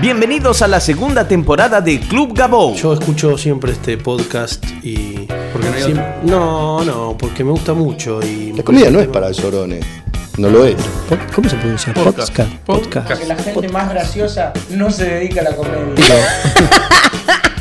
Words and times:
Bienvenidos 0.00 0.60
a 0.62 0.68
la 0.68 0.78
segunda 0.80 1.26
temporada 1.26 1.80
de 1.80 2.00
Club 2.00 2.34
Gabo. 2.36 2.74
Yo 2.74 2.92
escucho 2.92 3.38
siempre 3.38 3.72
este 3.72 3.96
podcast 3.96 4.62
y. 4.82 5.26
Porque 5.52 5.68
no 5.70 5.74
hay 5.74 5.82
Siem- 5.82 6.22
No, 6.24 6.84
no, 6.84 7.16
porque 7.18 7.42
me 7.42 7.50
gusta 7.52 7.72
mucho 7.72 8.20
y. 8.22 8.52
La 8.52 8.62
comida 8.62 8.90
no 8.90 9.00
es 9.00 9.08
para 9.08 9.30
llorones. 9.30 9.84
No 10.36 10.50
lo 10.50 10.66
es. 10.66 10.76
¿Cómo 11.34 11.48
se 11.48 11.56
pronuncia? 11.56 11.94
Podcast. 11.94 12.28
Podcast. 12.28 12.52
Podcast. 12.66 12.94
Podcast. 13.08 13.22
Que 13.22 13.26
la 13.26 13.36
gente 13.36 13.68
más 13.70 13.88
graciosa 13.88 14.52
no 14.70 14.90
se 14.90 15.04
dedica 15.06 15.40
a 15.40 15.44
la 15.44 15.56
comedia. 15.56 15.94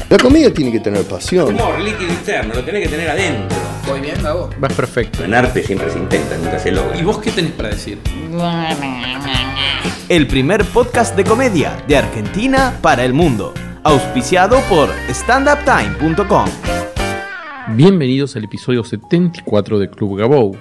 La 0.08 0.18
comida 0.20 0.52
tiene 0.52 0.72
que 0.72 0.80
tener 0.80 1.02
pasión. 1.04 1.48
Humor 1.56 1.80
líquido 1.80 2.12
interno, 2.12 2.54
lo 2.54 2.64
tenés 2.64 2.84
que 2.84 2.90
tener 2.90 3.10
adentro. 3.10 3.58
¿Voy 3.88 4.02
bien, 4.02 4.22
Gabo? 4.24 4.50
Vas 4.60 4.74
perfecto. 4.74 5.24
En 5.24 5.36
arte 5.36 5.62
siempre 5.62 5.92
se 5.92 6.00
intenta, 6.00 6.36
nunca 6.38 6.58
se 6.58 6.72
logra. 6.72 6.98
¿Y 6.98 7.04
vos 7.04 7.20
qué 7.20 7.30
tenés 7.32 7.52
para 7.52 7.70
decir? 7.70 8.00
El 10.10 10.26
primer 10.28 10.66
podcast 10.66 11.16
de 11.16 11.24
comedia 11.24 11.84
de 11.88 11.96
Argentina 11.98 12.80
para 12.82 13.06
el 13.06 13.14
mundo. 13.14 13.54
Auspiciado 13.84 14.60
por 14.70 14.90
standuptime.com. 15.10 16.50
Bienvenidos 17.76 18.36
al 18.36 18.46
episodio 18.46 18.84
74 18.84 19.78
de 19.78 19.92
Club 19.92 20.18
Gabou. 20.18 20.58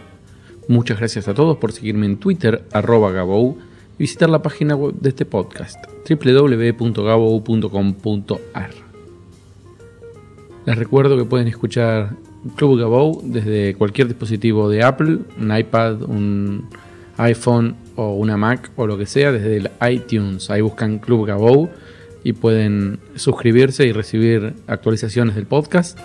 Muchas 0.68 0.98
gracias 0.98 1.27
a 1.27 1.32
todos 1.34 1.56
por 1.56 1.73
seguirme 1.73 2.04
en 2.04 2.18
Twitter, 2.18 2.68
arroba 2.73 3.10
Gabou, 3.10 3.56
y 3.98 4.02
visitar 4.02 4.29
la 4.29 4.43
página 4.43 4.77
web 4.77 4.96
de 5.01 5.09
este 5.09 5.24
podcast, 5.24 5.82
www.gabou.com.ar. 6.09 8.70
Les 10.66 10.77
recuerdo 10.77 11.16
que 11.16 11.24
pueden 11.24 11.48
escuchar 11.48 12.10
Club 12.56 12.78
Gabou 12.78 13.22
desde 13.24 13.74
cualquier 13.74 14.08
dispositivo 14.08 14.68
de 14.68 14.82
Apple, 14.82 15.18
un 15.40 15.56
iPad, 15.56 16.02
un 16.02 16.68
iPhone 17.16 17.76
o 17.96 18.14
una 18.14 18.36
Mac 18.36 18.70
o 18.76 18.86
lo 18.86 18.98
que 18.98 19.06
sea, 19.06 19.32
desde 19.32 19.56
el 19.56 19.70
iTunes. 19.90 20.50
Ahí 20.50 20.60
buscan 20.60 20.98
Club 20.98 21.26
Gabou 21.26 21.70
y 22.22 22.32
pueden 22.32 22.98
suscribirse 23.16 23.86
y 23.86 23.92
recibir 23.92 24.54
actualizaciones 24.66 25.34
del 25.34 25.46
podcast. 25.46 25.98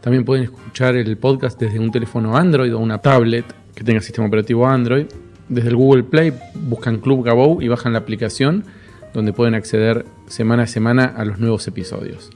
También 0.00 0.24
pueden 0.24 0.44
escuchar 0.44 0.96
el 0.96 1.16
podcast 1.16 1.58
desde 1.60 1.78
un 1.78 1.90
teléfono 1.90 2.36
Android 2.36 2.74
o 2.74 2.78
una 2.78 2.98
tablet 2.98 3.44
que 3.74 3.84
tenga 3.84 4.00
sistema 4.00 4.26
operativo 4.26 4.66
Android. 4.66 5.06
Desde 5.48 5.68
el 5.68 5.76
Google 5.76 6.04
Play 6.04 6.32
buscan 6.54 6.98
Club 6.98 7.24
Gabou 7.24 7.60
y 7.60 7.68
bajan 7.68 7.92
la 7.92 8.00
aplicación 8.00 8.64
donde 9.12 9.32
pueden 9.32 9.54
acceder 9.54 10.04
semana 10.26 10.64
a 10.64 10.66
semana 10.66 11.04
a 11.04 11.24
los 11.24 11.38
nuevos 11.38 11.66
episodios. 11.68 12.30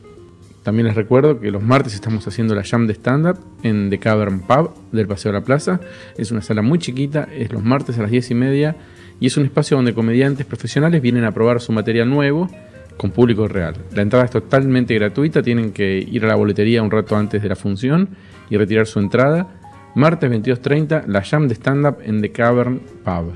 También 0.69 0.89
les 0.89 0.97
recuerdo 0.97 1.41
que 1.41 1.51
los 1.51 1.63
martes 1.63 1.95
estamos 1.95 2.29
haciendo 2.29 2.55
la 2.55 2.63
jam 2.63 2.87
de 2.87 2.93
stand-up 2.93 3.39
en 3.63 3.89
The 3.89 3.99
Cavern 3.99 4.41
Pub 4.41 4.75
del 4.93 5.09
Paseo 5.09 5.33
de 5.33 5.39
la 5.39 5.43
Plaza. 5.43 5.81
Es 6.19 6.31
una 6.31 6.43
sala 6.43 6.61
muy 6.61 6.79
chiquita, 6.79 7.27
es 7.35 7.51
los 7.51 7.65
martes 7.65 7.99
a 7.99 8.03
las 8.03 8.11
10 8.11 8.33
y 8.33 8.35
media 8.35 8.77
y 9.19 9.29
es 9.29 9.39
un 9.39 9.47
espacio 9.47 9.79
donde 9.79 9.95
comediantes 9.95 10.45
profesionales 10.45 11.01
vienen 11.01 11.25
a 11.25 11.33
probar 11.33 11.63
su 11.63 11.73
material 11.73 12.11
nuevo 12.11 12.51
con 12.99 13.13
público 13.13 13.49
real. 13.49 13.77
La 13.95 14.03
entrada 14.03 14.27
es 14.27 14.31
totalmente 14.31 14.93
gratuita, 14.93 15.41
tienen 15.41 15.73
que 15.73 16.07
ir 16.07 16.27
a 16.27 16.29
la 16.29 16.35
boletería 16.35 16.83
un 16.83 16.91
rato 16.91 17.17
antes 17.17 17.43
de 17.43 17.49
la 17.49 17.57
función 17.57 18.11
y 18.51 18.59
retirar 18.59 18.87
su 18.87 18.99
entrada. 18.99 19.49
Martes 19.95 20.31
22.30, 20.31 21.07
la 21.07 21.25
jam 21.25 21.49
de 21.49 21.55
stand-up 21.55 21.97
en 22.03 22.21
The 22.21 22.31
Cavern 22.31 22.83
Pub. 23.07 23.33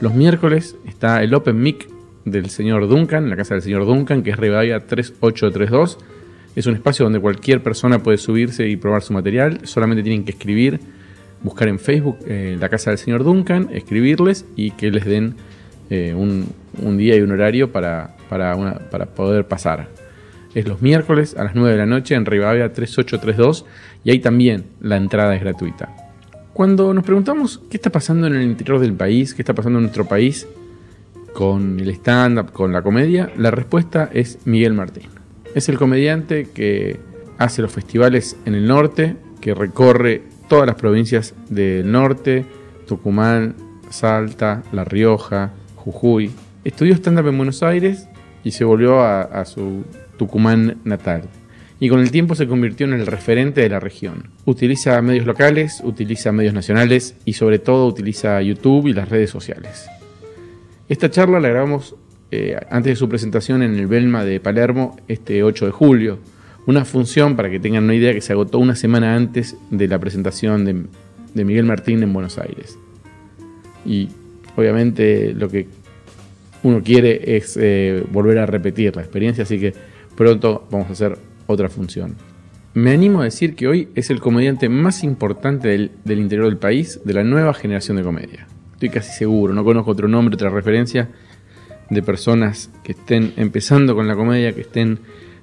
Los 0.00 0.14
miércoles 0.14 0.76
está 0.86 1.24
el 1.24 1.34
Open 1.34 1.60
Mic 1.60 1.88
del 2.24 2.50
señor 2.50 2.86
Duncan, 2.86 3.28
la 3.30 3.34
casa 3.34 3.54
del 3.54 3.64
señor 3.64 3.84
Duncan, 3.84 4.22
que 4.22 4.30
es 4.30 4.36
Rivadavia 4.36 4.86
3832. 4.86 5.98
Es 6.54 6.66
un 6.66 6.74
espacio 6.74 7.04
donde 7.04 7.20
cualquier 7.20 7.62
persona 7.62 8.02
puede 8.02 8.18
subirse 8.18 8.68
y 8.68 8.76
probar 8.76 9.02
su 9.02 9.12
material. 9.12 9.60
Solamente 9.64 10.02
tienen 10.02 10.24
que 10.24 10.32
escribir, 10.32 10.80
buscar 11.42 11.68
en 11.68 11.78
Facebook 11.78 12.18
eh, 12.26 12.56
la 12.60 12.68
casa 12.68 12.90
del 12.90 12.98
señor 12.98 13.24
Duncan, 13.24 13.68
escribirles 13.72 14.44
y 14.54 14.72
que 14.72 14.90
les 14.90 15.04
den 15.04 15.34
eh, 15.90 16.14
un, 16.14 16.98
día 16.98 17.16
y 17.16 17.20
un 17.20 17.32
horario 17.32 17.72
para, 17.72 18.16
para 18.28 19.06
poder 19.06 19.46
pasar. 19.46 19.88
Es 20.54 20.68
los 20.68 20.82
miércoles 20.82 21.34
a 21.36 21.44
las 21.44 21.54
9 21.54 21.70
de 21.70 21.78
la 21.78 21.86
noche 21.86 22.14
en 22.14 22.26
Rivadavia 22.26 22.72
3832 22.72 23.64
y 24.04 24.10
ahí 24.10 24.18
también 24.18 24.64
la 24.80 24.96
entrada 24.96 25.34
es 25.34 25.40
gratuita. 25.40 25.88
Cuando 26.52 26.92
nos 26.92 27.04
preguntamos 27.04 27.62
qué 27.70 27.78
está 27.78 27.88
pasando 27.90 28.26
en 28.26 28.34
el 28.34 28.42
interior 28.42 28.78
del 28.78 28.92
país, 28.92 29.32
qué 29.32 29.40
está 29.40 29.54
pasando 29.54 29.78
en 29.78 29.84
nuestro 29.84 30.04
país 30.04 30.46
con 31.32 31.80
el 31.80 31.88
stand-up, 31.90 32.52
con 32.52 32.72
la 32.72 32.82
comedia, 32.82 33.30
la 33.38 33.50
respuesta 33.50 34.10
es 34.12 34.38
Miguel 34.44 34.74
Martín. 34.74 35.08
Es 35.54 35.68
el 35.68 35.76
comediante 35.76 36.48
que 36.52 36.98
hace 37.36 37.60
los 37.60 37.72
festivales 37.72 38.36
en 38.46 38.54
el 38.54 38.66
norte, 38.66 39.16
que 39.40 39.54
recorre 39.54 40.22
todas 40.48 40.66
las 40.66 40.76
provincias 40.76 41.34
del 41.50 41.90
norte, 41.90 42.46
Tucumán, 42.86 43.54
Salta, 43.90 44.62
La 44.72 44.84
Rioja, 44.84 45.50
Jujuy. 45.76 46.30
Estudió 46.64 46.94
stand-up 46.94 47.28
en 47.28 47.36
Buenos 47.36 47.62
Aires 47.62 48.08
y 48.44 48.52
se 48.52 48.64
volvió 48.64 49.00
a, 49.00 49.22
a 49.22 49.44
su 49.44 49.84
Tucumán 50.16 50.78
natal. 50.84 51.22
Y 51.80 51.88
con 51.88 52.00
el 52.00 52.10
tiempo 52.10 52.34
se 52.34 52.46
convirtió 52.46 52.86
en 52.86 52.94
el 52.94 53.06
referente 53.06 53.60
de 53.60 53.68
la 53.68 53.80
región. 53.80 54.30
Utiliza 54.46 55.02
medios 55.02 55.26
locales, 55.26 55.82
utiliza 55.84 56.32
medios 56.32 56.54
nacionales 56.54 57.16
y 57.24 57.34
sobre 57.34 57.58
todo 57.58 57.88
utiliza 57.88 58.40
YouTube 58.40 58.86
y 58.86 58.92
las 58.94 59.08
redes 59.08 59.30
sociales. 59.30 59.86
Esta 60.88 61.10
charla 61.10 61.40
la 61.40 61.48
grabamos 61.48 61.96
eh, 62.34 62.56
antes 62.70 62.92
de 62.92 62.96
su 62.96 63.10
presentación 63.10 63.62
en 63.62 63.74
el 63.74 63.86
Belma 63.86 64.24
de 64.24 64.40
Palermo 64.40 64.96
este 65.06 65.42
8 65.42 65.66
de 65.66 65.70
julio. 65.70 66.18
Una 66.66 66.86
función, 66.86 67.36
para 67.36 67.50
que 67.50 67.60
tengan 67.60 67.84
una 67.84 67.94
idea, 67.94 68.14
que 68.14 68.22
se 68.22 68.32
agotó 68.32 68.58
una 68.58 68.74
semana 68.74 69.14
antes 69.14 69.54
de 69.70 69.86
la 69.86 69.98
presentación 69.98 70.64
de, 70.64 71.44
Miguel 71.44 71.66
Martín 71.66 72.02
en 72.02 72.10
Buenos 72.10 72.38
Aires. 72.38 72.78
Y 73.84 74.08
obviamente 74.56 75.34
lo 75.34 75.50
que 75.50 75.66
uno 76.62 76.82
quiere 76.82 77.36
es 77.36 77.58
eh, 77.60 78.02
volver 78.10 78.38
a 78.38 78.46
repetir 78.46 78.96
la 78.96 79.02
experiencia, 79.02 79.44
así 79.44 79.60
que 79.60 79.74
pronto 80.16 80.66
vamos 80.70 80.88
a 80.88 80.92
hacer 80.92 81.18
otra 81.46 81.68
función. 81.68 82.16
Me 82.72 82.92
animo 82.92 83.20
a 83.20 83.24
decir 83.24 83.54
que 83.54 83.68
hoy 83.68 83.90
es 83.94 84.08
el 84.08 84.20
comediante 84.20 84.70
más 84.70 85.04
importante 85.04 85.68
del, 85.68 85.90
del 86.04 86.18
interior 86.18 86.46
del 86.46 86.56
país, 86.56 86.98
de 87.04 87.12
la 87.12 87.24
nueva 87.24 87.52
generación 87.52 87.98
de 87.98 88.04
comedia. 88.04 88.46
Estoy 88.72 88.88
casi 88.88 89.12
seguro, 89.12 89.52
no 89.52 89.64
conozco 89.64 89.90
otro 89.90 90.08
nombre, 90.08 90.34
otra 90.34 90.48
referencia 90.48 91.10
de 91.92 92.02
personas 92.02 92.70
que 92.82 92.92
estén 92.92 93.34
empezando 93.36 93.94
con 93.94 94.08
la 94.08 94.16
comedia, 94.16 94.52
que 94.54 94.62
estén 94.62 94.98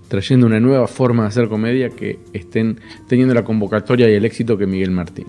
trayendo 0.08 0.48
una 0.48 0.60
nueva 0.60 0.88
forma 0.88 1.24
de 1.24 1.30
hacer 1.30 1.48
comedia, 1.48 1.90
que 1.90 2.20
estén 2.34 2.80
teniendo 3.08 3.34
la 3.34 3.44
convocatoria 3.44 4.10
y 4.10 4.16
el 4.16 4.26
éxito 4.26 4.58
que 4.58 4.66
Miguel 4.66 4.92
Martín. 4.92 5.28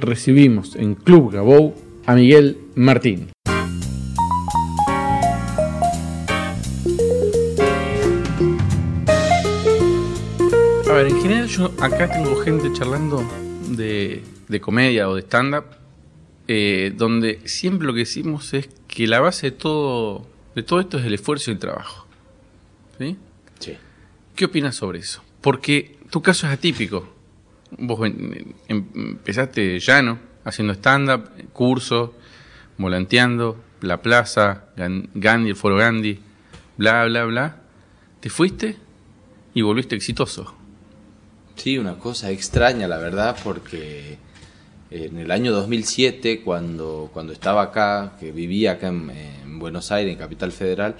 Recibimos 0.00 0.76
en 0.76 0.94
Club 0.94 1.32
Gabou 1.32 1.74
a 2.06 2.14
Miguel 2.14 2.56
Martín. 2.76 3.30
A 10.88 10.92
ver, 10.92 11.08
en 11.08 11.20
general 11.20 11.46
yo 11.48 11.72
acá 11.80 12.08
tengo 12.10 12.36
gente 12.36 12.72
charlando 12.72 13.24
de, 13.70 14.22
de 14.48 14.60
comedia 14.60 15.08
o 15.08 15.16
de 15.16 15.22
stand-up, 15.22 15.64
eh, 16.48 16.92
donde 16.96 17.40
siempre 17.46 17.86
lo 17.86 17.92
que 17.92 18.00
decimos 18.00 18.52
es 18.54 18.68
que 18.88 19.06
la 19.06 19.20
base 19.20 19.50
de 19.50 19.56
todo, 19.56 20.26
de 20.54 20.62
todo 20.62 20.80
esto 20.80 20.98
es 20.98 21.04
el 21.04 21.14
esfuerzo 21.14 21.50
y 21.50 21.54
el 21.54 21.60
trabajo. 21.60 22.06
¿Sí? 22.98 23.16
Sí. 23.60 23.76
¿Qué 24.34 24.44
opinas 24.46 24.74
sobre 24.76 24.98
eso? 24.98 25.22
Porque 25.40 25.98
tu 26.10 26.22
caso 26.22 26.46
es 26.46 26.52
atípico. 26.52 27.08
Vos 27.78 28.00
em- 28.06 28.44
empezaste 28.68 29.78
llano, 29.78 30.18
haciendo 30.44 30.72
stand-up, 30.74 31.28
cursos, 31.52 32.10
volanteando, 32.78 33.62
La 33.82 34.00
Plaza, 34.02 34.64
Gan- 34.76 35.08
Gandhi, 35.14 35.50
el 35.50 35.56
Foro 35.56 35.76
Gandhi, 35.76 36.18
bla, 36.76 37.04
bla, 37.04 37.24
bla. 37.24 37.56
Te 38.20 38.30
fuiste 38.30 38.76
y 39.54 39.62
volviste 39.62 39.94
exitoso. 39.94 40.54
Sí, 41.56 41.76
una 41.78 41.98
cosa 41.98 42.30
extraña, 42.30 42.88
la 42.88 42.98
verdad, 42.98 43.36
porque 43.44 44.16
en 44.90 45.18
el 45.18 45.30
año 45.30 45.52
2007, 45.52 46.42
cuando, 46.42 47.10
cuando 47.12 47.32
estaba 47.32 47.62
acá, 47.62 48.16
que 48.18 48.32
vivía 48.32 48.72
acá 48.72 48.88
en, 48.88 49.10
en 49.10 49.58
Buenos 49.58 49.92
Aires, 49.92 50.12
en 50.12 50.18
Capital 50.18 50.50
Federal, 50.52 50.94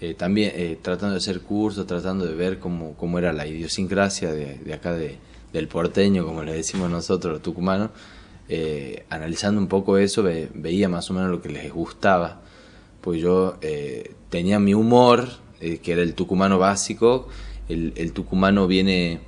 eh, 0.00 0.14
también 0.14 0.52
eh, 0.54 0.78
tratando 0.80 1.12
de 1.12 1.18
hacer 1.18 1.40
cursos, 1.42 1.86
tratando 1.86 2.26
de 2.26 2.34
ver 2.34 2.58
cómo, 2.58 2.94
cómo 2.94 3.18
era 3.18 3.32
la 3.32 3.46
idiosincrasia 3.46 4.32
de, 4.32 4.74
acá 4.74 4.92
de, 4.94 5.18
del 5.52 5.68
porteño, 5.68 6.24
como 6.24 6.42
le 6.42 6.52
decimos 6.54 6.90
nosotros, 6.90 7.34
los 7.34 7.42
tucumanos, 7.42 7.90
eh, 8.48 9.04
analizando 9.10 9.60
un 9.60 9.68
poco 9.68 9.96
eso, 9.98 10.22
ve- 10.22 10.48
veía 10.54 10.88
más 10.88 11.08
o 11.10 11.14
menos 11.14 11.30
lo 11.30 11.40
que 11.40 11.50
les 11.50 11.72
gustaba. 11.72 12.40
Pues 13.00 13.20
yo 13.20 13.58
eh, 13.62 14.14
tenía 14.28 14.58
mi 14.58 14.74
humor, 14.74 15.28
que 15.60 15.92
era 15.92 16.00
el 16.02 16.14
tucumano 16.14 16.58
básico, 16.58 17.28
el, 17.68 18.12
tucumano 18.12 18.66
viene 18.66 19.20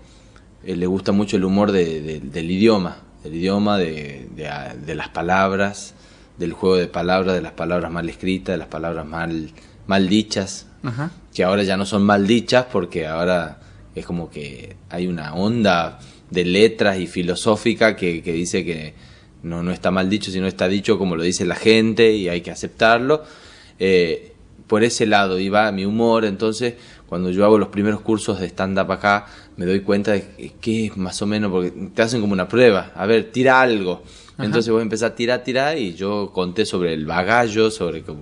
le 0.65 0.87
gusta 0.87 1.13
mucho 1.13 1.37
el 1.37 1.45
humor 1.45 1.71
de- 1.73 2.21
del 2.21 2.51
idioma, 2.51 2.97
del 3.25 3.35
idioma, 3.35 3.79
de, 3.79 4.29
de, 4.35 4.49
a- 4.49 4.75
de 4.75 4.95
las 4.95 5.09
palabras, 5.09 5.95
del 6.39 6.53
juego 6.53 6.77
de 6.77 6.87
palabras, 6.89 7.35
de 7.35 7.43
las 7.43 7.53
palabras 7.53 7.91
mal 7.93 8.09
escritas, 8.09 8.55
de 8.55 8.59
las 8.59 8.69
palabras 8.69 9.07
mal, 9.07 9.51
mal 9.87 10.09
dichas, 10.09 10.67
Ajá. 10.83 11.11
que 11.35 11.45
ahora 11.45 11.63
ya 11.63 11.77
no 11.77 11.87
son 11.87 12.03
mal 12.03 12.27
dichas 12.27 12.67
porque 12.73 13.07
ahora 13.07 13.61
es 13.95 14.05
como 14.07 14.31
que 14.31 14.77
hay 14.91 15.07
una 15.07 15.35
onda 15.35 16.01
de 16.31 16.45
letras 16.45 16.99
y 16.99 17.07
filosófica 17.07 17.95
que, 17.95 18.23
que 18.23 18.33
dice 18.33 18.65
que 18.65 18.95
no, 19.43 19.63
no 19.63 19.71
está 19.73 19.91
mal 19.91 20.09
dicho, 20.09 20.31
sino 20.31 20.47
está 20.47 20.67
dicho 20.69 20.99
como 20.99 21.15
lo 21.17 21.23
dice 21.23 21.45
la 21.45 21.55
gente 21.57 22.13
y 22.15 22.29
hay 22.29 22.41
que 22.41 22.51
aceptarlo. 22.51 23.23
Eh, 23.79 24.33
por 24.67 24.83
ese 24.85 25.05
lado 25.07 25.39
iba 25.39 25.71
mi 25.73 25.85
humor, 25.85 26.25
entonces 26.25 26.75
cuando 27.07 27.31
yo 27.31 27.45
hago 27.45 27.59
los 27.59 27.69
primeros 27.69 28.01
cursos 28.01 28.41
de 28.41 28.47
stand-up 28.47 28.91
acá, 28.91 29.27
me 29.57 29.67
doy 29.67 29.81
cuenta 29.81 30.13
de 30.13 30.53
que 30.61 30.87
es 30.87 30.97
más 30.97 31.21
o 31.23 31.27
menos, 31.27 31.51
porque 31.51 31.73
te 31.95 32.03
hacen 32.03 32.21
como 32.21 32.33
una 32.33 32.49
prueba, 32.49 32.93
a 32.95 33.07
ver, 33.07 33.31
tira 33.33 33.61
algo. 33.61 34.03
Entonces 34.39 34.71
voy 34.73 34.81
a 34.81 34.83
empezar 34.83 35.13
a 35.13 35.15
tirar, 35.15 35.45
tirar, 35.45 35.79
y 35.79 35.95
yo 35.95 36.31
conté 36.33 36.65
sobre 36.65 36.95
el 36.95 37.07
bagallo, 37.07 37.71
sobre 37.71 38.03
que, 38.03 38.13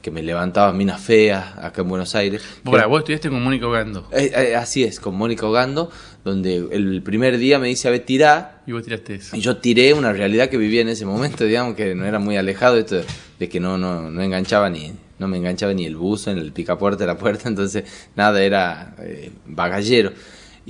que 0.00 0.10
me 0.10 0.22
levantaba 0.22 0.72
minas 0.72 1.00
feas 1.00 1.56
acá 1.58 1.82
en 1.82 1.88
Buenos 1.88 2.14
Aires. 2.14 2.42
Bueno, 2.64 2.88
vos 2.88 3.00
estudiaste 3.00 3.28
con 3.28 3.42
Mónica 3.42 3.66
Ogando 3.66 4.08
eh, 4.10 4.32
eh, 4.34 4.56
así 4.56 4.82
es, 4.82 4.98
con 4.98 5.14
Mónica 5.14 5.46
Ogando, 5.46 5.90
donde 6.24 6.56
el 6.72 7.02
primer 7.02 7.38
día 7.38 7.58
me 7.58 7.68
dice, 7.68 7.86
a 7.88 7.90
ver, 7.90 8.00
tirá, 8.00 8.62
y 8.66 8.72
vos 8.72 8.82
tiraste 8.82 9.16
eso. 9.16 9.36
y 9.36 9.40
yo 9.40 9.58
tiré 9.58 9.92
una 9.94 10.12
realidad 10.12 10.48
que 10.48 10.56
vivía 10.56 10.80
en 10.80 10.88
ese 10.88 11.04
momento, 11.04 11.44
digamos 11.44 11.74
que 11.74 11.94
no 11.94 12.06
era 12.06 12.18
muy 12.18 12.36
alejado 12.36 12.76
esto 12.78 12.96
de, 12.96 13.04
de 13.38 13.48
que 13.48 13.60
no, 13.60 13.78
no, 13.78 14.10
no 14.10 14.22
enganchaba 14.22 14.70
ni, 14.70 14.92
no 15.18 15.28
me 15.28 15.36
enganchaba 15.36 15.74
ni 15.74 15.84
el 15.84 15.96
buzo 15.96 16.30
en 16.30 16.38
el 16.38 16.52
picapuerta 16.52 17.04
de 17.04 17.08
la 17.08 17.18
puerta, 17.18 17.48
entonces 17.48 17.84
nada, 18.16 18.42
era 18.42 18.94
eh, 19.00 19.30
bagallero. 19.46 20.12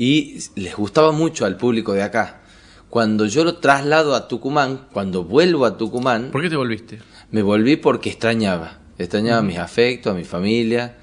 Y 0.01 0.39
les 0.55 0.77
gustaba 0.77 1.11
mucho 1.11 1.45
al 1.45 1.57
público 1.57 1.93
de 1.93 2.03
acá. 2.05 2.41
Cuando 2.89 3.27
yo 3.27 3.43
lo 3.45 3.57
traslado 3.57 4.15
a 4.15 4.29
Tucumán, 4.29 4.87
cuando 4.93 5.25
vuelvo 5.25 5.67
a 5.67 5.77
Tucumán, 5.77 6.31
¿Por 6.31 6.41
qué 6.41 6.49
te 6.49 6.55
volviste? 6.57 7.01
me 7.33 7.43
volví 7.43 7.75
porque 7.77 8.09
extrañaba. 8.11 8.79
Extrañaba 8.97 9.43
mis 9.43 9.59
afectos, 9.59 10.13
a 10.13 10.17
mi 10.17 10.25
familia. 10.25 10.95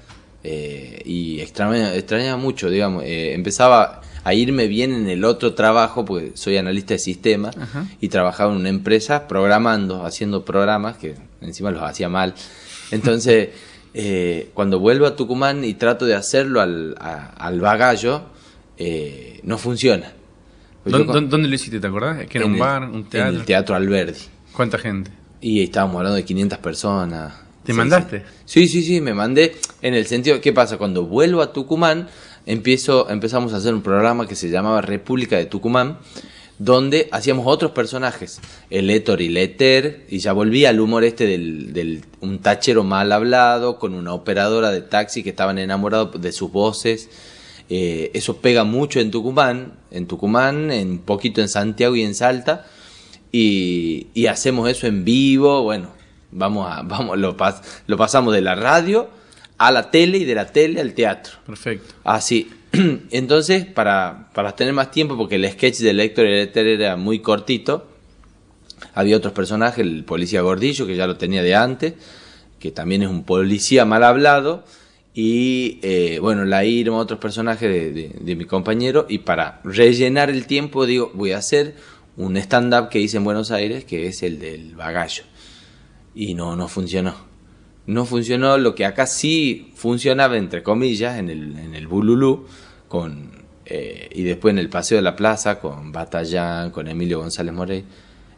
eh, 0.42 1.02
y 1.04 1.40
extrañaba, 1.40 1.94
extrañaba 1.94 2.36
mucho, 2.38 2.70
digamos. 2.70 3.02
eh, 3.04 3.34
empezaba 3.34 4.00
a 4.24 4.32
irme 4.34 4.66
bien 4.66 4.92
en 4.94 5.08
el 5.08 5.24
otro 5.24 5.54
trabajo, 5.54 6.04
porque 6.06 6.32
soy 6.34 6.56
analista 6.56 6.94
de 6.94 6.98
sistemas. 6.98 7.54
Y 8.00 8.08
trabajaba 8.08 8.50
en 8.52 8.58
una 8.60 8.68
empresa 8.70 9.28
programando, 9.28 10.06
haciendo 10.06 10.44
programas, 10.44 10.96
que 10.96 11.16
encima 11.42 11.70
los 11.70 11.82
hacía 11.82 12.08
mal. 12.08 12.32
Entonces, 12.92 13.50
eh, 13.94 14.50
cuando 14.54 14.80
vuelvo 14.80 15.04
a 15.06 15.14
Tucumán 15.16 15.64
y 15.64 15.74
trato 15.74 16.06
de 16.06 16.14
hacerlo 16.14 16.60
al, 16.62 16.94
a- 16.98 17.28
al 17.36 17.60
bagallo, 17.60 18.22
eh, 18.78 19.40
no 19.42 19.58
funciona. 19.58 20.12
¿Dónde, 20.84 21.06
con- 21.06 21.14
dónde- 21.14 21.30
dónde 21.30 21.48
lo 21.48 21.54
hiciste? 21.54 21.80
¿Te 21.80 21.86
acordás? 21.86 22.26
¿Que 22.26 22.38
era 22.38 22.44
en 22.44 22.50
un 22.52 22.56
el- 22.56 22.60
bar, 22.60 22.82
un 22.84 23.04
teatro? 23.08 23.30
En 23.34 23.40
el 23.40 23.44
Teatro 23.44 23.74
Alberdi. 23.74 24.18
¿Cuánta 24.52 24.78
gente? 24.78 25.10
Y 25.40 25.62
estábamos 25.62 25.96
hablando 25.96 26.16
de 26.16 26.24
500 26.24 26.58
personas. 26.58 27.34
¿Te 27.64 27.72
Sí, 27.72 27.76
mandaste? 27.78 28.22
Sí, 28.44 28.68
sí, 28.68 28.82
sí, 28.82 29.00
me 29.00 29.12
mandé. 29.12 29.56
En 29.82 29.94
el 29.94 30.06
sentido, 30.06 30.40
¿qué 30.40 30.52
pasa? 30.52 30.78
Cuando 30.78 31.04
vuelvo 31.04 31.42
a 31.42 31.52
Tucumán, 31.52 32.08
empiezo, 32.46 33.10
empezamos 33.10 33.52
a 33.52 33.56
hacer 33.56 33.74
un 33.74 33.82
programa 33.82 34.26
que 34.28 34.36
se 34.36 34.48
llamaba 34.48 34.80
República 34.80 35.36
de 35.36 35.46
Tucumán, 35.46 35.98
donde 36.58 37.08
hacíamos 37.12 37.44
otros 37.48 37.72
personajes, 37.72 38.40
el 38.70 38.88
Héctor 38.88 39.20
y 39.20 39.28
Leter, 39.28 40.06
y 40.08 40.18
ya 40.20 40.32
volví 40.32 40.64
al 40.64 40.80
humor 40.80 41.04
este 41.04 41.26
del, 41.26 41.72
del 41.72 42.02
un 42.20 42.38
tachero 42.38 42.82
mal 42.84 43.10
hablado, 43.12 43.78
con 43.78 43.92
una 43.94 44.14
operadora 44.14 44.70
de 44.70 44.80
taxi 44.80 45.22
que 45.24 45.30
estaban 45.30 45.58
enamorados 45.58 46.18
de 46.20 46.32
sus 46.32 46.50
voces. 46.52 47.10
Eh, 47.68 48.10
eso 48.14 48.36
pega 48.38 48.64
mucho 48.64 49.00
en 49.00 49.10
Tucumán, 49.10 49.72
en 49.90 50.06
Tucumán, 50.06 50.70
en 50.70 50.98
poquito 50.98 51.40
en 51.40 51.48
Santiago 51.48 51.96
y 51.96 52.02
en 52.02 52.14
Salta 52.14 52.64
y, 53.32 54.06
y 54.14 54.26
hacemos 54.26 54.70
eso 54.70 54.86
en 54.86 55.04
vivo, 55.04 55.62
bueno, 55.62 55.90
vamos 56.30 56.68
a, 56.70 56.82
vamos, 56.84 57.18
lo, 57.18 57.36
pas- 57.36 57.62
lo 57.86 57.96
pasamos 57.96 58.32
de 58.34 58.40
la 58.40 58.54
radio 58.54 59.08
a 59.58 59.70
la 59.72 59.90
tele 59.90 60.18
y 60.18 60.24
de 60.24 60.34
la 60.34 60.46
tele 60.52 60.80
al 60.80 60.92
teatro. 60.94 61.34
Perfecto. 61.46 61.94
Así. 62.04 62.50
Entonces, 63.10 63.64
para, 63.64 64.30
para 64.34 64.54
tener 64.54 64.74
más 64.74 64.90
tiempo, 64.90 65.16
porque 65.16 65.36
el 65.36 65.50
sketch 65.50 65.78
de 65.78 65.90
Héctor 66.04 66.26
Héctor 66.26 66.66
era 66.66 66.96
muy 66.96 67.20
cortito, 67.20 67.88
había 68.94 69.16
otros 69.16 69.32
personajes, 69.32 69.78
el 69.78 70.04
policía 70.04 70.42
gordillo, 70.42 70.86
que 70.86 70.94
ya 70.96 71.06
lo 71.06 71.16
tenía 71.16 71.42
de 71.42 71.54
antes, 71.54 71.94
que 72.58 72.70
también 72.70 73.02
es 73.02 73.08
un 73.08 73.24
policía 73.24 73.84
mal 73.86 74.04
hablado, 74.04 74.64
y 75.18 75.78
eh, 75.80 76.18
bueno, 76.20 76.44
la 76.44 76.66
Irma, 76.66 76.98
otros 76.98 77.18
personajes 77.18 77.68
de, 77.70 78.10
de- 78.20 78.36
mi 78.36 78.44
compañero, 78.44 79.06
y 79.08 79.18
para 79.20 79.62
rellenar 79.64 80.28
el 80.28 80.46
tiempo, 80.46 80.84
digo, 80.84 81.10
voy 81.14 81.32
a 81.32 81.38
hacer 81.38 81.74
un 82.18 82.36
stand-up 82.36 82.90
que 82.90 83.00
hice 83.00 83.16
en 83.16 83.24
Buenos 83.24 83.50
Aires, 83.50 83.86
que 83.86 84.08
es 84.08 84.22
el 84.22 84.38
del 84.38 84.76
bagallo. 84.76 85.22
Y 86.14 86.34
no, 86.34 86.54
no 86.54 86.68
funcionó. 86.68 87.14
No 87.86 88.04
funcionó 88.04 88.58
lo 88.58 88.74
que 88.74 88.84
acá 88.84 89.06
sí 89.06 89.72
funcionaba, 89.74 90.36
entre 90.36 90.62
comillas, 90.62 91.18
en 91.18 91.30
el, 91.30 91.58
en 91.58 91.74
el 91.74 91.86
Bululú, 91.86 92.44
con, 92.88 93.30
eh, 93.64 94.10
y 94.14 94.22
después 94.22 94.52
en 94.52 94.58
el 94.58 94.68
Paseo 94.68 94.96
de 94.96 95.02
la 95.02 95.16
Plaza, 95.16 95.58
con 95.60 95.92
Batallán, 95.92 96.70
con 96.72 96.88
Emilio 96.88 97.20
González 97.20 97.54
Morey. 97.54 97.84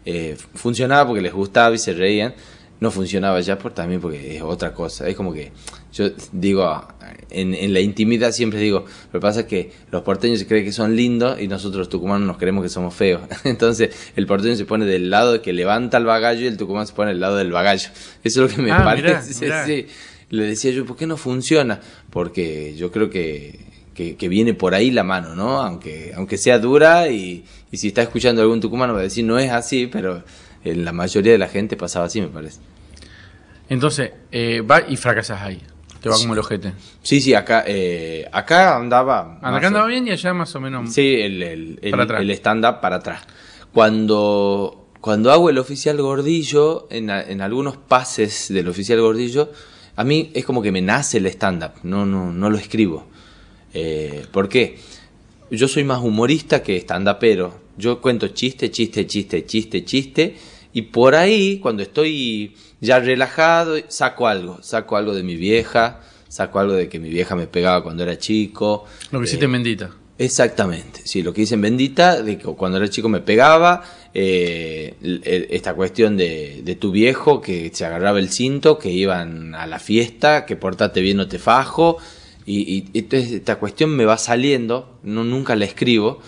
Eh, 0.04 0.36
funcionaba 0.54 1.08
porque 1.08 1.22
les 1.22 1.32
gustaba 1.32 1.74
y 1.74 1.78
se 1.78 1.92
reían. 1.92 2.34
No 2.80 2.90
funcionaba 2.92 3.40
ya 3.40 3.58
por, 3.58 3.72
también 3.75 4.00
porque 4.00 4.36
es 4.36 4.42
otra 4.42 4.72
cosa. 4.72 5.08
Es 5.08 5.16
como 5.16 5.32
que 5.32 5.50
yo 5.92 6.10
digo, 6.32 6.86
en, 7.30 7.52
en 7.54 7.72
la 7.72 7.80
intimidad 7.80 8.30
siempre 8.30 8.60
digo, 8.60 8.84
lo 9.12 9.19
que 9.19 9.20
pasa 9.20 9.40
es 9.40 9.46
que 9.46 9.72
los 9.90 10.02
porteños 10.02 10.38
se 10.38 10.46
creen 10.46 10.64
que 10.64 10.70
son 10.72 10.94
lindos 10.94 11.40
y 11.40 11.48
nosotros 11.48 11.78
los 11.78 11.88
tucumanos 11.88 12.26
nos 12.26 12.36
creemos 12.38 12.62
que 12.62 12.69
somos 12.69 12.94
feos. 12.94 13.22
Entonces 13.44 13.90
el 14.14 14.26
porteño 14.26 14.54
se 14.54 14.64
pone 14.64 14.86
del 14.86 15.10
lado 15.10 15.42
que 15.42 15.52
levanta 15.52 15.96
el 15.98 16.04
bagallo 16.04 16.42
y 16.42 16.46
el 16.46 16.56
tucumano 16.56 16.86
se 16.86 16.92
pone 16.92 17.10
del 17.10 17.20
lado 17.20 17.36
del 17.36 17.50
bagallo. 17.50 17.88
Eso 18.25 18.44
es 18.44 18.50
lo 18.50 18.56
que 18.56 18.62
me 18.62 18.70
Ah, 18.70 18.84
parece. 18.84 19.34
mirá, 19.44 19.64
mirá. 19.64 19.66
sí. 19.66 19.86
Le 20.31 20.44
decía 20.44 20.70
yo, 20.70 20.84
¿por 20.84 20.96
qué 20.96 21.06
no 21.06 21.16
funciona? 21.16 21.81
Porque 22.10 22.74
yo 22.76 22.92
creo 22.92 23.08
que, 23.10 23.58
que, 23.94 24.14
que 24.16 24.28
viene 24.28 24.54
por 24.54 24.74
ahí 24.74 24.90
la 24.90 25.02
mano, 25.02 25.34
¿no? 25.34 25.62
Aunque, 25.62 26.12
aunque 26.14 26.36
sea 26.38 26.58
dura 26.58 27.08
y, 27.08 27.44
y 27.72 27.76
si 27.78 27.88
está 27.88 28.02
escuchando 28.02 28.42
algún 28.42 28.60
tucumano 28.60 28.92
va 28.92 29.00
a 29.00 29.04
decir, 29.04 29.24
no 29.24 29.38
es 29.38 29.50
así, 29.50 29.88
pero 29.90 30.22
en 30.64 30.84
la 30.84 30.93
mayoría 30.93 31.32
de 31.32 31.38
la 31.38 31.49
gente 31.49 31.76
pasaba 31.76 32.06
así, 32.06 32.20
me 32.20 32.28
parece. 32.28 32.60
Entonces, 33.69 34.12
eh, 34.32 34.60
va 34.62 34.81
y 34.88 34.96
fracasás 34.96 35.43
ahí. 35.43 35.62
Te 36.00 36.08
va 36.08 36.16
como 36.16 36.32
el 36.34 36.38
ojete. 36.38 36.72
Sí, 37.02 37.20
sí, 37.20 37.34
acá, 37.34 37.64
eh, 37.66 38.25
acá 38.32 38.76
andaba... 38.76 39.38
Acá 39.43 39.64
o- 39.64 39.66
andaba 39.66 39.87
bien 39.87 40.06
y 40.06 40.12
allá 40.12 40.32
más 40.32 40.55
o 40.55 40.60
menos. 40.60 40.93
Sí, 40.94 41.16
el, 41.20 41.43
el, 41.43 41.78
el- 41.82 42.10
el 42.22 42.31
stand-up 42.31 42.81
para 42.81 42.96
atrás. 42.96 43.22
Cuando, 43.72 44.87
cuando 45.00 45.32
hago 45.32 45.50
el 45.50 45.58
oficial 45.58 46.00
gordillo, 46.00 46.87
en, 46.90 47.10
en 47.10 47.40
algunos 47.40 47.76
pases 47.76 48.46
del 48.52 48.69
oficial 48.69 49.00
gordillo, 49.00 49.50
a 49.96 50.05
mí 50.05 50.31
es 50.34 50.44
como 50.44 50.62
que 50.62 50.70
me 50.72 50.81
nace 50.82 51.19
el 51.19 51.26
stand-up, 51.26 51.72
no, 51.82 52.06
no, 52.06 52.32
no 52.32 52.49
lo 52.50 52.58
escribo. 52.58 53.06
Eh, 53.75 54.25
¿Por 54.31 54.49
qué? 54.49 54.78
Yo 55.50 55.66
soy 55.66 55.82
más 55.84 56.00
humorista 56.00 56.62
que 56.62 56.76
stand-upero. 56.81 57.55
Yo 57.78 58.00
cuento 58.00 58.28
chiste, 58.28 58.70
chiste, 58.70 59.06
chiste, 59.06 59.46
chiste, 59.46 59.84
chiste, 59.84 60.36
y 60.72 60.82
por 60.82 61.14
ahí, 61.14 61.58
cuando 61.60 61.82
estoy 61.82 62.54
ya 62.80 62.98
relajado, 63.00 63.76
saco 63.88 64.26
algo. 64.26 64.58
Saco 64.62 64.96
algo 64.96 65.14
de 65.14 65.22
mi 65.22 65.36
vieja, 65.36 66.00
saco 66.28 66.58
algo 66.58 66.75
de 66.75 66.88
que 66.88 66.98
mi 66.98 67.08
vieja 67.08 67.34
me 67.36 67.46
pegaba 67.46 67.82
cuando 67.82 68.02
era 68.02 68.19
chico. 68.19 68.84
Lo 69.12 69.20
que 69.20 69.24
Eh, 69.24 69.29
hiciste 69.29 69.44
en 69.46 69.53
Bendita. 69.53 69.91
Exactamente, 70.19 71.00
sí, 71.05 71.22
lo 71.22 71.32
que 71.32 71.43
dicen 71.43 71.60
Bendita, 71.60 72.20
de 72.22 72.36
que 72.38 72.44
cuando 72.44 72.76
era 72.79 72.91
chico 72.91 73.08
me 73.08 73.20
pegaba, 73.20 73.84
eh, 74.12 74.94
el- 75.00 75.46
esta 75.50 75.74
cuestión 75.74 76.17
de, 76.17 76.60
de 76.64 76.74
tu 76.74 76.91
viejo 76.91 77.41
que 77.41 77.70
se 77.72 77.84
agarraba 77.84 78.19
el 78.19 78.29
cinto, 78.29 78.79
que 78.81 78.91
iban 78.91 79.55
a 79.55 79.69
la 79.69 79.79
fiesta, 79.79 80.44
que 80.44 80.56
portate 80.56 81.00
bien 81.00 81.17
no 81.19 81.29
te 81.29 81.38
fajo, 81.38 81.98
y, 82.44 82.84
y 82.93 82.98
entonces 82.98 83.31
esta 83.31 83.60
cuestión 83.60 83.91
me 83.91 84.05
va 84.06 84.19
saliendo, 84.19 84.98
no 85.05 85.22
nunca 85.22 85.55
la 85.55 85.64
escribo. 85.67 86.20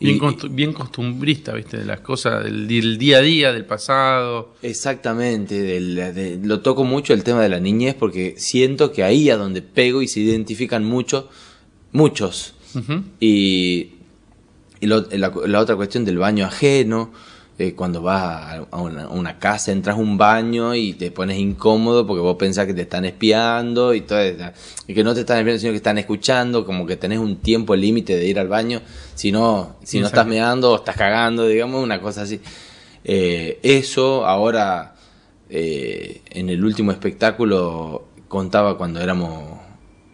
Bien, 0.00 0.16
y- 0.16 0.18
costu- 0.20 0.48
bien 0.54 0.72
costumbrista, 0.72 1.52
¿viste? 1.54 1.78
De 1.78 1.84
las 1.84 2.00
cosas 2.00 2.44
del, 2.44 2.68
del 2.68 2.98
día 2.98 3.18
a 3.18 3.20
día, 3.20 3.52
del 3.52 3.64
pasado. 3.64 4.54
Exactamente, 4.62 5.60
del- 5.60 5.94
de- 6.14 6.38
lo 6.42 6.60
toco 6.60 6.84
mucho 6.84 7.12
el 7.14 7.24
tema 7.24 7.42
de 7.42 7.48
la 7.48 7.58
niñez 7.60 7.94
porque 7.94 8.34
siento 8.38 8.92
que 8.92 9.02
ahí 9.02 9.28
a 9.30 9.36
donde 9.36 9.60
pego 9.62 10.00
y 10.02 10.08
se 10.08 10.20
identifican 10.20 10.84
mucho, 10.84 11.28
muchos. 11.92 12.54
Y, 13.18 13.90
y 14.80 14.86
lo- 14.86 15.06
la, 15.10 15.32
la 15.46 15.60
otra 15.60 15.74
cuestión 15.74 16.04
del 16.04 16.18
baño 16.18 16.44
ajeno, 16.46 17.12
eh, 17.60 17.74
cuando 17.74 18.02
vas 18.02 18.22
a, 18.22 18.66
a 18.70 18.80
una, 18.80 19.04
a 19.04 19.08
una 19.08 19.38
casa, 19.40 19.72
entras 19.72 19.96
a 19.96 19.98
un 19.98 20.16
baño 20.16 20.76
y 20.76 20.92
te 20.92 21.10
pones 21.10 21.38
incómodo 21.38 22.06
porque 22.06 22.20
vos 22.20 22.36
pensás 22.36 22.66
que 22.66 22.74
te 22.74 22.82
están 22.82 23.04
espiando 23.04 23.94
y 23.94 24.02
todo 24.02 24.20
eso, 24.20 24.44
y 24.86 24.94
que 24.94 25.02
no 25.02 25.12
te 25.12 25.20
están 25.20 25.38
espiando, 25.38 25.60
sino 25.60 25.72
que 25.72 25.78
están 25.78 25.98
escuchando, 25.98 26.64
como 26.64 26.86
que 26.86 26.96
tenés 26.96 27.18
un 27.18 27.38
tiempo 27.38 27.74
límite 27.74 28.16
de 28.16 28.26
ir 28.26 28.38
al 28.38 28.46
baño, 28.46 28.80
si 29.16 29.32
no, 29.32 29.76
si 29.82 29.98
no 29.98 30.06
estás 30.06 30.24
meando 30.24 30.70
o 30.70 30.76
estás 30.76 30.96
cagando, 30.96 31.48
digamos, 31.48 31.82
una 31.82 32.00
cosa 32.00 32.22
así. 32.22 32.40
Eh, 33.02 33.58
eso 33.64 34.24
ahora, 34.24 34.94
eh, 35.50 36.22
en 36.30 36.50
el 36.50 36.64
último 36.64 36.92
espectáculo, 36.92 38.04
contaba 38.28 38.78
cuando 38.78 39.00
éramos, 39.00 39.58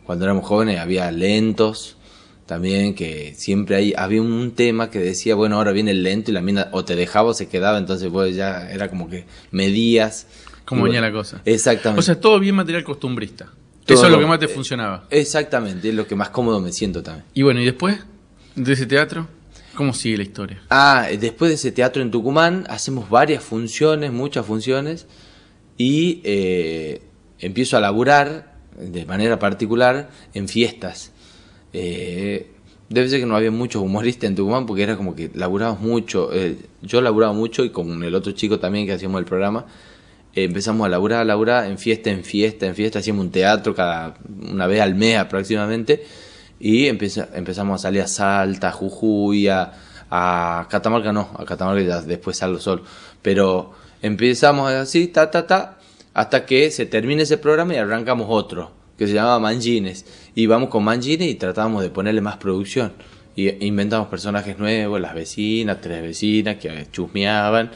cuando 0.06 0.24
éramos 0.24 0.46
jóvenes, 0.46 0.80
había 0.80 1.10
lentos 1.10 1.98
también, 2.46 2.94
que 2.94 3.34
siempre 3.36 3.76
hay, 3.76 3.94
había 3.96 4.20
un 4.22 4.52
tema 4.52 4.90
que 4.90 4.98
decía, 4.98 5.34
bueno, 5.34 5.56
ahora 5.56 5.72
viene 5.72 5.90
el 5.92 6.02
lento 6.02 6.30
y 6.30 6.34
la 6.34 6.40
mina 6.42 6.68
o 6.72 6.84
te 6.84 6.94
dejaba 6.96 7.30
o 7.30 7.34
se 7.34 7.48
quedaba, 7.48 7.78
entonces 7.78 8.10
vos 8.10 8.34
ya 8.34 8.70
era 8.70 8.88
como 8.90 9.08
que 9.08 9.24
medías. 9.50 10.26
Cómo 10.64 10.82
Y 10.82 10.84
venía 10.90 11.00
la 11.00 11.12
cosa. 11.12 11.40
Exactamente. 11.44 12.00
O 12.00 12.02
sea, 12.02 12.20
todo 12.20 12.38
bien 12.40 12.54
material 12.54 12.84
costumbrista. 12.84 13.46
Todo 13.84 13.96
Eso 13.98 14.06
es 14.06 14.10
lo 14.10 14.16
lo- 14.16 14.22
que 14.22 14.28
más 14.28 14.38
te 14.38 14.46
eh, 14.46 14.48
funcionaba. 14.48 15.04
Exactamente, 15.10 15.88
es 15.90 15.94
lo 15.94 16.06
que 16.06 16.14
más 16.14 16.30
cómodo 16.30 16.60
me 16.60 16.72
siento 16.72 17.02
también. 17.02 17.24
Y 17.34 17.42
bueno, 17.42 17.60
¿y 17.60 17.64
después 17.66 17.98
de 18.56 18.72
ese 18.72 18.86
teatro? 18.86 19.28
¿Cómo 19.74 19.92
sigue 19.92 20.16
la 20.18 20.22
historia? 20.22 20.62
Ah, 20.70 21.08
después 21.20 21.48
de 21.50 21.56
ese 21.56 21.72
teatro 21.72 22.00
en 22.00 22.10
Tucumán, 22.10 22.64
hacemos 22.70 23.10
varias 23.10 23.42
funciones, 23.42 24.12
muchas 24.12 24.46
funciones, 24.46 25.06
y 25.76 26.20
eh, 26.24 27.02
empiezo 27.40 27.76
a 27.76 27.80
laburar 27.80 28.54
de 28.78 29.04
manera 29.04 29.38
particular 29.38 30.08
en 30.32 30.48
fiestas. 30.48 31.10
Eh, 31.76 32.46
debe 32.88 33.08
ser 33.08 33.18
que 33.20 33.26
no 33.26 33.34
había 33.36 33.50
muchos 33.50 33.82
humoristas 33.82 34.30
en 34.30 34.36
Tucumán 34.36 34.64
porque 34.64 34.84
era 34.84 34.96
como 34.96 35.14
que 35.16 35.30
laburábamos 35.34 35.80
mucho. 35.80 36.30
eh, 36.32 36.56
yo 36.82 37.00
laburaba 37.00 37.32
mucho 37.32 37.64
y 37.64 37.70
con 37.70 38.02
el 38.04 38.14
otro 38.14 38.32
chico 38.32 38.58
también 38.60 38.86
que 38.86 38.92
hacíamos 38.92 39.18
el 39.18 39.24
programa. 39.26 39.66
eh, 40.36 40.44
empezamos 40.44 40.86
a 40.86 40.88
laburar, 40.88 41.20
a 41.20 41.24
laburar 41.24 41.66
en 41.70 41.78
fiesta, 41.78 42.10
en 42.10 42.24
fiesta, 42.24 42.66
en 42.66 42.74
fiesta. 42.74 42.98
Hacíamos 43.00 43.24
un 43.26 43.30
teatro 43.32 43.74
cada 43.74 44.14
una 44.52 44.66
vez 44.66 44.80
al 44.80 44.94
mes 44.94 45.18
aproximadamente. 45.18 46.04
Y 46.60 46.86
empeza- 46.86 47.28
empezamos 47.34 47.80
a 47.80 47.82
salir 47.82 48.00
a 48.02 48.06
Salta, 48.06 48.68
a 48.68 48.72
Jujuy, 48.72 49.48
a, 49.48 49.72
a 50.10 50.66
Catamarca 50.70 51.12
no, 51.12 51.28
a 51.36 51.44
Catamarca 51.44 51.82
ya 51.82 52.00
después 52.02 52.36
salgo 52.36 52.58
solo. 52.60 52.82
Pero 53.22 53.72
empezamos 54.02 54.70
así, 54.70 55.08
ta, 55.08 55.30
ta, 55.30 55.46
ta, 55.46 55.78
hasta 56.14 56.46
que 56.46 56.70
se 56.70 56.86
termine 56.86 57.24
ese 57.24 57.38
programa 57.38 57.74
y 57.74 57.76
arrancamos 57.78 58.26
otro, 58.30 58.70
que 58.96 59.06
se 59.06 59.14
llamaba 59.14 59.38
Mangines. 59.40 60.04
Y 60.34 60.46
vamos 60.46 60.68
con 60.68 60.84
Mangines 60.84 61.28
y 61.28 61.34
tratábamos 61.34 61.82
de 61.82 61.90
ponerle 61.90 62.20
más 62.20 62.36
producción. 62.36 62.92
Y 63.36 63.64
inventamos 63.66 64.08
personajes 64.08 64.58
nuevos, 64.58 65.00
las 65.00 65.14
vecinas, 65.14 65.80
tres 65.80 66.02
vecinas 66.02 66.56
que 66.56 66.86
chusmeaban. 66.92 67.70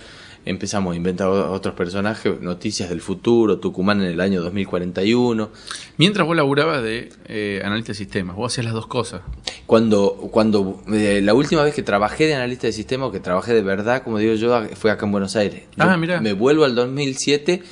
Empezamos 0.44 0.94
a 0.94 0.96
inventar 0.96 1.28
otros 1.28 1.74
personajes, 1.74 2.40
noticias 2.40 2.88
del 2.88 3.02
futuro, 3.02 3.58
Tucumán 3.58 4.00
en 4.00 4.06
el 4.06 4.20
año 4.20 4.40
2041. 4.40 5.50
Mientras 5.98 6.26
vos 6.26 6.34
laburabas 6.36 6.82
de 6.82 7.10
eh, 7.26 7.60
analista 7.62 7.92
de 7.92 7.96
sistemas, 7.96 8.34
vos 8.36 8.50
hacías 8.50 8.64
las 8.64 8.72
dos 8.72 8.86
cosas. 8.86 9.20
Cuando, 9.66 10.14
cuando 10.30 10.80
eh, 10.90 11.20
la 11.22 11.34
última 11.34 11.62
vez 11.64 11.74
que 11.74 11.82
trabajé 11.82 12.26
de 12.26 12.34
analista 12.36 12.66
de 12.66 12.72
sistema, 12.72 13.06
o 13.06 13.12
que 13.12 13.20
trabajé 13.20 13.52
de 13.52 13.60
verdad, 13.60 14.02
como 14.02 14.18
digo 14.18 14.34
yo, 14.34 14.64
fue 14.76 14.90
acá 14.90 15.04
en 15.04 15.12
Buenos 15.12 15.36
Aires. 15.36 15.64
Yo 15.76 15.84
Ah, 15.84 15.96
mirá. 15.98 16.20
Me 16.22 16.32
vuelvo 16.32 16.64
al 16.64 16.74
2007 16.74 17.62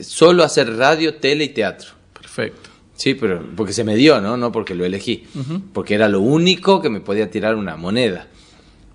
solo 0.00 0.42
a 0.42 0.46
hacer 0.46 0.74
radio, 0.76 1.14
tele 1.16 1.44
y 1.44 1.48
teatro. 1.50 1.90
Perfecto. 2.14 2.70
Sí, 2.94 3.14
pero 3.14 3.44
porque 3.56 3.72
se 3.72 3.84
me 3.84 3.96
dio, 3.96 4.20
¿no? 4.20 4.36
No 4.36 4.52
porque 4.52 4.74
lo 4.74 4.84
elegí. 4.84 5.24
Porque 5.72 5.94
era 5.94 6.08
lo 6.08 6.20
único 6.20 6.80
que 6.80 6.90
me 6.90 7.00
podía 7.00 7.30
tirar 7.30 7.56
una 7.56 7.76
moneda. 7.76 8.28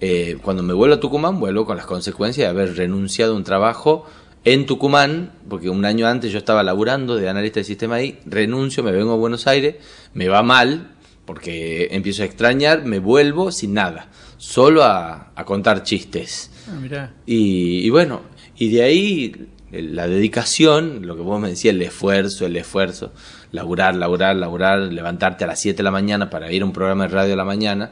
Eh, 0.02 0.38
cuando 0.42 0.64
me 0.64 0.74
vuelvo 0.74 0.96
a 0.96 1.00
Tucumán, 1.00 1.40
vuelvo 1.40 1.66
con 1.66 1.76
las 1.76 1.86
consecuencias 1.86 2.46
de 2.46 2.50
haber 2.50 2.78
renunciado 2.78 3.34
a 3.34 3.36
un 3.36 3.44
trabajo 3.44 4.06
en 4.46 4.66
Tucumán, 4.66 5.34
porque 5.50 5.70
un 5.70 5.84
año 5.84 6.08
antes 6.08 6.32
yo 6.32 6.38
estaba 6.38 6.64
laburando 6.64 7.18
de 7.18 7.28
analista 7.28 7.60
de 7.60 7.66
sistema 7.66 7.96
ahí, 7.96 8.20
renuncio, 8.26 8.82
me 8.84 8.94
vengo 8.94 9.12
a 9.12 9.18
Buenos 9.18 9.48
Aires, 9.48 9.76
me 10.14 10.30
va 10.30 10.42
mal, 10.44 10.92
porque 11.26 11.90
empiezo 11.92 12.24
a 12.24 12.26
extrañar, 12.26 12.86
me 12.86 13.00
vuelvo 13.00 13.52
sin 13.52 13.74
nada, 13.74 14.10
solo 14.38 14.84
a, 14.84 15.34
a 15.36 15.44
contar 15.44 15.84
chistes. 15.84 16.50
Ah, 16.70 16.80
mirá. 16.82 17.14
Y, 17.26 17.86
y 17.86 17.90
bueno, 17.90 18.22
y 18.58 18.70
de 18.70 18.84
ahí 18.84 19.48
la 19.72 20.08
dedicación, 20.08 21.06
lo 21.06 21.18
que 21.18 21.22
vos 21.22 21.40
me 21.42 21.50
decías, 21.50 21.76
el 21.76 21.82
esfuerzo, 21.82 22.46
el 22.46 22.56
esfuerzo, 22.56 23.12
laburar, 23.52 23.96
laburar, 23.96 24.36
laburar, 24.36 24.80
levantarte 24.80 25.44
a 25.44 25.48
las 25.48 25.60
7 25.60 25.78
de 25.78 25.84
la 25.84 25.92
mañana 25.92 26.30
para 26.30 26.52
ir 26.52 26.62
a 26.62 26.66
un 26.66 26.74
programa 26.74 27.08
de 27.08 27.10
radio 27.10 27.34
a 27.34 27.38
la 27.38 27.46
mañana, 27.46 27.92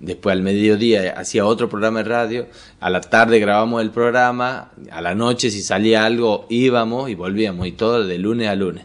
después 0.00 0.32
al 0.32 0.42
mediodía 0.42 1.14
hacía 1.16 1.46
otro 1.46 1.68
programa 1.68 2.02
de 2.02 2.08
radio, 2.08 2.46
a 2.80 2.90
la 2.90 3.00
tarde 3.00 3.38
grabamos 3.38 3.82
el 3.82 3.90
programa, 3.90 4.72
a 4.90 5.00
la 5.00 5.14
noche 5.14 5.50
si 5.50 5.62
salía 5.62 6.04
algo 6.04 6.46
íbamos 6.48 7.10
y 7.10 7.14
volvíamos, 7.14 7.66
y 7.66 7.72
todo 7.72 8.06
de 8.06 8.18
lunes 8.18 8.48
a 8.48 8.54
lunes. 8.54 8.84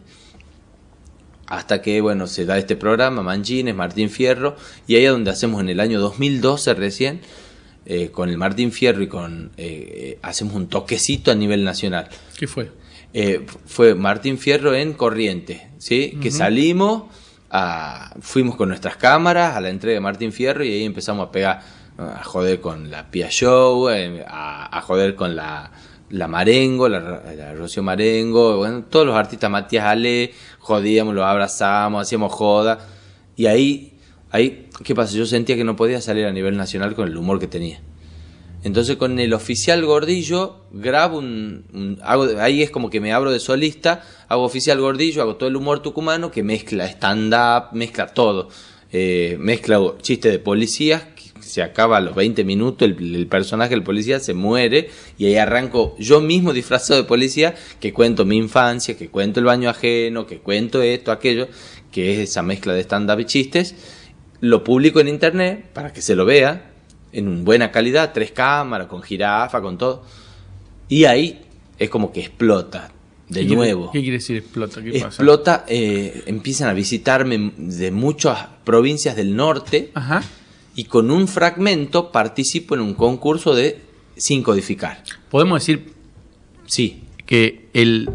Hasta 1.48 1.82
que, 1.82 2.00
bueno, 2.00 2.28
se 2.28 2.46
da 2.46 2.58
este 2.58 2.78
programa, 2.78 3.24
Manchines, 3.24 3.76
Martín 3.76 4.10
Fierro, 4.10 4.56
y 4.88 4.96
ahí 4.96 5.04
es 5.04 5.12
donde 5.12 5.32
hacemos 5.32 5.60
en 5.60 5.68
el 5.68 5.82
año 5.82 6.00
2012 6.00 6.74
recién, 6.76 7.20
eh, 7.86 8.10
con 8.10 8.30
el 8.30 8.38
Martín 8.38 8.72
Fierro 8.72 9.02
y 9.02 9.08
con 9.08 9.52
eh, 9.58 9.92
eh, 9.94 10.20
hacemos 10.22 10.56
un 10.56 10.68
toquecito 10.68 11.30
a 11.32 11.36
nivel 11.36 11.66
nacional. 11.66 12.08
¿Qué 12.38 12.48
fue? 12.48 12.72
Eh, 13.14 13.46
fue 13.66 13.94
Martín 13.96 14.38
Fierro 14.38 14.74
en 14.74 14.94
Corriente, 14.94 15.70
¿sí? 15.78 16.18
Que 16.22 16.32
salimos, 16.32 17.04
a- 17.50 18.14
fuimos 18.22 18.56
con 18.56 18.70
nuestras 18.70 18.96
cámaras 18.96 19.56
a 19.56 19.62
la 19.62 19.70
entrega 19.70 19.96
de 19.96 20.00
Martín 20.02 20.32
Fierro 20.32 20.64
y 20.64 20.72
ahí 20.72 20.84
empezamos 20.86 21.28
a 21.28 21.32
pegar, 21.32 21.62
a 21.98 22.24
joder 22.24 22.62
con 22.62 22.90
la 22.90 23.12
Pia 23.12 23.30
Show, 23.30 23.90
eh, 23.90 24.24
a, 24.28 24.78
a 24.78 24.82
joder 24.82 25.16
con 25.16 25.36
la, 25.36 25.72
la 26.10 26.28
Marengo, 26.30 26.88
la, 26.88 27.22
la 27.36 27.54
Rocío 27.54 27.84
Marengo, 27.84 28.58
bueno, 28.58 28.84
todos 28.90 29.06
los 29.06 29.16
artistas, 29.16 29.50
Matías 29.52 29.86
Ale, 29.86 30.32
jodíamos, 30.60 31.14
los 31.14 31.26
abrazamos, 31.26 32.02
hacíamos 32.04 32.32
joda. 32.32 32.80
Y 33.36 33.48
ahí, 33.48 33.94
ahí, 34.32 34.70
¿qué 34.86 34.96
pasa? 34.96 35.14
Yo 35.18 35.26
sentía 35.26 35.58
que 35.58 35.64
no 35.66 35.76
podía 35.76 36.00
salir 36.00 36.26
a 36.26 36.32
nivel 36.32 36.56
nacional 36.56 36.96
con 36.96 37.08
el 37.10 37.18
humor 37.18 37.40
que 37.40 37.48
tenía. 37.48 37.82
Entonces 38.64 38.98
con 38.98 39.20
el 39.20 39.34
oficial 39.34 39.84
gordillo 39.86 40.66
grabo 40.72 41.18
un, 41.18 42.00
hago, 42.04 42.28
ahí 42.40 42.62
es 42.62 42.70
como 42.70 42.90
que 42.90 43.02
me 43.02 43.12
abro 43.12 43.32
de 43.32 43.40
solista, 43.40 44.04
hago 44.28 44.44
oficial 44.44 44.80
gordillo, 44.80 45.22
hago 45.22 45.36
todo 45.36 45.50
el 45.50 45.56
humor 45.56 45.82
tucumano 45.82 46.30
que 46.30 46.44
mezcla 46.44 46.86
stand-up, 46.86 47.74
mezcla 47.74 48.08
todo. 48.08 48.50
Eh, 48.94 49.38
mezcla 49.40 49.80
chiste 50.02 50.30
de 50.30 50.38
policías, 50.38 51.04
se 51.40 51.64
acaba 51.64 51.98
a 51.98 52.02
los 52.02 52.14
20 52.14 52.44
minutos, 52.44 52.88
el, 52.88 53.16
el 53.16 53.28
personaje 53.28 53.72
del 53.72 53.84
policía 53.84 54.20
se 54.20 54.34
muere 54.34 54.90
y 55.18 55.26
ahí 55.26 55.38
arranco 55.38 55.96
yo 55.98 56.22
mismo 56.22 56.54
disfrazado 56.54 57.02
de 57.02 57.08
policía 57.08 57.56
que 57.80 57.94
cuento 57.94 58.26
mi 58.26 58.38
infancia, 58.38 58.96
que 58.96 59.10
cuento 59.10 59.40
el 59.40 59.46
baño 59.46 59.70
ajeno, 59.70 60.28
que 60.28 60.40
cuento 60.40 60.82
esto, 60.82 61.12
aquello, 61.12 61.48
que 61.92 62.14
es 62.14 62.30
esa 62.30 62.44
mezcla 62.44 62.74
de 62.74 62.82
stand-up 62.82 63.20
y 63.20 63.26
chistes. 63.26 63.76
Lo 64.40 64.64
publico 64.64 65.00
en 65.00 65.08
internet 65.08 65.66
para 65.74 65.94
que 65.94 66.02
se 66.02 66.16
lo 66.16 66.26
vea 66.26 66.71
en 67.14 67.44
buena 67.46 67.72
calidad, 67.72 68.12
tres 68.14 68.32
cámaras, 68.32 68.88
con 68.88 69.02
jirafa, 69.02 69.62
con 69.62 69.78
todo. 69.78 70.04
Y 70.90 71.06
ahí 71.06 71.42
es 71.80 71.90
como 71.90 72.12
que 72.12 72.22
explota 72.22 72.92
de 73.30 73.42
¿Qué 73.42 73.48
quiere- 73.48 73.56
nuevo. 73.56 73.92
¿Qué 73.92 74.02
quiere 74.02 74.18
decir 74.18 74.38
explota? 74.38 74.82
¿Qué 74.84 74.92
pasa? 74.94 75.06
Explota, 75.08 75.66
eh, 75.68 76.24
empiezan 76.26 76.70
a 76.70 76.74
visitarme 76.74 77.54
de 77.58 77.92
muchas 77.92 78.48
provincias 78.64 79.16
del 79.16 79.36
norte 79.36 79.92
Ajá. 79.94 80.22
y 80.76 80.84
con 80.86 81.12
un 81.12 81.28
fragmento 81.28 82.12
participo 82.12 82.76
en 82.76 82.82
un 82.82 82.94
concurso 82.94 83.56
de 83.56 83.80
sin 84.18 84.44
codificar. 84.44 85.04
¿Podemos 85.30 85.62
decir 85.62 85.94
Sí, 86.68 87.04
que 87.26 87.68
el 87.74 88.10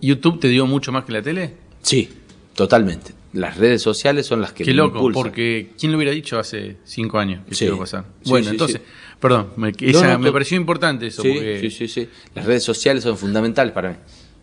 YouTube 0.00 0.40
te 0.40 0.48
dio 0.48 0.66
mucho 0.66 0.90
más 0.92 1.04
que 1.04 1.12
la 1.12 1.22
tele? 1.22 1.54
sí, 1.82 2.08
totalmente. 2.54 3.12
Las 3.32 3.56
redes 3.58 3.80
sociales 3.82 4.26
son 4.26 4.40
las 4.40 4.52
que 4.52 4.64
Qué 4.64 4.74
loco, 4.74 4.96
impulsan. 4.98 5.22
porque 5.22 5.70
¿quién 5.78 5.92
lo 5.92 5.98
hubiera 5.98 6.12
dicho 6.12 6.38
hace 6.38 6.78
cinco 6.84 7.18
años 7.18 7.42
que 7.48 7.54
Sí. 7.54 7.58
se 7.60 7.64
iba 7.66 7.76
a 7.76 7.78
pasar? 7.78 8.04
Sí, 8.22 8.30
bueno, 8.30 8.46
sí, 8.46 8.50
entonces, 8.50 8.80
perdón, 9.20 9.50
me, 9.56 9.72
esa- 9.80 10.12
no, 10.14 10.18
me 10.18 10.32
pareció 10.32 10.56
importante 10.56 11.06
eso. 11.06 11.22
Sí, 11.22 11.32
porque 11.34 11.58
sí, 11.60 11.70
sí, 11.70 11.86
sí. 11.88 12.08
Las 12.34 12.44
redes 12.46 12.64
sociales 12.64 13.04
son 13.04 13.16
fundamentales 13.16 13.72
para 13.72 13.90
mí. 13.90 13.96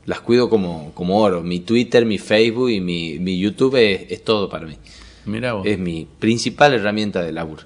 Las 0.06 0.22
cuido 0.22 0.50
como, 0.50 0.94
como 0.94 1.20
oro. 1.20 1.44
Mi 1.44 1.60
Twitter, 1.60 2.06
mi 2.06 2.18
Facebook 2.18 2.70
y 2.70 2.80
mi, 2.80 3.20
mi 3.20 3.38
YouTube 3.38 3.76
es, 3.76 4.10
es 4.10 4.24
todo 4.24 4.48
para 4.48 4.66
mí. 4.66 4.78
Mirá 5.26 5.52
vos. 5.54 5.66
Es 5.68 5.78
mi 5.78 6.08
principal 6.20 6.74
herramienta 6.74 7.22
de 7.22 7.34
laburo. 7.34 7.64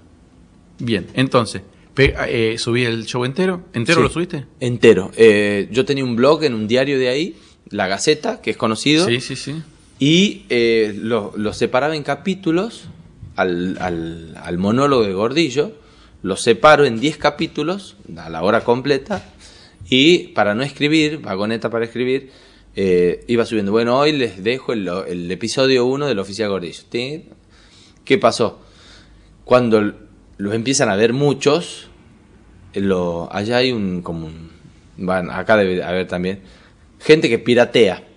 Bien, 0.79 1.05
entonces, 1.13 1.61
eh, 1.97 2.55
subí 2.57 2.83
el 2.83 3.05
show 3.05 3.23
entero. 3.25 3.65
¿Entero 3.73 4.01
lo 4.01 4.09
subiste? 4.09 4.45
Entero. 4.59 5.11
Eh, 5.17 5.69
yo 5.71 5.85
tenía 5.85 6.03
un 6.03 6.15
blog 6.15 6.43
en 6.45 6.55
un 6.55 6.67
diario 6.67 6.97
de 6.97 7.09
ahí, 7.09 7.35
La 7.69 7.85
Gaceta, 7.87 8.41
que 8.41 8.49
es 8.49 8.57
conocido. 8.57 9.05
Sí, 9.05 9.21
sí, 9.21 9.35
sí. 9.35 9.53
Y 10.01 10.45
eh, 10.49 10.95
lo, 10.99 11.31
lo 11.35 11.53
separaba 11.53 11.95
en 11.95 12.01
capítulos 12.01 12.85
al, 13.35 13.77
al- 13.79 14.57
monólogo 14.57 15.03
de 15.03 15.13
Gordillo. 15.13 15.73
Lo 16.23 16.37
separo 16.37 16.85
en 16.85 16.99
10 16.99 17.17
capítulos 17.17 17.97
a 18.17 18.27
la 18.31 18.41
hora 18.41 18.61
completa. 18.61 19.23
Y 19.87 20.29
para 20.29 20.55
no 20.55 20.63
escribir, 20.63 21.19
vagoneta 21.19 21.69
para 21.69 21.85
escribir, 21.85 22.31
eh, 22.75 23.23
iba 23.27 23.45
subiendo. 23.45 23.71
Bueno, 23.71 23.99
hoy 23.99 24.11
les 24.13 24.43
dejo 24.43 24.73
el, 24.73 24.87
el 25.07 25.31
episodio 25.31 25.85
1 25.85 26.07
del 26.07 26.17
Oficial 26.17 26.49
Gordillo. 26.49 26.81
¿Qué 28.03 28.17
pasó? 28.17 28.59
Cuando 29.45 29.93
los 30.39 30.53
empiezan 30.55 30.89
a 30.89 30.95
ver 30.95 31.13
muchos, 31.13 31.89
lo, 32.73 33.29
allá 33.31 33.57
hay 33.57 33.71
un, 33.71 34.01
como 34.01 34.31
acá 35.31 35.57
debe 35.57 35.83
haber 35.83 36.07
también, 36.07 36.39
gente 36.99 37.29
que 37.29 37.37
piratea. 37.37 38.07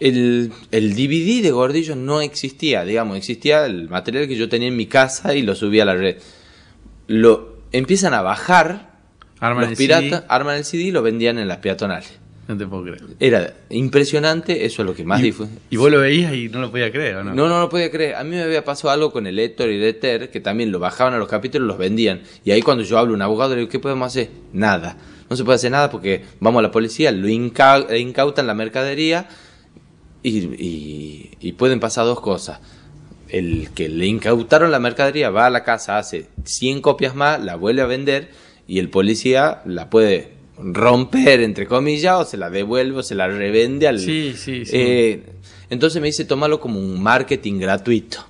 El, 0.00 0.52
el 0.72 0.94
DVD 0.94 1.42
de 1.42 1.50
Gordillo 1.50 1.96
no 1.96 2.20
existía, 2.20 2.84
digamos, 2.84 3.16
existía 3.16 3.64
el 3.66 3.88
material 3.88 4.28
que 4.28 4.36
yo 4.36 4.48
tenía 4.48 4.68
en 4.68 4.76
mi 4.76 4.86
casa 4.86 5.34
y 5.34 5.42
lo 5.42 5.54
subía 5.54 5.84
a 5.84 5.86
la 5.86 5.94
red. 5.94 6.16
Lo 7.06 7.56
empiezan 7.72 8.14
a 8.14 8.22
bajar 8.22 8.94
Arman 9.40 9.68
los 9.70 9.78
piratas, 9.78 10.24
arman 10.28 10.56
el 10.56 10.64
CD 10.64 10.84
y 10.84 10.90
lo 10.90 11.02
vendían 11.02 11.38
en 11.38 11.48
las 11.48 11.58
peatonales. 11.58 12.18
No 12.48 12.56
te 12.56 12.64
puedo 12.66 12.84
creer. 12.84 13.02
Era 13.18 13.54
impresionante, 13.70 14.64
eso 14.66 14.82
es 14.82 14.86
lo 14.86 14.94
que 14.94 15.02
más 15.04 15.20
y, 15.20 15.32
difu- 15.32 15.48
y 15.68 15.76
vos 15.76 15.90
lo 15.90 15.98
veías 16.00 16.32
y 16.32 16.48
no 16.48 16.60
lo 16.60 16.70
podías 16.70 16.90
creer, 16.92 17.16
¿o 17.16 17.24
no? 17.24 17.34
no, 17.34 17.48
no 17.48 17.60
lo 17.60 17.68
podía 17.68 17.90
creer. 17.90 18.14
A 18.14 18.22
mí 18.24 18.30
me 18.30 18.42
había 18.42 18.64
pasado 18.64 18.90
algo 18.90 19.10
con 19.10 19.26
el 19.26 19.38
Héctor 19.38 19.68
y 19.70 19.74
el 19.76 19.82
Eter, 19.84 20.30
que 20.30 20.40
también 20.40 20.70
lo 20.70 20.78
bajaban 20.78 21.12
a 21.14 21.18
los 21.18 21.28
capítulos 21.28 21.66
y 21.66 21.68
los 21.68 21.78
vendían. 21.78 22.22
Y 22.44 22.52
ahí 22.52 22.62
cuando 22.62 22.84
yo 22.84 22.98
hablo 22.98 23.12
a 23.14 23.16
un 23.16 23.22
abogado, 23.22 23.54
le 23.54 23.60
digo, 23.62 23.70
¿qué 23.70 23.78
podemos 23.80 24.06
hacer? 24.06 24.30
Nada. 24.52 24.96
No 25.28 25.34
se 25.36 25.42
puede 25.44 25.56
hacer 25.56 25.72
nada 25.72 25.90
porque 25.90 26.22
vamos 26.38 26.60
a 26.60 26.62
la 26.62 26.70
policía, 26.70 27.10
lo 27.10 27.28
incautan 27.28 28.46
la 28.46 28.54
mercadería 28.54 29.28
y, 30.28 30.38
y- 30.64 31.30
y 31.40 31.52
pueden 31.52 31.80
pasar 31.80 32.04
dos 32.06 32.20
cosas. 32.20 32.58
El 33.28 33.70
que 33.74 33.88
le 33.88 34.06
incautaron 34.06 34.70
la 34.70 34.78
mercadería 34.78 35.30
va 35.30 35.46
a 35.46 35.50
la 35.50 35.64
casa, 35.64 35.98
hace 35.98 36.26
100 36.44 36.80
copias 36.80 37.14
más, 37.14 37.42
la 37.42 37.56
vuelve 37.56 37.82
a 37.82 37.86
vender 37.86 38.30
y 38.68 38.78
el 38.78 38.88
policía 38.88 39.62
la 39.64 39.90
puede 39.90 40.30
romper, 40.58 41.40
entre 41.40 41.66
comillas, 41.66 42.14
o 42.20 42.24
se 42.24 42.36
la 42.36 42.50
devuelve 42.50 42.98
o 42.98 43.02
se 43.02 43.14
la 43.14 43.28
revende 43.28 43.88
al... 43.88 43.98
Sí, 44.00 44.32
sí, 44.36 44.64
sí. 44.64 44.72
Eh, 44.74 45.22
entonces 45.70 46.00
me 46.00 46.06
dice, 46.08 46.24
tómalo 46.24 46.60
como 46.60 46.78
un 46.78 47.02
marketing 47.02 47.58
gratuito. 47.58 48.24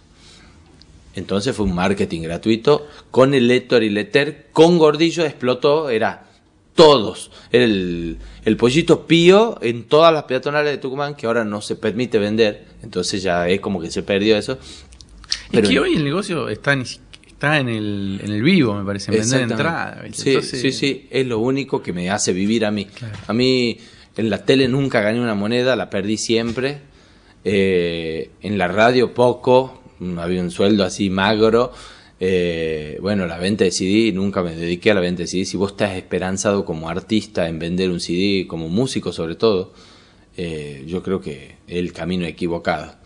Entonces 1.14 1.56
fue 1.56 1.64
un 1.66 1.74
marketing 1.74 2.22
gratuito 2.22 2.86
con 3.10 3.32
el 3.34 3.48
Lector 3.48 3.82
y 3.82 3.88
Letter, 3.90 4.48
con 4.52 4.76
Gordillo 4.78 5.24
explotó, 5.24 5.88
era 5.88 6.25
todos. 6.76 7.32
El, 7.50 8.18
el 8.44 8.56
pollito 8.56 9.06
pío 9.08 9.58
en 9.60 9.84
todas 9.84 10.12
las 10.14 10.22
peatonales 10.24 10.70
de 10.70 10.78
Tucumán 10.78 11.16
que 11.16 11.26
ahora 11.26 11.44
no 11.44 11.60
se 11.60 11.74
permite 11.74 12.18
vender. 12.20 12.66
Entonces 12.84 13.20
ya 13.22 13.48
es 13.48 13.58
como 13.60 13.80
que 13.80 13.90
se 13.90 14.04
perdió 14.04 14.36
eso. 14.36 14.58
es 15.50 15.68
que 15.68 15.80
hoy 15.80 15.96
el 15.96 16.04
negocio 16.04 16.48
está, 16.48 16.76
ni 16.76 16.84
si- 16.84 17.00
está 17.26 17.58
en, 17.58 17.68
el, 17.68 18.20
en 18.22 18.30
el 18.30 18.42
vivo, 18.42 18.74
me 18.74 18.84
parece, 18.84 19.10
en 19.10 19.18
vender. 19.40 19.56
¿viste? 20.04 20.22
Sí, 20.22 20.28
Entonces- 20.30 20.60
sí, 20.60 20.72
sí, 20.72 21.08
es 21.10 21.26
lo 21.26 21.40
único 21.40 21.82
que 21.82 21.92
me 21.92 22.08
hace 22.10 22.32
vivir 22.32 22.64
a 22.64 22.70
mí. 22.70 22.86
A 23.26 23.32
mí 23.32 23.78
en 24.16 24.30
la 24.30 24.44
tele 24.44 24.68
nunca 24.68 25.00
gané 25.00 25.20
una 25.20 25.34
moneda, 25.34 25.74
la 25.74 25.90
perdí 25.90 26.16
siempre. 26.16 26.78
Eh, 27.44 28.30
en 28.42 28.58
la 28.58 28.68
radio 28.68 29.14
poco, 29.14 29.82
había 30.18 30.40
un 30.42 30.50
sueldo 30.50 30.84
así 30.84 31.10
magro. 31.10 31.72
Eh, 32.18 32.98
bueno, 33.00 33.26
la 33.26 33.38
venta 33.38 33.64
de 33.64 33.70
CD, 33.70 34.12
nunca 34.12 34.42
me 34.42 34.54
dediqué 34.54 34.90
a 34.90 34.94
la 34.94 35.00
venta 35.00 35.22
de 35.22 35.26
CD. 35.28 35.44
Si 35.44 35.56
vos 35.56 35.72
estás 35.72 35.96
esperanzado 35.96 36.64
como 36.64 36.88
artista 36.88 37.48
en 37.48 37.58
vender 37.58 37.90
un 37.90 38.00
CD, 38.00 38.46
como 38.46 38.68
músico 38.68 39.12
sobre 39.12 39.34
todo, 39.34 39.72
eh, 40.36 40.84
yo 40.86 41.02
creo 41.02 41.20
que 41.20 41.56
es 41.66 41.76
el 41.76 41.92
camino 41.92 42.26
equivocado 42.26 42.96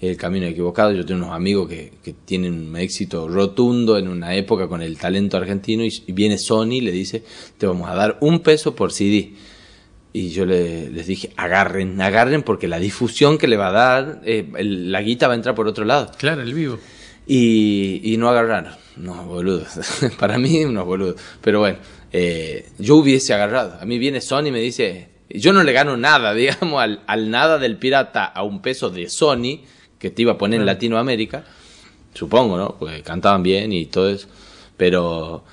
el 0.00 0.16
camino 0.16 0.46
equivocado. 0.46 0.92
Yo 0.92 1.04
tengo 1.04 1.24
unos 1.24 1.34
amigos 1.34 1.68
que, 1.68 1.92
tienen 2.24 2.68
un 2.68 2.76
éxito 2.76 3.28
rotundo 3.28 3.98
en 3.98 4.08
una 4.08 4.34
época 4.34 4.68
con 4.68 4.82
el 4.82 4.98
talento 4.98 5.36
argentino 5.36 5.84
y, 5.84 6.12
viene 6.12 6.38
Sony 6.38 6.72
y 6.72 6.80
le 6.80 6.92
dice, 6.92 7.22
te 7.58 7.66
vamos 7.66 7.88
a 7.88 7.94
dar 7.94 8.18
un 8.20 8.40
peso 8.40 8.74
por 8.74 8.92
CD. 8.92 9.32
Y 10.12 10.30
yo 10.30 10.46
le- 10.46 10.90
les 10.90 11.06
dije, 11.06 11.30
agarren, 11.36 12.00
agarren 12.00 12.42
porque 12.42 12.68
la 12.68 12.78
difusión 12.78 13.36
que 13.38 13.48
le 13.48 13.56
va 13.56 13.68
a 13.68 13.72
dar, 13.72 14.22
eh, 14.24 14.46
la 14.58 15.02
guita 15.02 15.28
va 15.28 15.34
a 15.34 15.36
entrar 15.36 15.54
por 15.54 15.68
otro 15.68 15.84
lado. 15.84 16.10
Claro, 16.18 16.42
el 16.42 16.54
vivo. 16.54 16.78
Y, 17.26 18.00
y 18.04 18.16
no 18.16 18.28
agarraron. 18.28 18.72
No, 18.96 19.24
boludos. 19.24 19.68
Para 20.18 20.38
mí, 20.38 20.64
unos 20.64 20.86
boludos. 20.86 21.20
Pero 21.40 21.60
bueno, 21.60 21.78
eh, 22.12 22.68
yo 22.78 22.96
hubiese 22.96 23.34
agarrado. 23.34 23.78
A 23.80 23.84
mí 23.84 23.98
viene 23.98 24.20
Sony 24.20 24.46
y 24.46 24.52
me 24.52 24.60
dice, 24.60 25.08
yo 25.28 25.52
no 25.52 25.62
le 25.62 25.72
gano 25.72 25.96
nada, 25.96 26.34
digamos, 26.34 26.80
al, 26.82 27.02
al 27.06 27.30
nada 27.30 27.58
del 27.58 27.76
pirata 27.76 28.24
a 28.24 28.42
un 28.42 28.62
peso 28.62 28.90
de 28.90 29.08
Sony, 29.08 29.60
que 29.98 30.10
te 30.10 30.22
iba 30.22 30.32
a 30.32 30.38
poner 30.38 30.60
en 30.60 30.66
Latinoamérica. 30.66 31.44
Supongo, 32.14 32.56
¿no? 32.56 32.76
Porque 32.78 33.02
cantaban 33.02 33.42
bien 33.42 33.72
y 33.72 33.86
todo 33.86 34.08
eso. 34.08 34.28
Pero 34.76 35.44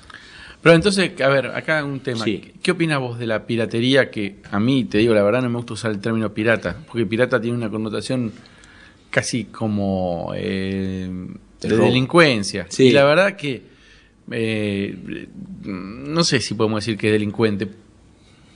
Pero 0.62 0.74
entonces, 0.74 1.20
a 1.20 1.28
ver, 1.28 1.48
acá 1.48 1.84
un 1.84 2.00
tema. 2.00 2.24
Sí. 2.24 2.38
¿Qué, 2.38 2.54
qué 2.62 2.70
opinas 2.70 3.00
vos 3.00 3.18
de 3.18 3.26
la 3.26 3.46
piratería? 3.46 4.10
Que 4.10 4.36
a 4.50 4.58
mí, 4.58 4.84
te 4.84 4.98
digo 4.98 5.12
la 5.12 5.22
verdad, 5.22 5.42
no 5.42 5.50
me 5.50 5.56
gusta 5.56 5.74
usar 5.74 5.90
el 5.90 6.00
término 6.00 6.32
pirata. 6.32 6.76
Porque 6.86 7.04
pirata 7.04 7.40
tiene 7.40 7.56
una 7.56 7.68
connotación 7.68 8.32
casi 9.10 9.44
como 9.44 10.32
eh, 10.34 11.10
De 11.68 11.76
robo. 11.76 11.86
delincuencia. 11.86 12.66
Sí. 12.68 12.84
Y 12.88 12.92
la 12.92 13.04
verdad 13.04 13.36
que 13.36 13.62
eh, 14.30 15.28
no 15.64 16.24
sé 16.24 16.40
si 16.40 16.54
podemos 16.54 16.84
decir 16.84 16.98
que 16.98 17.08
es 17.08 17.12
delincuente. 17.12 17.68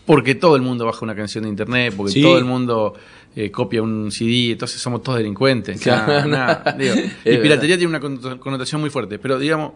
Porque 0.07 0.35
todo 0.35 0.57
el 0.57 0.63
mundo 0.63 0.87
baja 0.87 1.01
una 1.05 1.15
canción 1.15 1.45
de 1.45 1.51
internet, 1.51 1.93
porque 1.97 2.13
Sí. 2.15 2.23
todo 2.23 2.39
el 2.39 2.45
mundo 2.45 2.95
eh, 3.37 3.51
copia 3.51 3.83
un 3.83 4.11
CD, 4.11 4.53
entonces 4.53 4.81
somos 4.81 5.03
todos 5.03 5.19
delincuentes. 5.19 5.81
Claro. 5.83 6.27
Nah, 6.27 6.63
nah, 6.65 6.73
digo, 6.73 6.95
Es 6.97 7.03
y 7.27 7.31
verdad. 7.31 7.43
piratería 7.43 7.77
tiene 7.79 7.91
una 7.97 8.01
conno- 8.01 8.39
connotación 8.39 8.81
muy 8.81 8.89
fuerte. 8.91 9.19
Pero 9.19 9.39
digamos, 9.39 9.73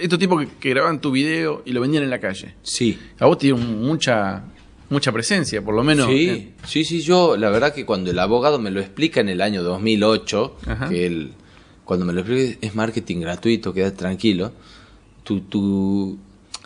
estos 0.00 0.18
tipos 0.18 0.44
que, 0.44 0.48
que 0.58 0.70
grababan 0.70 1.00
tu 1.00 1.12
video 1.12 1.62
y 1.64 1.72
lo 1.72 1.80
vendían 1.80 2.02
en 2.02 2.10
la 2.10 2.18
calle. 2.18 2.54
sí. 2.62 2.98
A 3.20 3.26
vos 3.26 3.38
dieron 3.38 3.80
mucha, 3.80 4.42
mucha 4.90 5.12
presencia, 5.12 5.62
por 5.64 5.74
lo 5.74 5.84
menos. 5.84 6.08
Sí, 6.08 6.28
eh, 6.28 6.52
sí, 6.66 6.84
sí, 6.84 7.00
yo 7.00 7.36
la 7.36 7.48
verdad 7.48 7.72
que 7.72 7.86
cuando 7.86 8.10
el 8.10 8.18
abogado 8.18 8.58
me 8.58 8.72
lo 8.72 8.80
explica 8.80 9.20
en 9.20 9.28
el 9.28 9.40
año 9.40 9.62
2008, 9.62 10.56
Ajá. 10.66 10.88
que 10.88 11.06
él, 11.06 11.32
cuando 11.88 12.04
me 12.04 12.12
lo 12.12 12.20
explica 12.20 12.58
es 12.60 12.74
marketing 12.74 13.20
gratuito, 13.20 13.72
queda 13.72 13.94
tranquilo, 13.94 14.52
tu, 15.24 15.40
tu, 15.40 16.18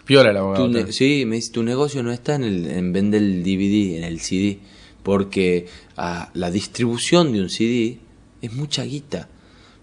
piola 0.04 0.30
el 0.32 0.36
abogado. 0.36 0.66
tu 0.66 0.72
ne- 0.72 0.90
sí, 0.90 1.22
me 1.26 1.36
dice, 1.36 1.52
tu 1.52 1.62
negocio 1.62 2.02
no 2.02 2.10
está 2.10 2.34
en, 2.34 2.42
el, 2.42 2.66
en 2.66 2.92
vender 2.92 3.22
el 3.22 3.44
DVD, 3.44 3.98
en 3.98 4.02
el 4.02 4.18
CD, 4.18 4.58
porque 5.04 5.68
ah, 5.96 6.32
la 6.34 6.50
distribución 6.50 7.32
de 7.32 7.40
un 7.40 7.50
CD 7.50 7.98
es 8.40 8.52
mucha 8.52 8.82
guita. 8.82 9.28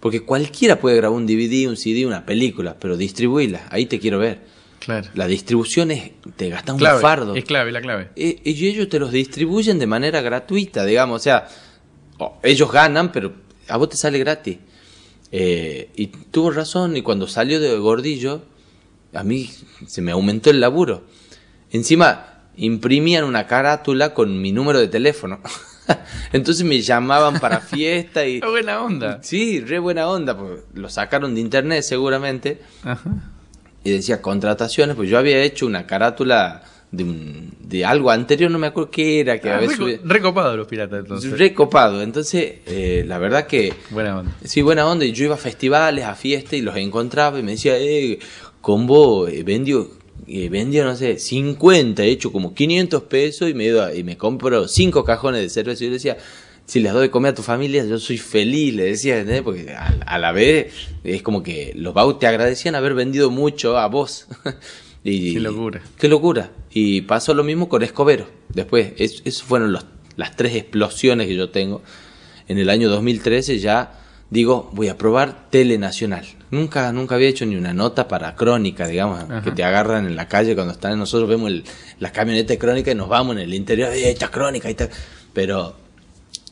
Porque 0.01 0.19
cualquiera 0.19 0.77
puede 0.81 0.97
grabar 0.97 1.17
un 1.17 1.25
DVD, 1.25 1.69
un 1.69 1.77
CD, 1.77 2.05
una 2.05 2.25
película, 2.25 2.75
pero 2.77 2.97
distribuirla, 2.97 3.65
ahí 3.71 3.85
te 3.85 3.97
quiero 3.97 4.19
ver. 4.19 4.41
Claro. 4.79 5.07
La 5.13 5.25
distribución 5.25 5.91
es, 5.91 6.11
te 6.35 6.49
gastas 6.49 6.73
un 6.73 6.79
Clave, 6.79 6.99
fardo. 6.99 7.35
Es 7.35 7.45
clave, 7.45 7.71
la 7.71 7.79
clave. 7.79 8.09
Eh, 8.17 8.41
y 8.43 8.67
ellos 8.67 8.89
te 8.89 8.99
los 8.99 9.13
distribuyen 9.13 9.79
de 9.79 9.87
manera 9.87 10.19
gratuita, 10.19 10.83
digamos, 10.83 11.21
o 11.21 11.23
sea, 11.23 11.47
oh, 12.17 12.39
ellos 12.43 12.69
ganan, 12.69 13.13
pero 13.13 13.31
a 13.69 13.77
vos 13.77 13.87
te 13.87 13.95
sale 13.95 14.19
gratis. 14.19 14.57
Eh, 15.31 15.91
y 15.95 16.07
tuvo 16.07 16.51
razón, 16.51 16.97
y 16.97 17.01
cuando 17.01 17.27
salió 17.27 17.59
de 17.59 17.77
Gordillo, 17.77 18.41
a 19.13 19.23
mí 19.23 19.49
se 19.87 20.01
me 20.01 20.11
aumentó 20.11 20.49
el 20.49 20.59
laburo. 20.59 21.03
Encima, 21.71 22.43
imprimían 22.55 23.23
una 23.23 23.47
carátula 23.47 24.13
con 24.13 24.41
mi 24.41 24.51
número 24.51 24.79
de 24.79 24.87
teléfono. 24.87 25.39
Entonces 26.33 26.65
me 26.65 26.81
llamaban 26.81 27.39
para 27.39 27.59
fiesta 27.61 28.25
y... 28.25 28.39
Buena 28.41 28.83
onda. 28.83 29.19
Sí, 29.23 29.61
re 29.61 29.79
buena 29.79 30.07
onda, 30.09 30.37
porque 30.37 30.63
lo 30.73 30.89
sacaron 30.89 31.35
de 31.35 31.41
internet 31.41 31.83
seguramente 31.83 32.61
Ajá. 32.83 33.09
y 33.83 33.91
decía 33.91 34.21
contrataciones, 34.21 34.95
pues 34.95 35.09
yo 35.09 35.17
había 35.17 35.41
hecho 35.41 35.65
una 35.65 35.87
carátula 35.87 36.63
de, 36.91 37.04
un- 37.04 37.54
de 37.62 37.86
algo 37.86 38.10
anterior, 38.10 38.49
no 38.49 38.58
me 38.58 38.67
acuerdo 38.67 38.89
qué 38.91 39.19
era, 39.19 39.39
que 39.39 39.49
Ah, 39.49 39.62
reco- 39.62 39.99
recopado 40.04 40.58
los 40.58 40.67
piratas, 40.67 40.99
entonces. 40.99 41.38
recopado. 41.38 42.02
Entonces, 42.02 42.54
eh, 42.65 43.04
la 43.08 43.17
verdad 43.19 43.45
que 43.47 43.73
buena 43.91 44.19
onda. 44.19 44.32
sí, 44.43 44.62
buena 44.62 44.88
onda. 44.88 45.06
Y 45.06 45.12
yo 45.12 45.25
iba 45.25 45.36
a 45.36 45.38
festivales, 45.38 46.06
a 46.06 46.15
fiestas 46.15 46.54
y 46.54 46.62
los 46.62 46.75
encontraba 46.78 47.38
y 47.39 47.43
me 47.43 47.52
decía, 47.52 47.78
eh, 47.78 48.17
con 48.62 48.88
vos 48.88 49.30
eh, 49.30 49.43
vendió, 49.43 49.89
eh, 50.28 50.49
vendió, 50.49 50.84
no 50.84 50.95
sé, 50.95 51.19
50, 51.19 52.04
he 52.04 52.10
hecho 52.10 52.32
como 52.32 52.54
500 52.54 53.04
pesos 53.04 53.49
y 53.49 53.54
me, 53.54 53.65
iba- 53.65 53.93
y 53.93 54.04
me 54.04 54.17
compro 54.17 54.67
5 54.67 55.04
cajones 55.04 55.41
de 55.41 55.49
cerveza. 55.49 55.84
Y 55.84 55.88
yo 55.88 55.93
decía, 55.93 56.17
si 56.65 56.80
les 56.80 56.91
doy 56.93 57.04
de 57.04 57.10
comer 57.12 57.32
a 57.32 57.36
tu 57.36 57.41
familia, 57.43 57.86
yo 57.86 57.97
soy 57.99 58.17
feliz, 58.17 58.73
le 58.75 58.84
decía, 58.86 59.17
¿entendés? 59.19 59.41
Porque 59.43 59.71
a, 59.73 59.88
a 60.06 60.17
la 60.19 60.32
vez 60.32 60.73
es 61.04 61.21
como 61.21 61.41
que 61.43 61.71
los 61.75 61.93
Bau 61.93 62.17
te 62.19 62.28
agradecían 62.28 62.73
haber 62.75 62.93
vendido 62.95 63.30
mucho 63.32 63.78
a 63.78 63.88
vos. 63.88 64.28
y, 65.03 65.33
Qué 65.33 65.39
locura. 65.39 65.81
Qué 65.97 66.07
locura. 66.07 66.51
Y 66.71 67.01
pasó 67.01 67.33
lo 67.33 67.43
mismo 67.43 67.69
con 67.69 67.83
Escobero. 67.83 68.27
Después, 68.49 68.93
es- 68.97 69.21
esos 69.25 69.43
fueron 69.43 69.71
los, 69.71 69.85
las 70.17 70.35
tres 70.35 70.55
explosiones 70.55 71.27
que 71.27 71.35
yo 71.35 71.49
tengo. 71.49 71.81
En 72.47 72.57
el 72.57 72.69
año 72.69 72.89
2013 72.89 73.59
ya 73.59 73.95
digo, 74.29 74.69
voy 74.73 74.88
a 74.89 74.97
probar 74.97 75.49
Telenacional. 75.49 76.25
Nunca, 76.51 76.91
nunca 76.91 77.15
había 77.15 77.27
hecho 77.29 77.45
ni 77.45 77.55
una 77.55 77.73
nota 77.73 78.07
para 78.07 78.35
crónica, 78.35 78.88
digamos, 78.88 79.19
Ajá. 79.23 79.41
que 79.41 79.51
te 79.51 79.63
agarran 79.63 80.05
en 80.05 80.15
la 80.15 80.27
calle 80.27 80.53
cuando 80.55 80.73
están 80.73 80.97
nosotros 80.99 81.29
vemos 81.29 81.49
el, 81.49 81.63
la 81.99 82.12
camioneta 82.12 82.53
de 82.53 82.59
crónica 82.59 82.91
y 82.91 82.95
nos 82.95 83.07
vamos 83.09 83.35
en 83.35 83.41
el 83.43 83.53
interior, 83.53 83.91
eh, 83.93 84.09
esta 84.12 84.29
crónica, 84.29 84.67
ahí 84.67 84.71
está. 84.73 84.89
Pero 85.33 85.75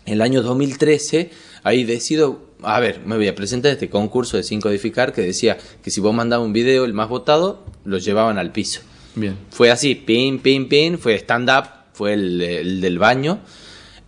el 0.05 0.21
año 0.21 0.41
2013, 0.41 1.31
ahí 1.63 1.83
decido, 1.83 2.45
a 2.63 2.79
ver, 2.79 3.01
me 3.05 3.15
voy 3.17 3.27
a 3.27 3.35
presentar 3.35 3.71
este 3.71 3.89
concurso 3.89 4.37
de 4.37 4.43
Sin 4.43 4.61
Codificar 4.61 5.13
que 5.13 5.21
decía 5.21 5.57
que 5.83 5.91
si 5.91 5.99
vos 6.01 6.13
mandabas 6.13 6.45
un 6.45 6.53
video, 6.53 6.85
el 6.85 6.93
más 6.93 7.09
votado, 7.09 7.63
lo 7.87 7.97
llevaban 7.97 8.37
al 8.37 8.51
piso. 8.51 8.81
Bien. 9.15 9.35
Fue 9.49 9.71
así, 9.71 9.95
pin, 9.95 10.39
pin, 10.39 10.67
pin, 10.67 10.99
fue 10.99 11.15
stand-up, 11.15 11.65
fue 11.93 12.13
el, 12.13 12.41
el 12.41 12.81
del 12.81 12.99
baño. 12.99 13.39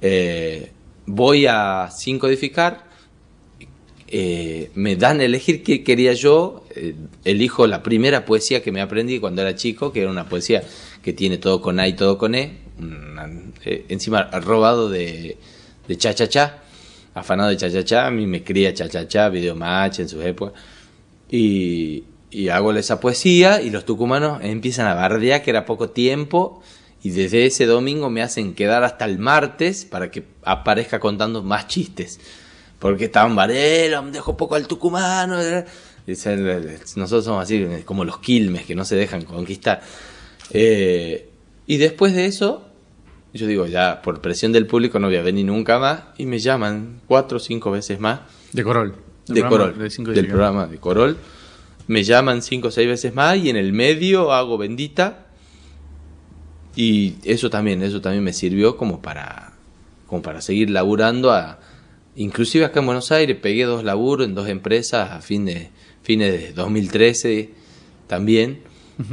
Eh, 0.01 0.71
voy 1.07 1.45
a 1.47 1.89
Sin 1.91 2.19
Codificar, 2.19 2.83
eh, 4.07 4.71
me 4.75 4.95
dan 4.95 5.19
a 5.19 5.23
elegir 5.23 5.63
qué 5.63 5.83
quería 5.83 6.13
yo, 6.13 6.65
eh, 6.75 6.95
elijo 7.25 7.67
la 7.67 7.81
primera 7.83 8.25
poesía 8.25 8.61
que 8.63 8.71
me 8.71 8.81
aprendí 8.81 9.19
cuando 9.19 9.41
era 9.41 9.55
chico, 9.55 9.91
que 9.91 10.01
era 10.01 10.09
una 10.11 10.27
poesía 10.27 10.63
que 11.03 11.13
tiene 11.13 11.37
todo 11.37 11.61
con 11.61 11.79
A 11.79 11.87
y 11.87 11.93
todo 11.93 12.17
con 12.17 12.35
E, 12.35 12.57
una- 12.79 13.29
eh, 13.65 13.85
encima 13.89 14.23
robado 14.41 14.89
de, 14.89 15.37
de 15.87 15.97
Cha 15.97 16.13
Cha 16.13 16.27
Cha, 16.27 16.57
afanado 17.13 17.49
de 17.49 17.57
Cha 17.57 17.69
Cha 17.71 17.83
Cha, 17.83 18.07
a 18.07 18.11
mí 18.11 18.25
me 18.25 18.43
cría 18.43 18.73
Cha 18.73 18.89
Cha 18.89 19.07
Cha, 19.07 19.29
Video 19.29 19.55
Match 19.55 19.99
en 19.99 20.09
sus 20.09 20.23
épocas, 20.23 20.59
y, 21.31 22.03
y 22.31 22.49
hago 22.49 22.71
esa 22.73 22.99
poesía 22.99 23.61
y 23.61 23.69
los 23.69 23.85
tucumanos 23.85 24.39
empiezan 24.43 24.87
a 24.87 24.93
bardear 24.93 25.41
que 25.41 25.49
era 25.49 25.65
poco 25.65 25.89
tiempo 25.89 26.61
y 27.01 27.11
desde 27.11 27.45
ese 27.45 27.65
domingo 27.65 28.09
me 28.09 28.21
hacen 28.21 28.53
quedar 28.53 28.83
hasta 28.83 29.05
el 29.05 29.19
martes 29.19 29.85
para 29.85 30.11
que 30.11 30.25
aparezca 30.43 30.99
contando 30.99 31.43
más 31.43 31.67
chistes. 31.67 32.19
Porque 32.77 33.05
estaban 33.05 33.35
Varela, 33.35 34.01
me 34.01 34.11
dejó 34.11 34.37
poco 34.37 34.55
al 34.55 34.67
tucumano. 34.67 35.41
eh. 35.41 35.65
Dicen, 36.05 36.45
Nosotros 36.95 37.25
somos 37.25 37.43
así, 37.43 37.65
como 37.85 38.03
los 38.05 38.19
quilmes 38.19 38.65
que 38.65 38.75
no 38.75 38.85
se 38.85 38.95
dejan 38.95 39.23
conquistar. 39.23 39.81
Eh, 40.51 41.29
y 41.67 41.77
después 41.77 42.13
de 42.13 42.25
eso, 42.25 42.65
yo 43.33 43.47
digo, 43.47 43.65
ya 43.65 44.01
por 44.01 44.21
presión 44.21 44.51
del 44.51 44.65
público 44.65 44.99
no 44.99 45.07
voy 45.07 45.17
a 45.17 45.21
venir 45.21 45.45
nunca 45.45 45.77
más. 45.77 46.03
Y 46.17 46.25
me 46.25 46.39
llaman 46.39 47.01
cuatro 47.05 47.37
o 47.37 47.39
cinco 47.39 47.71
veces 47.71 47.99
más 47.99 48.21
De 48.53 48.63
Corol. 48.63 48.95
De 49.27 49.45
Corol, 49.45 49.77
de 49.77 49.89
cinco 49.89 50.11
del 50.11 50.27
programa 50.27 50.67
de 50.67 50.77
Corol. 50.79 51.17
Me 51.89 52.03
llaman 52.03 52.41
cinco 52.43 52.67
o 52.67 52.71
seis 52.71 52.87
veces 52.87 53.15
más 53.15 53.35
y 53.37 53.49
en 53.49 53.55
el 53.57 53.73
medio 53.73 54.31
hago 54.31 54.57
bendita. 54.59 55.25
Y 56.75 57.15
eso 57.23 57.49
también, 57.49 57.81
eso 57.81 57.99
también 57.99 58.23
me 58.23 58.31
sirvió 58.31 58.77
como 58.77 59.01
para, 59.01 59.53
como 60.07 60.21
para 60.21 60.41
seguir 60.41 60.69
laburando. 60.69 61.31
A, 61.31 61.59
inclusive 62.15 62.65
acá 62.65 62.79
en 62.79 62.85
Buenos 62.85 63.11
Aires 63.11 63.37
pegué 63.41 63.63
dos 63.65 63.83
laburos 63.83 64.27
en 64.27 64.35
dos 64.35 64.47
empresas 64.47 65.11
a 65.11 65.21
fin 65.21 65.45
de, 65.45 65.69
fines 66.03 66.31
de 66.31 66.53
2013 66.53 67.49
también. 68.07 68.61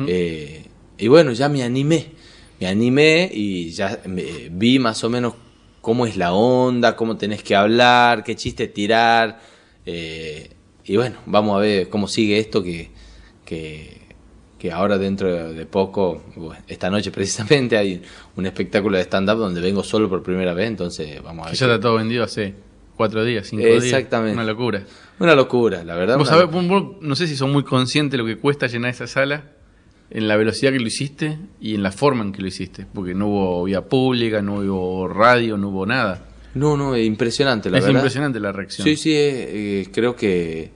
Eh, 0.07 0.67
y 0.99 1.09
bueno, 1.09 1.33
ya 1.33 1.49
me 1.49 1.63
animé, 1.63 2.09
me 2.61 2.67
animé 2.67 3.31
y 3.33 3.71
ya 3.71 4.01
me- 4.07 4.49
vi 4.51 4.79
más 4.79 5.03
o 5.05 5.09
menos 5.11 5.35
cómo 5.81 6.07
es 6.07 6.17
la 6.17 6.33
onda, 6.35 6.97
cómo 6.97 7.17
tenés 7.17 7.43
que 7.43 7.55
hablar, 7.57 8.23
qué 8.23 8.37
chiste 8.37 8.69
tirar. 8.69 9.41
eh, 9.87 10.51
y 10.87 10.97
bueno, 10.97 11.17
vamos 11.27 11.57
a 11.57 11.61
ver 11.61 11.89
cómo 11.89 12.09
sigue 12.09 12.39
esto 12.39 12.63
que, 12.63 12.91
que, 13.45 14.01
que 14.59 14.73
ahora 14.73 14.99
dentro 14.99 15.53
de 15.53 15.67
poco, 15.67 16.23
bueno, 16.37 16.63
esta 16.69 16.91
noche 16.91 17.11
precisamente 17.11 17.77
hay 17.77 18.03
un 18.37 18.47
espectáculo 18.47 18.97
de 18.97 19.05
stand-up 19.05 19.37
donde 19.39 19.61
vengo 19.61 19.83
solo 19.83 20.09
por 20.09 20.23
primera 20.23 20.55
vez, 20.55 20.69
entonces 20.69 21.23
vamos 21.23 21.47
a 21.47 21.51
Que 21.51 21.53
ver. 21.53 21.59
ya 21.61 21.67
qué- 21.67 21.73
está 21.75 21.81
todo 21.83 21.97
vendido 21.97 22.25
hace 22.25 22.55
cuatro 22.97 23.25
días, 23.25 23.47
cinco 23.49 23.65
días. 23.67 23.85
Exactamente. 23.85 24.35
Una 24.35 24.45
locura. 24.45 24.83
Una 25.19 25.35
locura, 25.35 25.85
la 25.85 25.97
verdad. 25.97 26.19
Vos 26.19 26.29
sabés, 26.29 26.51
vos 26.51 26.65
no 27.01 27.17
sé 27.17 27.27
si 27.27 27.37
son 27.37 27.53
muy 27.53 27.63
conscientes 27.65 28.13
de 28.13 28.19
lo 28.19 28.27
que 28.27 28.37
cuesta 28.39 28.67
llenar 28.67 28.91
esa 28.91 29.07
sala, 29.07 29.53
en 30.09 30.29
la 30.29 30.37
velocidad 30.37 30.71
que 30.73 30.79
lo 30.79 30.87
hiciste 30.87 31.37
y 31.61 31.75
en 31.75 31.83
la 31.83 31.91
forma 31.91 32.23
en 32.23 32.33
que 32.33 32.41
lo 32.41 32.47
hiciste. 32.49 32.87
Porque 32.95 33.13
no 33.15 33.27
hubo 33.27 33.65
vía 33.65 33.83
pública, 33.89 34.41
no 34.41 34.61
hubo 34.61 35.09
radio, 35.09 35.57
no 35.57 35.69
hubo 35.71 35.85
nada. 35.85 36.25
No, 36.57 36.77
no, 36.77 36.95
es 36.95 37.07
impresionante, 37.07 37.71
la 37.71 37.79
es 37.79 37.85
verdad. 37.85 37.99
impresionante 38.01 38.41
la 38.41 38.53
reacción. 38.53 38.85
Sí, 38.85 38.97
sí, 38.97 39.13
eh, 39.13 39.83
eh, 39.83 39.89
creo 39.93 40.17
que 40.17 40.71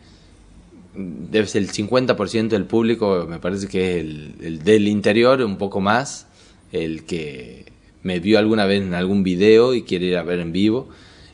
debe 0.95 1.47
ser 1.47 1.63
el 1.63 1.71
50% 1.71 2.49
del 2.49 2.65
público, 2.65 3.27
me 3.29 3.39
parece 3.39 3.69
que 3.69 3.97
es 3.97 4.01
el, 4.05 4.35
el 4.43 4.65
del 4.65 4.89
interior, 4.89 5.41
un 5.43 5.57
poco 5.57 5.81
más, 5.81 6.27
el 6.73 7.05
que 7.05 7.67
me 8.03 8.21
vio 8.21 8.39
alguna 8.39 8.67
vez 8.67 8.83
en 8.83 8.95
algún 8.95 9.23
video 9.23 9.75
y 9.75 9.83
quiere 9.83 10.07
ir 10.07 10.17
a 10.17 10.23
ver 10.23 10.41
en 10.41 10.53
vivo. 10.53 10.89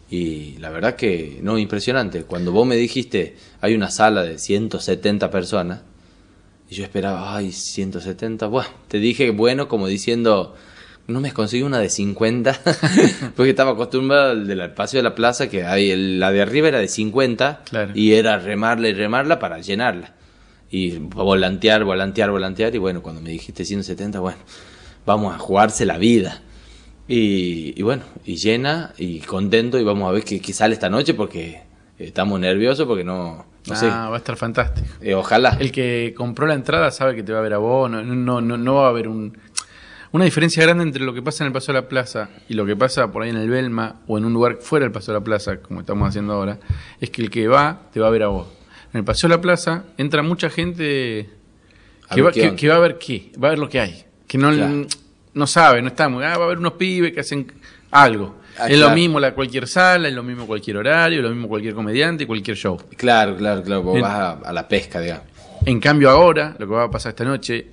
Y 0.09 0.57
la 0.59 0.71
verdad 0.71 0.95
que, 0.95 1.41
no, 1.43 1.59
impresionante. 1.59 2.23
Cuando 2.23 2.53
vos 2.53 2.67
me 2.67 2.77
dijiste, 2.77 3.37
hay 3.61 3.75
una 3.75 3.91
sala 3.91 4.23
de 4.23 4.39
170 4.39 5.31
personas, 5.31 5.83
y 6.69 6.75
yo 6.75 6.85
esperaba, 6.85 7.37
ay, 7.37 7.53
170, 7.53 8.47
bueno, 8.47 8.69
te 8.89 8.99
dije, 8.99 9.31
bueno, 9.31 9.69
como 9.69 9.87
diciendo, 9.87 10.55
no 11.09 11.21
me 11.21 11.33
conseguí 11.33 11.63
una 11.63 11.79
de 11.79 11.89
50, 11.89 12.61
porque 13.37 13.51
estaba 13.51 13.73
acostumbrado 13.73 14.31
al 14.33 14.47
del 14.47 14.61
espacio 14.61 14.99
de 14.99 15.03
la 15.05 15.15
plaza, 15.15 15.49
que 15.49 15.65
hay, 15.65 15.91
el- 15.91 16.19
la 16.21 16.33
de 16.33 16.43
arriba 16.43 16.69
era 16.69 16.79
de 16.79 16.89
50, 16.89 17.63
Claro. 17.65 17.93
y 17.95 18.13
era 18.15 18.39
remarla 18.39 18.89
y 18.89 18.93
remarla 18.95 19.39
para 19.39 19.61
llenarla. 19.61 20.15
Y 20.71 20.99
volantear, 20.99 21.85
volantear, 21.85 22.31
volantear, 22.31 22.75
y 22.75 22.79
bueno, 22.79 23.03
cuando 23.03 23.21
me 23.21 23.31
dijiste 23.31 23.65
170, 23.65 24.19
bueno, 24.21 24.39
vamos 25.07 25.35
a 25.35 25.39
jugarse 25.39 25.87
la 25.87 25.97
vida. 25.97 26.43
Y, 27.09 27.73
y 27.79 27.83
bueno, 27.83 28.03
y 28.25 28.35
llena, 28.37 28.93
y 28.99 29.21
contento, 29.21 29.79
y 29.79 29.85
vamos 29.85 30.09
a 30.09 30.13
ver 30.13 30.25
qué, 30.25 30.41
qué 30.41 30.53
sale 30.53 30.75
esta 30.75 30.91
noche, 30.91 31.15
porque 31.15 31.63
estamos 32.01 32.41
nerviosos, 32.41 32.85
porque 32.87 33.05
no, 33.05 33.47
no 33.69 33.77
sé, 33.77 33.87
Ah, 33.89 34.09
va 34.09 34.17
a 34.17 34.19
estar 34.19 34.37
fantástico. 34.37 34.89
Eh, 35.01 35.15
ojalá. 35.15 35.57
El 35.61 35.71
que 35.71 36.13
compró 36.17 36.49
la 36.49 36.55
entrada 36.55 36.91
sabe 36.91 37.15
que 37.15 37.23
te 37.23 37.33
va 37.33 37.39
a 37.39 37.43
ver 37.43 37.55
a 37.55 37.59
vos, 37.59 37.89
no, 37.89 38.03
no, 38.03 38.41
no, 38.41 38.57
no 38.57 38.75
va 38.75 38.87
a 38.87 38.91
haber 38.91 39.07
un, 39.07 39.39
una 40.17 40.25
diferencia 40.25 40.63
grande 40.63 40.83
entre 40.83 41.05
lo 41.05 41.13
que 41.13 41.21
pasa 41.21 41.45
en 41.45 41.49
el 41.49 41.53
Paso 41.53 41.73
de 41.73 41.81
la 41.81 41.89
Plaza 41.89 42.31
y 42.49 42.55
lo 42.55 42.65
que 42.65 42.75
pasa 42.75 43.13
por 43.13 43.23
ahí 43.23 43.29
en 43.29 43.37
el 43.37 43.51
Belma 43.51 43.97
o 44.07 44.17
en 44.17 44.25
un 44.25 44.33
lugar 44.33 44.57
fuera 44.63 44.85
del 44.85 44.93
Paso 44.93 45.13
de 45.13 45.19
la 45.19 45.25
Plaza, 45.25 45.59
como 45.59 45.81
estamos 45.81 46.09
haciendo 46.09 46.33
ahora, 46.33 46.59
es 47.01 47.11
que 47.11 47.21
el 47.21 47.31
que 47.31 47.47
va 47.49 47.83
te 47.93 48.01
va 48.01 48.07
a 48.07 48.11
ver 48.11 48.23
a 48.23 48.29
vos. 48.29 48.49
En 48.95 48.99
el 49.01 49.05
Paseo 49.05 49.29
de 49.29 49.37
la 49.37 49.43
Plaza 49.43 49.85
entra 49.99 50.23
mucha 50.23 50.49
gente 50.49 51.29
que 52.15 52.23
va, 52.23 52.33
que, 52.33 52.69
va 52.69 52.77
a 52.77 52.79
ver 52.79 52.97
qué, 52.97 53.31
va 53.43 53.49
a 53.49 53.51
ver 53.51 53.59
lo 53.59 53.69
que 53.69 53.79
hay, 53.79 54.05
que 54.27 54.39
no, 54.39 54.51
Claro. 54.53 54.87
no 55.35 55.47
sabe, 55.47 55.83
no 55.83 55.89
está 55.89 56.09
muy, 56.09 56.25
ah, 56.25 56.39
va 56.39 56.45
a 56.45 56.47
haber 56.47 56.59
unos 56.59 56.73
pibes 56.73 57.13
que 57.13 57.21
hacen 57.21 57.53
algo. 57.91 58.37
Ah, 58.59 58.69
es 58.71 58.79
lo 58.79 58.89
mismo 58.93 59.21
la 59.21 59.35
cualquier 59.35 59.69
sala, 59.69 60.09
es 60.09 60.15
lo 60.15 60.23
mismo 60.23 60.47
cualquier 60.47 60.79
horario, 60.79 61.19
es 61.19 61.25
lo 61.25 61.31
mismo 61.31 61.47
cualquier 61.47 61.75
comediante 61.75 62.27
cualquier 62.27 62.57
show. 62.57 62.81
Claro, 62.97 63.37
claro, 63.37 63.63
claro, 63.63 63.83
vos 63.83 64.01
vas 64.01 64.15
a, 64.15 64.31
a 64.33 64.53
la 64.55 64.67
pesca, 64.67 64.99
digamos. 64.99 65.27
En 65.67 65.79
cambio 65.79 66.09
ahora, 66.09 66.57
lo 66.59 66.67
que 66.67 66.73
va 66.73 66.85
a 66.85 66.91
pasar 66.91 67.11
esta 67.11 67.25
noche, 67.25 67.67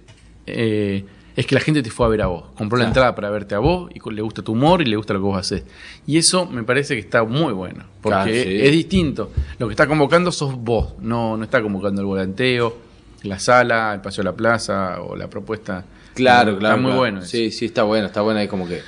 eh, 0.46 1.06
es 1.36 1.46
que 1.46 1.56
la 1.56 1.62
gente 1.62 1.82
te 1.84 1.90
fue 1.90 2.06
a 2.06 2.10
ver 2.10 2.22
a 2.22 2.28
vos. 2.28 2.46
Compró 2.56 2.78
la 2.78 2.86
entrada 2.86 3.16
para 3.16 3.30
verte 3.30 3.56
a 3.56 3.60
vos 3.60 3.90
y 3.94 4.00
le 4.12 4.22
gusta 4.22 4.42
tu 4.42 4.52
humor 4.54 4.82
y 4.82 4.86
le 4.86 4.96
gusta 4.96 5.14
lo 5.14 5.20
que 5.20 5.26
vos 5.26 5.38
haces. 5.40 5.64
Y 6.06 6.18
eso 6.18 6.46
me 6.46 6.64
parece 6.64 6.94
que 6.96 7.00
está 7.02 7.24
muy 7.24 7.54
bueno. 7.54 7.86
Porque 8.02 8.16
Claro, 8.16 8.32
sí. 8.32 8.60
es 8.62 8.72
distinto. 8.72 9.32
Lo 9.60 9.68
que 9.68 9.74
está 9.74 9.88
convocando 9.88 10.32
sos 10.32 10.56
vos. 10.56 10.94
No, 11.00 11.36
no 11.38 11.44
está 11.44 11.62
convocando 11.62 12.02
el 12.02 12.08
volanteo, 12.08 12.78
la 13.24 13.40
sala, 13.40 13.94
el 13.94 14.02
paseo 14.02 14.22
a 14.22 14.26
la 14.26 14.34
plaza 14.36 15.02
o 15.02 15.16
la 15.16 15.30
propuesta. 15.30 15.86
Claro, 16.14 16.52
Está 16.52 16.60
claro. 16.60 16.78
muy 16.78 16.86
claro. 16.92 17.00
bueno. 17.00 17.20
eso. 17.20 17.28
Sí, 17.30 17.52
sí, 17.52 17.66
está 17.66 17.84
bueno, 17.84 18.06
está 18.08 18.22
bueno. 18.22 18.40
Es 18.40 18.50
como 18.50 18.68
que 18.68 18.82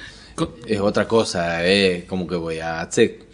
es 0.67 0.79
otra 0.79 1.07
cosa, 1.07 1.65
es 1.65 2.03
como 2.05 2.27
que 2.27 2.35
voy 2.35 2.59
a 2.59 2.81
hacer 2.81 3.24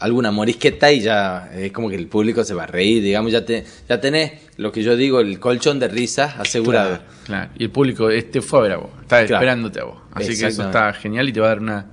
alguna 0.00 0.30
morisqueta 0.30 0.90
y 0.90 1.00
ya 1.00 1.50
es 1.54 1.72
como 1.72 1.88
que 1.88 1.96
el 1.96 2.06
público 2.06 2.42
se 2.42 2.54
va 2.54 2.64
a 2.64 2.66
reír, 2.66 3.02
digamos, 3.02 3.30
ya, 3.32 3.44
te, 3.44 3.64
ya 3.88 4.00
tenés 4.00 4.32
lo 4.56 4.72
que 4.72 4.82
yo 4.82 4.96
digo, 4.96 5.20
el 5.20 5.38
colchón 5.38 5.78
de 5.78 5.88
risas 5.88 6.34
asegurado. 6.38 6.98
Claro, 6.98 7.02
claro. 7.26 7.50
Y 7.58 7.64
el 7.64 7.70
público 7.70 8.10
este 8.10 8.40
fue 8.40 8.58
a 8.58 8.62
ver 8.62 8.72
a 8.72 8.76
vos. 8.78 8.90
Está 9.02 9.24
Claro. 9.26 9.34
esperándote 9.36 9.80
a 9.80 9.84
vos. 9.84 9.98
Así 10.12 10.38
que 10.38 10.46
eso 10.46 10.64
está 10.64 10.92
genial 10.94 11.28
y 11.28 11.32
te 11.32 11.40
va 11.40 11.46
a 11.46 11.48
dar 11.50 11.60
una, 11.60 11.86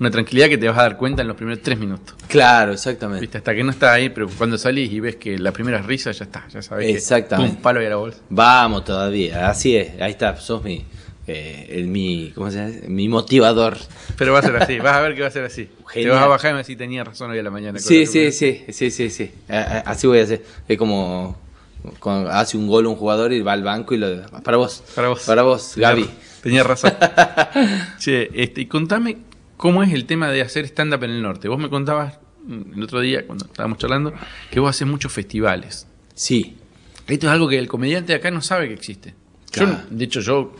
una 0.00 0.10
tranquilidad 0.10 0.48
que 0.48 0.56
te 0.58 0.68
vas 0.68 0.78
a 0.78 0.82
dar 0.82 0.96
cuenta 0.96 1.22
en 1.22 1.28
los 1.28 1.36
primeros 1.36 1.60
tres 1.62 1.78
minutos. 1.78 2.14
Claro, 2.28 2.72
exactamente. 2.72 3.20
¿Viste? 3.22 3.38
Hasta 3.38 3.54
que 3.54 3.64
no 3.64 3.70
está 3.70 3.92
ahí, 3.92 4.08
pero 4.10 4.28
cuando 4.38 4.56
salís 4.56 4.92
y 4.92 5.00
ves 5.00 5.16
que 5.16 5.36
la 5.38 5.50
primera 5.52 5.82
risa 5.82 6.12
ya 6.12 6.24
está, 6.24 6.46
ya 6.48 6.62
sabes 6.62 6.94
Exactamente. 6.94 7.50
que 7.52 7.56
un 7.56 7.62
palo 7.62 7.82
y 7.82 7.86
a 7.86 7.90
la 7.90 7.96
bolsa. 7.96 8.20
Vamos 8.30 8.84
todavía, 8.84 9.48
así 9.50 9.76
es, 9.76 10.00
ahí 10.00 10.12
está, 10.12 10.36
sos 10.36 10.62
mi, 10.62 10.84
eh, 11.28 11.66
el, 11.70 11.86
mi, 11.88 12.32
¿cómo 12.34 12.50
se 12.50 12.56
llama? 12.58 12.74
Mi 12.88 13.08
motivador. 13.08 13.76
Pero 14.16 14.32
va 14.32 14.38
a 14.40 14.42
ser 14.42 14.56
así, 14.56 14.78
vas 14.78 14.96
a 14.96 15.00
ver 15.02 15.14
que 15.14 15.20
va 15.22 15.28
a 15.28 15.30
ser 15.30 15.44
así. 15.44 15.68
Genial. 15.88 16.10
Te 16.10 16.14
vas 16.16 16.24
a 16.24 16.26
bajar 16.26 16.50
y 16.50 16.54
me 16.54 16.58
decir 16.58 16.78
tenía 16.78 17.04
razón 17.04 17.30
hoy 17.30 17.38
a 17.38 17.42
la 17.42 17.50
mañana. 17.50 17.72
con 17.78 17.82
Sí, 17.82 18.06
sí, 18.06 18.12
primera". 18.12 18.32
sí, 18.32 18.64
sí, 18.72 18.90
sí, 18.90 19.10
sí. 19.10 19.30
Así 19.48 20.06
voy 20.06 20.20
a 20.20 20.22
hacer. 20.24 20.42
Es 20.66 20.78
como 20.78 21.38
cuando 22.00 22.30
hace 22.30 22.56
un 22.56 22.66
gol 22.66 22.86
un 22.86 22.96
jugador 22.96 23.32
y 23.32 23.40
va 23.40 23.52
al 23.52 23.62
banco 23.62 23.94
y 23.94 23.98
lo 23.98 24.26
para 24.42 24.56
vos. 24.56 24.82
Para 24.94 25.08
vos. 25.08 25.20
Para 25.24 25.42
vos, 25.42 25.72
Tenía- 25.74 25.88
Gaby. 25.90 26.10
Tenía 26.42 26.62
razón. 26.64 26.92
che, 27.98 28.30
este, 28.34 28.62
y 28.62 28.66
contame 28.66 29.18
cómo 29.56 29.82
es 29.82 29.92
el 29.92 30.04
tema 30.06 30.30
de 30.30 30.42
hacer 30.42 30.64
stand-up 30.66 31.02
en 31.04 31.10
el 31.10 31.22
norte. 31.22 31.48
Vos 31.48 31.58
me 31.58 31.68
contabas 31.68 32.18
mm, 32.46 32.74
el 32.74 32.82
otro 32.82 33.00
día, 33.00 33.26
cuando 33.26 33.44
estábamos 33.46 33.78
charlando, 33.78 34.12
que 34.50 34.60
vos 34.60 34.70
haces 34.70 34.86
muchos 34.86 35.12
festivales. 35.12 35.86
Sí. 36.14 36.56
Esto 37.06 37.26
es 37.26 37.32
algo 37.32 37.48
que 37.48 37.58
el 37.58 37.68
comediante 37.68 38.12
de 38.12 38.18
acá 38.18 38.30
no 38.30 38.40
sabe 38.42 38.68
que 38.68 38.74
existe. 38.74 39.10
Yo, 39.52 39.64
Claro. 39.64 39.78
de 39.90 40.04
hecho, 40.04 40.20
yo 40.20 40.52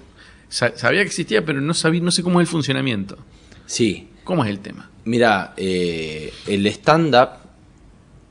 sabía 0.49 1.01
que 1.03 1.07
existía, 1.09 1.45
pero 1.45 1.61
no 1.61 1.75
sabía, 1.75 2.01
no 2.01 2.11
sé 2.11 2.23
cómo 2.23 2.41
es 2.41 2.49
el 2.49 2.51
funcionamiento. 2.51 3.17
Sí. 3.67 4.09
¿Cómo 4.25 4.45
es 4.45 4.51
el 4.51 4.61
tema? 4.61 4.91
Mira, 5.05 5.55
eh, 5.57 6.33
el 6.47 6.67
stand-up 6.67 7.29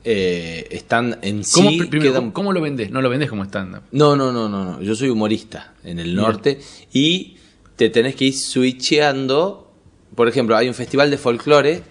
eh, 0.04 0.68
stand 0.72 1.18
en 1.22 1.42
¿Cómo, 1.52 1.70
sí 1.70 1.78
pr- 1.80 1.88
primero, 1.90 2.10
queda- 2.12 2.20
¿cómo, 2.20 2.32
cómo 2.32 2.52
lo 2.52 2.60
vendés? 2.60 2.90
No 2.90 3.02
lo 3.02 3.10
vendés 3.10 3.28
como 3.28 3.44
stand-up. 3.44 3.82
No, 3.92 4.16
no, 4.16 4.32
no, 4.32 4.48
no, 4.48 4.64
no. 4.64 4.80
Yo 4.82 4.94
soy 4.94 5.08
humorista 5.10 5.74
en 5.84 5.98
el 5.98 6.14
norte 6.14 6.60
y 6.92 7.36
te 7.76 7.90
tenés 7.90 8.14
que 8.14 8.26
ir 8.26 8.34
switcheando. 8.34 9.72
Por 10.14 10.28
ejemplo, 10.28 10.56
hay 10.56 10.68
un 10.68 10.74
festival 10.74 11.10
de 11.10 11.18
folclore 11.18 11.82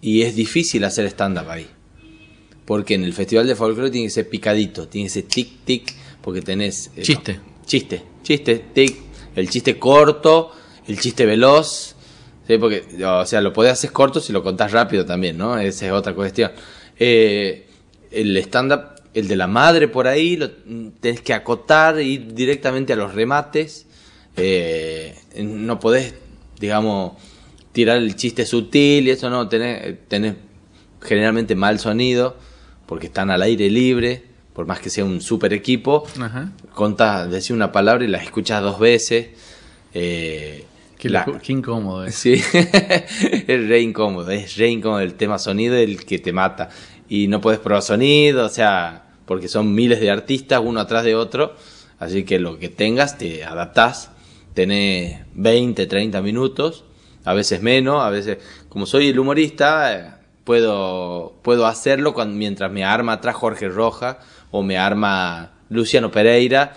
y 0.00 0.22
es 0.22 0.34
difícil 0.36 0.84
hacer 0.84 1.06
stand-up 1.06 1.48
ahí. 1.50 1.66
Porque 2.64 2.94
en 2.94 3.04
el 3.04 3.12
festival 3.12 3.46
de 3.46 3.56
folclore 3.56 3.90
tiene 3.90 4.06
que 4.06 4.10
ser 4.12 4.28
picadito, 4.28 4.86
tiene 4.88 5.06
que 5.08 5.10
ser 5.14 5.26
tic-tic, 5.28 5.92
porque 6.22 6.40
tenés... 6.42 6.90
eh, 6.96 7.02
Chiste. 7.02 7.40
Chiste, 7.66 8.02
chiste, 8.22 8.64
tic. 8.72 8.96
El 9.36 9.48
chiste 9.48 9.78
corto, 9.78 10.52
el 10.86 10.98
chiste 10.98 11.26
veloz. 11.26 11.94
¿sí? 12.46 12.58
Porque, 12.58 12.84
o 13.04 13.24
sea, 13.26 13.40
lo 13.40 13.52
podés 13.52 13.72
hacer 13.72 13.92
corto 13.92 14.20
si 14.20 14.32
lo 14.32 14.42
contás 14.42 14.72
rápido 14.72 15.04
también, 15.04 15.38
¿no? 15.38 15.58
Esa 15.58 15.86
es 15.86 15.92
otra 15.92 16.14
cuestión. 16.14 16.52
Eh, 16.98 17.66
el 18.10 18.36
stand-up, 18.38 19.00
el 19.14 19.28
de 19.28 19.36
la 19.36 19.46
madre 19.46 19.88
por 19.88 20.06
ahí, 20.06 20.36
lo 20.36 20.50
tenés 21.00 21.20
que 21.22 21.34
acotar, 21.34 22.00
ir 22.00 22.34
directamente 22.34 22.92
a 22.92 22.96
los 22.96 23.14
remates. 23.14 23.86
Eh, 24.36 25.14
no 25.36 25.78
podés, 25.80 26.14
digamos, 26.58 27.12
tirar 27.72 27.98
el 27.98 28.16
chiste 28.16 28.44
sutil 28.46 29.08
y 29.08 29.10
eso 29.10 29.30
no, 29.30 29.48
tenés, 29.48 29.96
tenés 30.08 30.34
generalmente 31.00 31.54
mal 31.54 31.78
sonido, 31.78 32.36
porque 32.86 33.06
están 33.06 33.30
al 33.30 33.42
aire 33.42 33.70
libre, 33.70 34.24
por 34.60 34.66
más 34.66 34.78
que 34.80 34.90
sea 34.90 35.06
un 35.06 35.22
super 35.22 35.54
equipo 35.54 36.04
Ajá. 36.20 36.50
contás, 36.74 37.30
decís 37.30 37.48
una 37.50 37.72
palabra 37.72 38.04
y 38.04 38.08
la 38.08 38.18
escuchás 38.18 38.60
dos 38.62 38.78
veces. 38.78 39.28
Eh, 39.94 40.66
Qué, 40.98 41.08
la- 41.08 41.24
loco- 41.24 41.38
qué 41.42 41.54
incómodo 41.54 42.04
es. 42.04 42.14
Sí, 42.14 42.34
es 42.52 43.68
re 43.68 43.80
incómodo, 43.80 44.30
es 44.30 44.58
re 44.58 44.68
incómodo 44.68 45.00
el 45.00 45.14
tema 45.14 45.38
sonido 45.38 45.76
el 45.76 46.04
que 46.04 46.18
te 46.18 46.34
mata. 46.34 46.68
Y 47.08 47.26
no 47.28 47.40
puedes 47.40 47.58
probar 47.58 47.82
sonido, 47.82 48.44
o 48.44 48.48
sea, 48.50 49.04
porque 49.24 49.48
son 49.48 49.74
miles 49.74 49.98
de 49.98 50.10
artistas 50.10 50.60
uno 50.62 50.80
atrás 50.80 51.04
de 51.04 51.14
otro, 51.14 51.54
así 51.98 52.24
que 52.24 52.38
lo 52.38 52.58
que 52.58 52.68
tengas 52.68 53.16
te 53.16 53.42
adaptás, 53.44 54.10
tenés 54.52 55.20
20, 55.32 55.86
30 55.86 56.20
minutos, 56.20 56.84
a 57.24 57.32
veces 57.32 57.62
menos, 57.62 58.04
a 58.04 58.10
veces, 58.10 58.36
como 58.68 58.84
soy 58.84 59.08
el 59.08 59.18
humorista, 59.18 59.94
eh, 59.98 60.10
puedo, 60.44 61.32
puedo 61.42 61.66
hacerlo 61.66 62.12
cuando, 62.12 62.34
mientras 62.36 62.70
me 62.70 62.84
arma 62.84 63.14
atrás 63.14 63.36
Jorge 63.36 63.68
Roja 63.70 64.18
o 64.50 64.62
me 64.62 64.78
arma 64.78 65.50
Luciano 65.68 66.10
Pereira, 66.10 66.74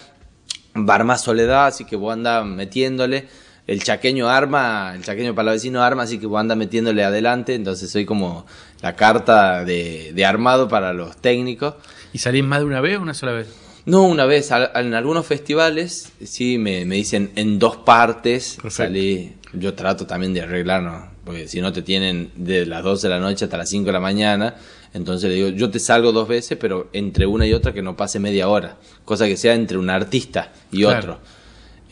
va 0.75 0.93
a 0.93 0.95
armar 0.97 1.17
Soledad, 1.19 1.67
así 1.67 1.85
que 1.85 1.95
vos 1.95 2.13
andás 2.13 2.45
metiéndole. 2.45 3.27
el 3.65 3.81
chaqueño 3.81 4.27
arma, 4.29 4.91
el 4.95 5.03
chaqueño 5.03 5.33
palavecino 5.33 5.81
arma, 5.81 6.03
así 6.03 6.17
que 6.19 6.25
vos 6.25 6.39
anda 6.39 6.53
metiéndole 6.55 7.03
adelante, 7.03 7.55
entonces 7.55 7.89
soy 7.89 8.05
como 8.05 8.45
la 8.81 8.95
carta 8.95 9.63
de, 9.63 10.11
de 10.13 10.25
armado 10.25 10.67
para 10.67 10.91
los 10.93 11.15
técnicos. 11.17 11.75
¿Y 12.11 12.17
salís 12.17 12.43
más 12.43 12.59
de 12.59 12.65
una 12.65 12.81
vez 12.81 12.97
o 12.97 13.01
una 13.01 13.13
sola 13.13 13.31
vez? 13.31 13.47
No, 13.85 14.03
una 14.03 14.25
vez, 14.25 14.51
al- 14.51 14.71
en 14.75 14.93
algunos 14.93 15.25
festivales, 15.25 16.11
sí, 16.23 16.57
me, 16.57 16.83
me 16.85 16.95
dicen 16.95 17.31
en 17.35 17.57
dos 17.59 17.77
partes, 17.77 18.57
Perfecto. 18.61 18.71
salí, 18.93 19.33
yo 19.53 19.73
trato 19.73 20.05
también 20.05 20.33
de 20.33 20.41
arreglarnos, 20.41 21.05
porque 21.25 21.47
si 21.47 21.61
no 21.61 21.71
te 21.71 21.81
tienen 21.81 22.31
de 22.35 22.65
las 22.65 22.83
12 22.83 23.07
de 23.07 23.13
la 23.13 23.19
noche 23.21 23.45
hasta 23.45 23.57
las 23.57 23.69
5 23.69 23.85
de 23.87 23.91
la 23.93 23.99
mañana, 24.01 24.55
entonces 24.93 25.29
le 25.29 25.35
digo, 25.35 25.49
yo 25.49 25.69
te 25.69 25.79
salgo 25.79 26.11
dos 26.11 26.27
veces, 26.27 26.57
pero 26.59 26.89
entre 26.93 27.25
una 27.25 27.45
y 27.47 27.53
otra 27.53 27.73
que 27.73 27.81
no 27.81 27.95
pase 27.97 28.19
media 28.19 28.47
hora, 28.47 28.77
cosa 29.05 29.25
que 29.25 29.37
sea 29.37 29.53
entre 29.55 29.77
un 29.77 29.89
artista 29.89 30.51
y 30.71 30.81
Claro. 30.81 30.99
otro. 30.99 31.19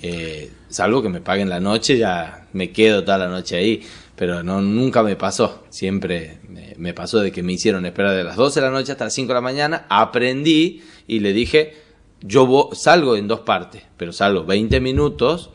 Eh, 0.03 0.51
salvo 0.69 1.01
que 1.01 1.09
me 1.09 1.21
paguen 1.21 1.49
la 1.49 1.59
noche, 1.59 1.97
ya 1.97 2.47
me 2.53 2.71
quedo 2.71 3.03
toda 3.03 3.17
la 3.17 3.27
noche 3.27 3.55
ahí. 3.57 3.81
Pero 4.15 4.43
no, 4.43 4.61
nunca 4.61 5.01
me 5.01 5.15
pasó. 5.15 5.63
Siempre 5.71 6.37
me, 6.47 6.75
me 6.77 6.93
pasó 6.93 7.19
de 7.21 7.31
que 7.31 7.41
me 7.41 7.53
hicieron 7.53 7.85
esperar 7.87 8.15
de 8.15 8.23
las 8.23 8.35
12 8.35 8.59
de 8.59 8.65
la 8.67 8.71
noche 8.71 8.91
hasta 8.91 9.05
las 9.05 9.13
5 9.13 9.29
de 9.29 9.33
la 9.33 9.41
mañana. 9.41 9.85
Aprendí 9.89 10.83
y 11.07 11.19
le 11.21 11.33
dije, 11.33 11.73
yo 12.21 12.69
salgo 12.73 13.15
en 13.15 13.27
dos 13.27 13.39
partes, 13.39 13.81
pero 13.97 14.13
salgo 14.13 14.43
20 14.43 14.79
minutos, 14.79 15.49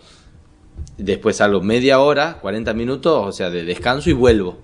después 0.99 1.37
salgo 1.37 1.61
media 1.61 2.01
hora, 2.01 2.39
40 2.41 2.73
minutos, 2.75 3.25
o 3.25 3.31
sea, 3.31 3.51
de 3.51 3.65
descanso 3.65 4.11
y 4.11 4.15
vuelvo. 4.15 4.59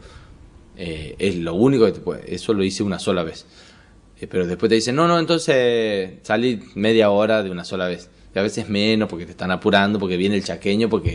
Eh, 0.76 1.14
es 1.18 1.36
lo 1.36 1.54
único 1.54 1.84
que 1.86 1.92
te 1.92 2.00
puede- 2.00 2.34
Eso 2.34 2.54
lo 2.54 2.64
hice 2.64 2.82
una 2.82 2.98
sola 2.98 3.22
vez. 3.22 3.46
Eh, 4.20 4.26
pero 4.26 4.46
después 4.46 4.68
te 4.68 4.76
dicen, 4.76 4.94
no, 4.96 5.06
no, 5.08 5.18
entonces 5.18 6.14
salí 6.22 6.60
media 6.74 7.10
hora 7.10 7.42
de 7.42 7.50
una 7.50 7.64
sola 7.64 7.86
vez. 7.88 8.08
Y 8.34 8.38
a 8.38 8.42
veces 8.42 8.68
menos 8.68 9.08
porque 9.08 9.26
te 9.26 9.32
están 9.32 9.50
apurando, 9.50 9.98
porque 9.98 10.16
viene 10.16 10.36
el 10.36 10.44
chaqueño, 10.44 10.88
porque 10.88 11.14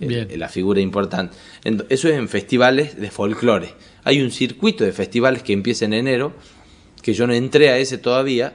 eh, 0.00 0.06
Bien. 0.06 0.28
la 0.38 0.48
figura 0.48 0.80
es 0.80 0.84
importante. 0.84 1.36
Eso 1.88 2.08
es 2.08 2.14
en 2.14 2.28
festivales 2.28 3.00
de 3.00 3.10
folclore. 3.10 3.74
Hay 4.04 4.20
un 4.20 4.30
circuito 4.30 4.84
de 4.84 4.92
festivales 4.92 5.42
que 5.42 5.52
empieza 5.52 5.84
en 5.84 5.92
enero, 5.92 6.32
que 7.02 7.14
yo 7.14 7.26
no 7.26 7.32
entré 7.32 7.68
a 7.70 7.78
ese 7.78 7.98
todavía, 7.98 8.54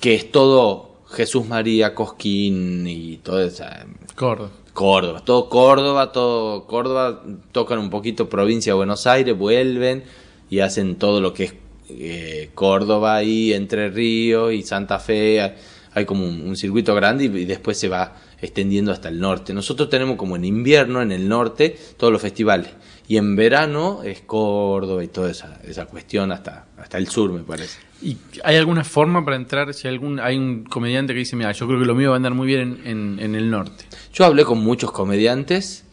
que 0.00 0.14
es 0.14 0.30
todo 0.30 1.00
Jesús 1.10 1.46
María, 1.46 1.94
Cosquín 1.94 2.86
y 2.86 3.16
toda 3.18 3.46
esa 3.46 3.86
Córdoba. 4.14 4.50
Córdoba, 4.76 5.22
todo 5.24 5.48
Córdoba, 5.48 6.12
todo 6.12 6.66
Córdoba, 6.66 7.22
tocan 7.50 7.78
un 7.78 7.88
poquito 7.88 8.28
provincia 8.28 8.74
de 8.74 8.76
Buenos 8.76 9.06
Aires, 9.06 9.36
vuelven 9.36 10.04
y 10.50 10.60
hacen 10.60 10.96
todo 10.96 11.22
lo 11.22 11.32
que 11.32 11.44
es 11.44 11.54
eh, 11.88 12.50
Córdoba 12.54 13.22
y 13.22 13.54
Entre 13.54 13.88
Ríos 13.88 14.52
y 14.52 14.62
Santa 14.62 14.98
Fe, 14.98 15.54
hay, 15.94 16.04
como 16.04 16.26
un, 16.26 16.42
un 16.42 16.56
circuito 16.56 16.94
grande 16.94 17.24
y, 17.24 17.28
y 17.28 17.44
después 17.46 17.78
se 17.78 17.88
va 17.88 18.16
extendiendo 18.38 18.92
hasta 18.92 19.08
el 19.08 19.18
norte. 19.18 19.54
Nosotros 19.54 19.88
tenemos 19.88 20.16
como 20.16 20.36
en 20.36 20.44
invierno, 20.44 21.00
en 21.00 21.10
el 21.10 21.26
norte, 21.26 21.74
todos 21.96 22.12
los 22.12 22.20
festivales. 22.20 22.68
Y 23.08 23.16
en 23.16 23.34
verano 23.34 24.02
es 24.04 24.20
Córdoba 24.20 25.02
y 25.02 25.08
toda 25.08 25.30
esa, 25.30 25.58
esa 25.64 25.86
cuestión 25.86 26.32
hasta, 26.32 26.65
hasta 26.78 26.98
el 26.98 27.08
sur, 27.08 27.32
me 27.32 27.40
parece. 27.40 27.78
¿Y 28.02 28.18
hay 28.44 28.56
alguna 28.56 28.84
forma 28.84 29.24
para 29.24 29.36
entrar? 29.36 29.72
Si 29.74 29.88
algún, 29.88 30.20
hay 30.20 30.36
un 30.36 30.64
comediante 30.64 31.12
que 31.14 31.20
dice, 31.20 31.34
mira, 31.36 31.52
yo 31.52 31.66
creo 31.66 31.78
que 31.80 31.86
lo 31.86 31.94
mío 31.94 32.10
va 32.10 32.16
a 32.16 32.18
andar 32.18 32.34
muy 32.34 32.46
bien 32.46 32.80
en, 32.84 32.86
en- 32.86 33.20
en 33.20 33.34
el 33.34 33.50
norte. 33.50 33.84
Yo 34.12 34.24
hablé 34.24 34.44
con 34.44 34.58
muchos 34.58 34.92
comediantes. 34.92 35.84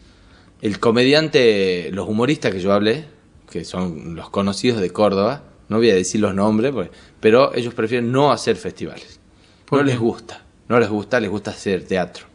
El 0.62 0.80
comediante, 0.80 1.90
los 1.94 2.08
humoristas 2.08 2.52
que 2.52 2.60
yo 2.60 2.74
hablé, 2.74 3.06
que 3.50 3.64
son 3.66 4.16
los 4.16 4.30
conocidos 4.30 4.82
de 4.82 4.90
Córdoba, 4.92 5.44
no 5.70 5.78
voy 5.78 5.90
a 5.90 5.96
decir 5.96 6.20
los 6.22 6.34
nombres, 6.36 6.72
porque- 6.72 6.92
pero 7.20 7.54
ellos 7.56 7.74
prefieren 7.74 8.12
no 8.12 8.32
hacer 8.32 8.56
festivales. 8.58 9.20
¿Por 9.66 9.80
No 9.80 9.86
qué? 9.86 9.92
les 9.92 10.00
gusta, 10.00 10.44
no 10.68 10.80
les 10.80 10.90
gusta, 10.90 11.20
les 11.20 11.30
gusta 11.30 11.52
hacer 11.52 11.86
teatro. 11.86 12.26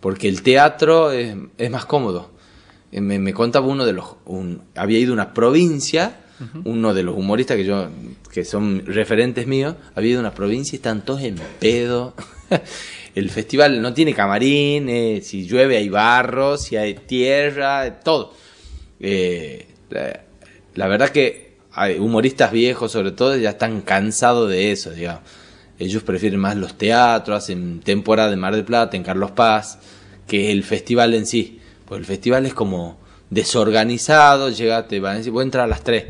Porque 0.00 0.28
el 0.28 0.42
teatro 0.42 1.10
es, 1.12 1.36
es 1.58 1.70
más 1.70 1.84
cómodo. 1.84 2.30
Eh, 2.92 3.00
Me, 3.02 3.18
me 3.18 3.34
contaba 3.34 3.66
uno 3.66 3.84
de 3.84 3.92
los... 3.92 4.16
un- 4.24 4.62
había 4.74 4.98
ido 4.98 5.12
a 5.12 5.14
una 5.14 5.34
provincia, 5.34 6.20
uno 6.64 6.94
de 6.94 7.02
los 7.02 7.16
humoristas 7.16 7.56
que 7.56 7.64
yo 7.64 7.88
que 8.32 8.44
son 8.44 8.84
referentes 8.86 9.46
míos, 9.46 9.74
había 9.94 10.12
ido 10.12 10.20
a 10.20 10.22
una 10.22 10.34
provincia 10.34 10.76
y 10.76 10.78
están 10.78 11.04
todos 11.04 11.22
en 11.22 11.36
pedo. 11.58 12.14
el 13.14 13.30
festival 13.30 13.82
no 13.82 13.92
tiene 13.92 14.14
camarín, 14.14 14.88
si 15.22 15.46
llueve 15.46 15.76
hay 15.76 15.88
barro, 15.88 16.56
si 16.56 16.76
hay 16.76 16.94
tierra, 16.94 18.00
todo. 18.00 18.34
Eh, 19.00 19.66
la, 20.74 20.86
verdad 20.86 21.08
que 21.10 21.56
hay 21.72 21.98
humoristas 21.98 22.52
viejos 22.52 22.92
sobre 22.92 23.12
todo 23.12 23.36
ya 23.36 23.50
están 23.50 23.80
cansados 23.80 24.48
de 24.48 24.72
eso, 24.72 24.90
digamos. 24.90 25.22
Ellos 25.78 26.02
prefieren 26.02 26.38
más 26.38 26.56
los 26.56 26.76
teatros, 26.76 27.38
hacen 27.44 27.80
temporada 27.80 28.30
de 28.30 28.36
Mar 28.36 28.54
del 28.54 28.64
Plata, 28.64 28.98
en 28.98 29.02
Carlos 29.02 29.30
Paz, 29.30 29.78
que 30.26 30.52
el 30.52 30.62
festival 30.62 31.14
en 31.14 31.24
sí. 31.24 31.58
Pues 31.86 32.00
el 32.00 32.04
festival 32.04 32.44
es 32.44 32.52
como 32.52 32.98
desorganizado, 33.30 34.50
llega, 34.50 34.86
te 34.86 35.00
van 35.00 35.14
a 35.14 35.18
decir, 35.18 35.32
voy 35.32 35.40
a 35.40 35.44
entrar 35.44 35.64
a 35.64 35.68
las 35.68 35.82
3. 35.82 36.04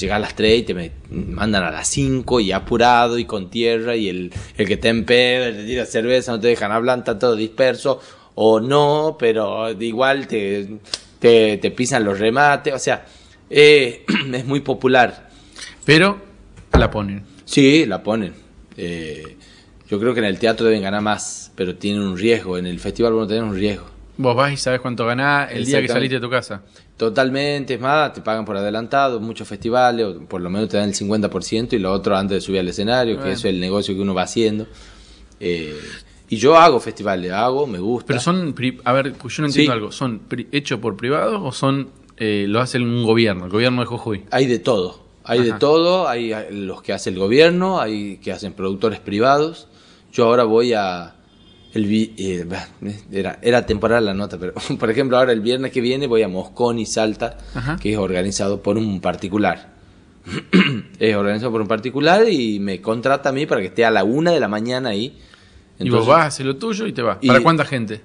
Llega 0.00 0.16
a 0.16 0.18
las 0.18 0.34
3 0.34 0.60
y 0.60 0.62
te 0.62 0.74
me- 0.74 0.90
mandan 1.10 1.62
a 1.64 1.70
las 1.70 1.86
5 1.88 2.40
y 2.40 2.52
apurado 2.52 3.18
y 3.18 3.24
con 3.26 3.50
tierra 3.50 3.94
y 3.96 4.08
el, 4.08 4.32
el 4.56 4.66
que 4.66 4.76
te 4.76 4.88
en 4.88 5.04
pedo, 5.04 5.52
te 5.54 5.64
tira 5.64 5.84
cerveza, 5.84 6.32
no 6.32 6.40
te 6.40 6.48
dejan 6.48 6.72
hablar, 6.72 6.98
está 6.98 7.18
todo 7.18 7.36
disperso. 7.36 8.00
O 8.34 8.60
no, 8.60 9.16
pero 9.18 9.70
igual 9.80 10.26
te, 10.26 10.68
te, 11.18 11.58
te 11.58 11.70
pisan 11.72 12.04
los 12.04 12.18
remates. 12.18 12.72
O 12.72 12.78
sea, 12.78 13.04
eh, 13.50 14.04
es 14.32 14.44
muy 14.46 14.60
popular. 14.60 15.28
Pero 15.84 16.18
la 16.78 16.90
ponen. 16.90 17.24
Sí, 17.44 17.84
la 17.86 18.02
ponen. 18.02 18.32
Eh, 18.76 19.36
yo 19.90 19.98
creo 19.98 20.14
que 20.14 20.20
en 20.20 20.26
el 20.26 20.38
teatro 20.38 20.66
deben 20.66 20.82
ganar 20.82 21.02
más, 21.02 21.50
pero 21.56 21.74
tienen 21.76 22.02
un 22.02 22.16
riesgo. 22.16 22.56
En 22.56 22.66
el 22.66 22.78
festival 22.78 23.12
van 23.14 23.24
a 23.24 23.28
tener 23.28 23.42
un 23.42 23.54
riesgo. 23.56 23.86
Vos 24.16 24.36
vas 24.36 24.52
y 24.52 24.56
sabes 24.56 24.80
cuánto 24.80 25.04
ganás 25.04 25.50
el 25.50 25.64
día 25.66 25.80
que 25.82 25.88
saliste 25.94 26.14
de 26.16 26.20
tu 26.20 26.30
casa. 26.30 26.62
Totalmente, 27.00 27.72
es 27.72 27.80
más, 27.80 28.12
te 28.12 28.20
pagan 28.20 28.44
por 28.44 28.58
adelantado, 28.58 29.20
muchos 29.20 29.48
festivales, 29.48 30.04
o 30.04 30.20
por 30.20 30.42
lo 30.42 30.50
menos 30.50 30.68
te 30.68 30.76
dan 30.76 30.90
el 30.90 30.94
50% 30.94 31.72
y 31.72 31.78
lo 31.78 31.90
otro 31.94 32.14
antes 32.14 32.34
de 32.34 32.40
subir 32.42 32.60
al 32.60 32.68
escenario, 32.68 33.16
que 33.18 33.30
eso 33.32 33.48
es 33.48 33.54
el 33.54 33.58
negocio 33.58 33.94
que 33.94 34.02
uno 34.02 34.12
va 34.12 34.24
haciendo. 34.24 34.66
Eh, 35.40 35.80
y 36.28 36.36
yo 36.36 36.58
hago 36.58 36.78
festivales, 36.78 37.32
hago, 37.32 37.66
me 37.66 37.78
gusta. 37.78 38.08
Pero 38.08 38.20
son, 38.20 38.54
a 38.84 38.92
ver, 38.92 39.14
yo 39.14 39.42
no 39.42 39.46
entiendo 39.46 39.50
Sí. 39.50 39.68
algo. 39.68 39.92
¿Son 39.92 40.20
hechos 40.52 40.78
por 40.78 40.98
privados 40.98 41.40
o 41.42 41.52
son 41.52 41.88
eh, 42.18 42.44
lo 42.46 42.60
hace 42.60 42.76
un 42.76 43.02
gobierno, 43.02 43.46
el 43.46 43.50
gobierno 43.50 43.80
de 43.80 43.86
Jujuy? 43.86 44.24
Hay 44.30 44.44
de 44.44 44.58
todo, 44.58 45.02
hay 45.24 45.42
de 45.42 45.52
todo, 45.54 46.06
hay 46.06 46.34
los 46.50 46.82
que 46.82 46.92
hace 46.92 47.08
el 47.08 47.18
gobierno, 47.18 47.80
hay 47.80 48.18
que 48.18 48.30
hacen 48.30 48.52
productores 48.52 49.00
privados. 49.00 49.68
Yo 50.12 50.26
ahora 50.26 50.44
voy 50.44 50.74
a... 50.74 51.14
El, 51.72 51.86
vi- 51.86 52.14
eh, 52.18 52.44
bah, 52.48 52.66
era, 53.12 53.38
era 53.42 53.64
temporal 53.64 54.04
la 54.04 54.14
nota, 54.14 54.38
pero 54.38 54.54
por 54.78 54.90
ejemplo 54.90 55.16
ahora 55.18 55.32
el 55.32 55.40
viernes 55.40 55.70
que 55.72 55.80
viene 55.80 56.06
voy 56.06 56.22
a 56.22 56.28
Moscón 56.28 56.78
y 56.78 56.86
Salta, 56.86 57.38
Ajá. 57.54 57.76
que 57.80 57.92
es 57.92 57.98
organizado 57.98 58.62
por 58.62 58.76
un 58.76 59.00
particular. 59.00 59.70
es 60.98 61.16
organizado 61.16 61.50
por 61.52 61.60
un 61.62 61.68
particular 61.68 62.28
y 62.28 62.58
me 62.60 62.80
contrata 62.80 63.28
a 63.30 63.32
mí 63.32 63.46
para 63.46 63.60
que 63.60 63.68
esté 63.68 63.84
a 63.84 63.90
la 63.90 64.04
una 64.04 64.32
de 64.32 64.40
la 64.40 64.48
mañana 64.48 64.90
ahí. 64.90 65.18
y 65.78 65.88
vos 65.90 66.06
vas, 66.06 66.26
haces 66.26 66.44
lo 66.46 66.56
tuyo 66.56 66.86
y 66.86 66.92
te 66.92 67.02
vas. 67.02 67.18
Y- 67.20 67.28
¿Para 67.28 67.40
cuánta 67.40 67.64
gente? 67.64 68.00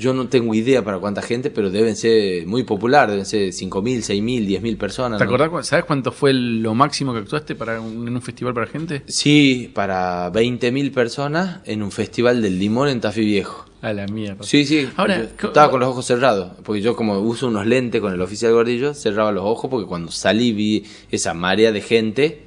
Yo 0.00 0.14
no 0.14 0.28
tengo 0.28 0.54
idea 0.54 0.82
para 0.82 0.98
cuánta 0.98 1.20
gente, 1.20 1.50
pero 1.50 1.70
deben 1.70 1.94
ser 1.94 2.46
muy 2.46 2.64
popular, 2.64 3.10
deben 3.10 3.26
ser 3.26 3.50
5.000, 3.50 3.98
6.000, 3.98 4.60
10.000 4.60 4.78
personas. 4.78 5.18
¿Te 5.18 5.26
¿no? 5.26 5.34
acordás? 5.34 5.66
¿Sabes 5.66 5.84
cuánto 5.84 6.10
fue 6.10 6.32
lo 6.32 6.74
máximo 6.74 7.12
que 7.12 7.18
actuaste 7.18 7.54
para 7.54 7.80
un, 7.80 8.08
en 8.08 8.14
un 8.14 8.22
festival 8.22 8.54
para 8.54 8.66
gente? 8.66 9.02
Sí, 9.06 9.70
para 9.74 10.32
20.000 10.32 10.92
personas 10.92 11.60
en 11.66 11.82
un 11.82 11.92
festival 11.92 12.40
del 12.40 12.58
limón 12.58 12.88
en 12.88 13.00
Tafí 13.00 13.24
Viejo. 13.24 13.66
A 13.82 13.92
la 13.92 14.06
mierda. 14.06 14.42
Sí, 14.42 14.64
sí. 14.64 14.88
Ahora, 14.96 15.28
yo 15.40 15.48
estaba 15.48 15.70
con 15.70 15.80
los 15.80 15.88
ojos 15.88 16.04
cerrados, 16.06 16.52
porque 16.64 16.82
yo 16.82 16.96
como 16.96 17.18
uso 17.18 17.48
unos 17.48 17.66
lentes 17.66 18.00
con 18.00 18.12
el 18.12 18.20
oficial 18.20 18.52
gordillo, 18.52 18.94
cerraba 18.94 19.32
los 19.32 19.44
ojos 19.44 19.70
porque 19.70 19.86
cuando 19.86 20.10
salí 20.12 20.52
vi 20.52 20.84
esa 21.10 21.32
marea 21.34 21.72
de 21.72 21.80
gente, 21.80 22.42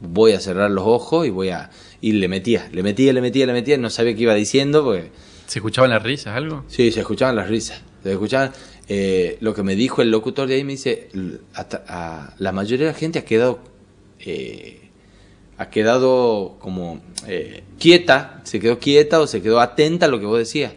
voy 0.00 0.32
a 0.32 0.40
cerrar 0.40 0.70
los 0.70 0.84
ojos 0.86 1.26
y 1.26 1.30
voy 1.30 1.50
a 1.50 1.70
y 2.00 2.12
le 2.12 2.28
metía, 2.28 2.68
le 2.72 2.82
metía, 2.82 3.12
le 3.12 3.20
metía, 3.20 3.46
le 3.46 3.52
metía, 3.52 3.76
no 3.76 3.90
sabía 3.90 4.14
qué 4.14 4.22
iba 4.22 4.34
diciendo 4.34 4.84
porque 4.84 5.10
¿Se 5.48 5.58
escuchaban 5.58 5.90
las 5.90 6.02
risas, 6.04 6.36
algo? 6.36 6.62
Sí, 6.68 6.92
se 6.92 7.00
escuchaban 7.00 7.34
las 7.34 7.48
risas. 7.48 7.80
Se 8.04 8.12
escuchaban. 8.12 8.52
eh, 8.90 9.36
lo 9.40 9.52
que 9.54 9.62
me 9.62 9.74
dijo 9.76 10.00
el 10.00 10.10
locutor 10.10 10.46
de 10.48 10.54
ahí 10.54 10.64
me 10.64 10.72
dice: 10.72 11.08
"L- 11.12 11.38
hasta- 11.54 11.84
a- 11.88 12.34
la 12.38 12.52
mayoría 12.52 12.86
de 12.86 12.92
la 12.92 12.98
gente 12.98 13.18
ha 13.18 13.24
quedado. 13.24 13.58
eh, 14.20 14.80
ha 15.58 15.70
quedado 15.70 16.56
como 16.60 17.00
eh, 17.26 17.64
quieta, 17.80 18.40
se 18.44 18.60
quedó 18.60 18.78
quieta 18.78 19.20
o 19.20 19.26
se 19.26 19.42
quedó 19.42 19.58
atenta 19.60 20.06
a 20.06 20.08
lo 20.08 20.20
que 20.20 20.26
vos 20.26 20.38
decías. 20.38 20.72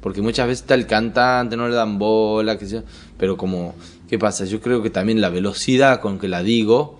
Porque 0.00 0.20
muchas 0.22 0.46
veces 0.48 0.62
está 0.62 0.74
el 0.74 0.86
cantante, 0.86 1.56
no 1.56 1.68
le 1.68 1.74
dan 1.74 1.98
bola, 1.98 2.58
qué 2.58 2.66
sé 2.66 2.72
yo. 2.76 2.82
Pero 3.16 3.36
como, 3.36 3.74
¿qué 4.08 4.18
pasa? 4.18 4.44
Yo 4.44 4.60
creo 4.60 4.82
que 4.82 4.90
también 4.90 5.20
la 5.20 5.28
velocidad 5.30 6.00
con 6.00 6.18
que 6.18 6.28
la 6.28 6.42
digo, 6.42 6.98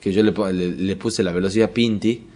que 0.00 0.12
yo 0.12 0.22
le, 0.22 0.32
le- 0.52 0.70
le 0.72 0.96
puse 0.96 1.22
la 1.22 1.32
velocidad 1.32 1.70
Pinti, 1.70 2.26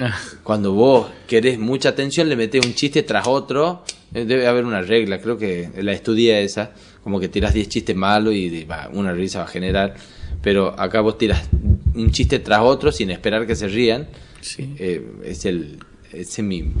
cuando 0.42 0.72
vos 0.72 1.08
querés 1.26 1.58
mucha 1.58 1.90
atención, 1.90 2.28
le 2.28 2.36
metés 2.36 2.64
un 2.64 2.74
chiste 2.74 3.02
tras 3.02 3.26
otro. 3.26 3.84
eh, 4.14 4.24
Debe 4.24 4.46
haber 4.46 4.64
una 4.64 4.82
regla, 4.82 5.20
creo 5.20 5.38
que 5.38 5.70
la 5.82 5.92
estudié 5.92 6.42
esa. 6.42 6.72
Como 7.02 7.18
que 7.18 7.28
tirás 7.28 7.54
10 7.54 7.68
chistes 7.68 7.96
malos 7.96 8.34
y 8.34 8.64
va, 8.64 8.90
una 8.92 9.12
risa 9.12 9.38
va 9.40 9.44
a 9.46 9.48
generar. 9.48 9.94
Pero 10.42 10.78
acá 10.78 11.00
vos 11.00 11.18
tiras 11.18 11.48
un 11.94 12.10
chiste 12.10 12.38
tras 12.38 12.60
otro 12.60 12.92
sin 12.92 13.10
esperar 13.10 13.46
que 13.46 13.56
se 13.56 13.68
rían. 13.68 14.08
Sí. 14.40 14.74
Eh, 14.78 15.06
es 15.24 15.44
el 15.44 15.78
ese 16.12 16.40
es 16.40 16.46
mi, 16.46 16.72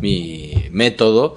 mi 0.00 0.54
método. 0.70 1.36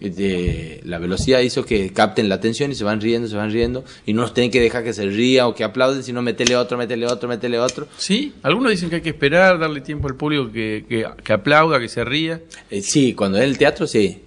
De- 0.00 0.80
la 0.84 0.98
velocidad 0.98 1.40
hizo 1.40 1.64
que 1.64 1.92
capten 1.92 2.28
la 2.28 2.34
atención 2.36 2.70
y 2.70 2.74
se 2.74 2.84
van 2.84 3.00
riendo, 3.00 3.28
se 3.28 3.36
van 3.36 3.50
riendo, 3.50 3.84
y 4.04 4.12
no 4.12 4.22
nos 4.22 4.34
tienen 4.34 4.50
que 4.50 4.60
dejar 4.60 4.84
que 4.84 4.92
se 4.92 5.06
ría 5.06 5.46
o 5.46 5.54
que 5.54 5.64
aplauden, 5.64 6.02
sino 6.02 6.22
metele 6.22 6.56
otro, 6.56 6.76
metele 6.78 7.06
otro, 7.06 7.28
metele 7.28 7.58
otro. 7.58 7.88
Sí, 7.96 8.34
algunos 8.42 8.70
dicen 8.70 8.90
que 8.90 8.96
hay 8.96 9.02
que 9.02 9.10
esperar, 9.10 9.58
darle 9.58 9.80
tiempo 9.80 10.08
al 10.08 10.16
público 10.16 10.50
que, 10.52 10.84
que, 10.88 11.06
que 11.24 11.32
aplauda, 11.32 11.80
que 11.80 11.88
se 11.88 12.04
ría. 12.04 12.42
Eh, 12.70 12.82
sí, 12.82 13.14
cuando 13.14 13.38
es 13.38 13.44
en 13.44 13.50
el 13.50 13.58
teatro 13.58 13.86
sí, 13.86 14.20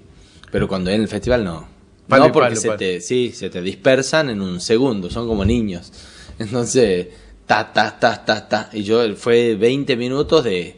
pero 0.52 0.68
cuando 0.68 0.90
es 0.90 0.96
en 0.96 1.02
el 1.04 1.08
festival 1.08 1.44
no. 1.44 1.68
Palo 2.08 2.26
no, 2.28 2.32
porque 2.32 2.50
palo, 2.50 2.62
se 2.62 2.68
palo. 2.70 2.80
te, 2.80 3.02
sí, 3.02 3.32
se 3.36 3.52
te 3.52 3.62
dispersan 3.62 4.32
en 4.32 4.42
un 4.42 4.60
segundo, 4.60 5.12
son 5.12 5.28
como 5.28 5.46
niños. 5.46 5.92
Entonces, 6.40 7.08
ta, 7.46 7.72
ta, 7.72 8.00
ta, 8.00 8.26
ta, 8.26 8.48
ta. 8.48 8.70
Y 8.74 8.82
yo 8.84 9.16
fue 9.16 9.56
20 9.56 9.96
minutos 9.96 10.44
de 10.44 10.78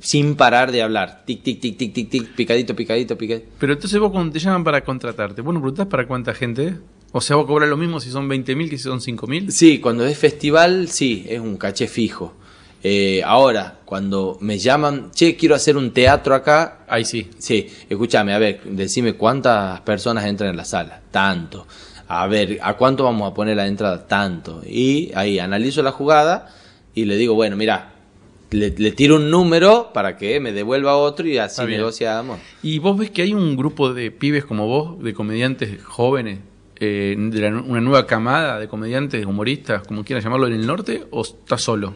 sin 0.00 0.36
parar 0.36 0.72
de 0.72 0.82
hablar. 0.82 1.22
Tic, 1.24 1.42
tic, 1.42 1.60
tic, 1.60 1.76
tic, 1.76 1.94
tic, 1.94 2.10
tic, 2.10 2.34
picadito, 2.34 2.74
picadito, 2.76 3.16
picadito. 3.16 3.46
Pero 3.58 3.72
entonces 3.72 3.98
vos 3.98 4.10
cuando 4.10 4.32
te 4.32 4.38
llaman 4.38 4.64
para 4.64 4.84
contratarte, 4.84 5.42
¿vos 5.42 5.54
no 5.54 5.60
preguntás 5.60 5.86
para 5.86 6.06
cuánta 6.06 6.34
gente? 6.34 6.76
O 7.12 7.20
sea, 7.20 7.36
vos 7.36 7.46
cobras 7.46 7.68
lo 7.68 7.76
mismo 7.76 8.00
si 8.00 8.10
son 8.10 8.28
20.000 8.28 8.68
que 8.68 8.76
si 8.76 8.84
son 8.84 9.00
5.000. 9.00 9.50
Sí, 9.50 9.78
cuando 9.78 10.04
es 10.06 10.18
festival, 10.18 10.88
sí, 10.88 11.24
es 11.28 11.40
un 11.40 11.56
caché 11.56 11.88
fijo. 11.88 12.34
Eh, 12.82 13.22
ahora, 13.24 13.80
cuando 13.84 14.38
me 14.40 14.58
llaman, 14.58 15.10
che, 15.12 15.34
quiero 15.34 15.54
hacer 15.54 15.76
un 15.76 15.92
teatro 15.92 16.34
acá, 16.34 16.78
Ahí 16.88 17.04
sí. 17.04 17.28
Sí, 17.38 17.68
escúchame, 17.88 18.32
a 18.32 18.38
ver, 18.38 18.62
decime 18.64 19.14
cuántas 19.14 19.80
personas 19.80 20.24
entran 20.26 20.50
en 20.50 20.56
la 20.56 20.64
sala. 20.64 21.00
Tanto. 21.10 21.66
A 22.08 22.26
ver, 22.26 22.58
¿a 22.62 22.74
cuánto 22.74 23.04
vamos 23.04 23.30
a 23.30 23.34
poner 23.34 23.56
la 23.56 23.66
entrada? 23.66 24.06
Tanto. 24.06 24.62
Y 24.66 25.12
ahí 25.14 25.38
analizo 25.38 25.82
la 25.82 25.92
jugada 25.92 26.48
y 26.94 27.04
le 27.04 27.16
digo, 27.16 27.34
bueno, 27.34 27.56
mira, 27.56 27.92
le, 28.50 28.70
le 28.70 28.92
tiro 28.92 29.16
un 29.16 29.30
número 29.30 29.90
para 29.92 30.16
que 30.16 30.40
me 30.40 30.52
devuelva 30.52 30.96
otro 30.96 31.26
y 31.28 31.38
así 31.38 31.60
negociamos. 31.66 32.38
¿Y 32.62 32.78
vos 32.78 32.96
ves 32.98 33.10
que 33.10 33.22
hay 33.22 33.34
un 33.34 33.56
grupo 33.56 33.92
de 33.92 34.10
pibes 34.10 34.44
como 34.44 34.66
vos, 34.66 35.02
de 35.02 35.12
comediantes 35.14 35.82
jóvenes, 35.84 36.38
eh, 36.80 37.14
de 37.18 37.40
la- 37.40 37.60
una 37.60 37.80
nueva 37.80 38.06
camada 38.06 38.58
de 38.58 38.68
comediantes, 38.68 39.26
humoristas, 39.26 39.86
como 39.86 40.04
quieras 40.04 40.24
llamarlo, 40.24 40.46
en 40.46 40.54
el 40.54 40.66
norte, 40.66 41.04
o 41.10 41.22
estás 41.22 41.60
solo? 41.62 41.94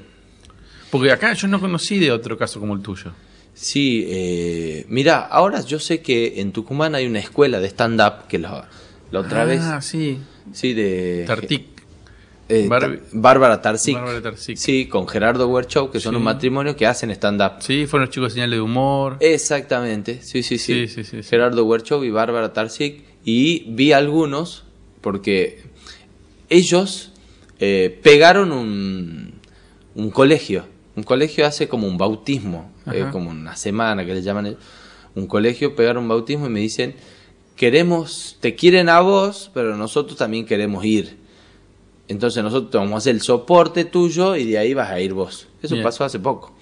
Porque 0.90 1.10
acá 1.10 1.32
yo 1.32 1.48
no 1.48 1.58
conocí 1.60 1.98
de 1.98 2.10
otro 2.12 2.36
caso 2.36 2.60
como 2.60 2.74
el 2.74 2.82
tuyo. 2.82 3.12
Sí, 3.54 4.04
eh, 4.08 4.84
mira, 4.88 5.20
ahora 5.20 5.60
yo 5.62 5.78
sé 5.78 6.00
que 6.02 6.40
en 6.40 6.52
Tucumán 6.52 6.94
hay 6.94 7.06
una 7.06 7.18
escuela 7.18 7.60
de 7.60 7.68
stand-up 7.68 8.26
que 8.28 8.38
la, 8.38 8.68
la 9.10 9.20
otra 9.20 9.44
vez, 9.44 9.60
Ah, 9.62 9.80
sí. 9.80 10.18
sí, 10.52 10.72
de 10.74 11.24
Tartic. 11.26 11.71
Eh, 12.48 12.68
Bárbara 13.12 13.62
Tarsic. 13.62 13.96
Sí, 14.57 14.87
con 14.87 15.09
Gerardo 15.09 15.48
Werchow, 15.48 15.90
que 15.90 16.00
son 16.00 16.12
Sí. 16.14 16.16
un 16.18 16.24
matrimonio 16.24 16.76
que 16.76 16.87
hacen 16.87 17.11
stand-up. 17.11 17.61
Sí, 17.61 17.87
fueron 17.87 18.07
los 18.07 18.14
chicos 18.14 18.31
de 18.31 18.35
señales 18.35 18.57
de 18.59 18.61
humor. 18.61 19.16
Exactamente, 19.20 20.20
sí, 20.22 20.42
sí, 20.42 20.59
sí. 20.59 20.87
Gerardo 21.22 21.64
Werchow 21.64 22.05
y 22.05 22.11
Bárbara 22.11 22.52
Tarsic. 22.52 23.02
Y 23.24 23.64
vi 23.72 23.92
algunos, 23.92 24.64
porque 25.00 25.62
ellos 26.50 27.12
eh, 27.61 27.98
pegaron 28.02 28.52
un, 28.52 29.35
un 29.94 30.11
colegio. 30.11 30.64
Un 30.96 31.05
colegio 31.05 31.46
hace 31.46 31.68
como 31.68 31.87
un 31.87 31.96
bautismo, 31.96 32.70
eh, 32.92 33.07
como 33.12 33.31
una 33.31 33.57
semana 33.57 34.05
que 34.05 34.12
le 34.14 34.22
llaman. 34.22 34.57
Un 35.14 35.26
colegio 35.26 35.74
pegaron 35.76 36.02
un 36.02 36.09
bautismo 36.09 36.46
y 36.46 36.50
me 36.50 36.61
dicen, 36.61 36.94
queremos, 37.57 38.37
te 38.40 38.55
quieren 38.55 38.88
a 38.88 39.00
vos, 39.00 39.50
pero 39.55 39.76
nosotros 39.76 40.18
también 40.18 40.44
queremos 40.44 40.85
ir. 40.85 41.21
Entonces 42.08 42.42
nosotros 42.42 42.72
vamos 42.82 42.94
a 42.94 42.98
hacer 42.98 43.14
el 43.14 43.20
soporte 43.22 43.84
tuyo 43.84 44.36
y 44.36 44.44
de 44.44 44.58
ahí 44.58 44.74
vas 44.74 44.90
a 44.90 45.00
ir 45.00 45.12
vos. 45.14 45.48
Eso 45.62 45.74
Bien. 45.74 45.84
pasó 45.84 46.04
hace 46.04 46.18
poco. 46.18 46.52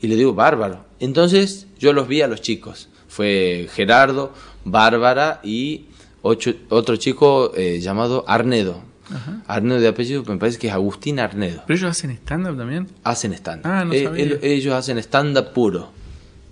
Y 0.00 0.08
le 0.08 0.16
digo, 0.16 0.34
bárbaro. 0.34 0.84
Entonces 1.00 1.66
yo 1.78 1.92
los 1.92 2.06
vi 2.08 2.22
a 2.22 2.28
los 2.28 2.40
chicos. 2.42 2.88
Fue 3.08 3.68
Gerardo, 3.72 4.32
Bárbara 4.64 5.40
y 5.42 5.86
ocho- 6.22 6.54
otro 6.68 6.96
chico 6.96 7.52
eh, 7.56 7.80
llamado 7.80 8.24
Arnedo. 8.28 8.82
Arnedo 9.46 9.78
de 9.80 9.88
apellido, 9.88 10.24
me 10.26 10.38
parece 10.38 10.58
que 10.58 10.68
es 10.68 10.72
Agustín 10.72 11.20
Arnedo. 11.20 11.62
¿Pero 11.66 11.78
ellos 11.78 11.90
hacen 11.90 12.12
stand-up 12.12 12.56
también? 12.56 12.88
Hacen 13.04 13.34
stand-up. 13.34 13.66
Ah, 13.70 13.84
no 13.84 13.92
Eh, 13.92 14.38
ellos 14.42 14.72
hacen 14.74 14.96
stand-up 14.98 15.52
puro. 15.52 15.90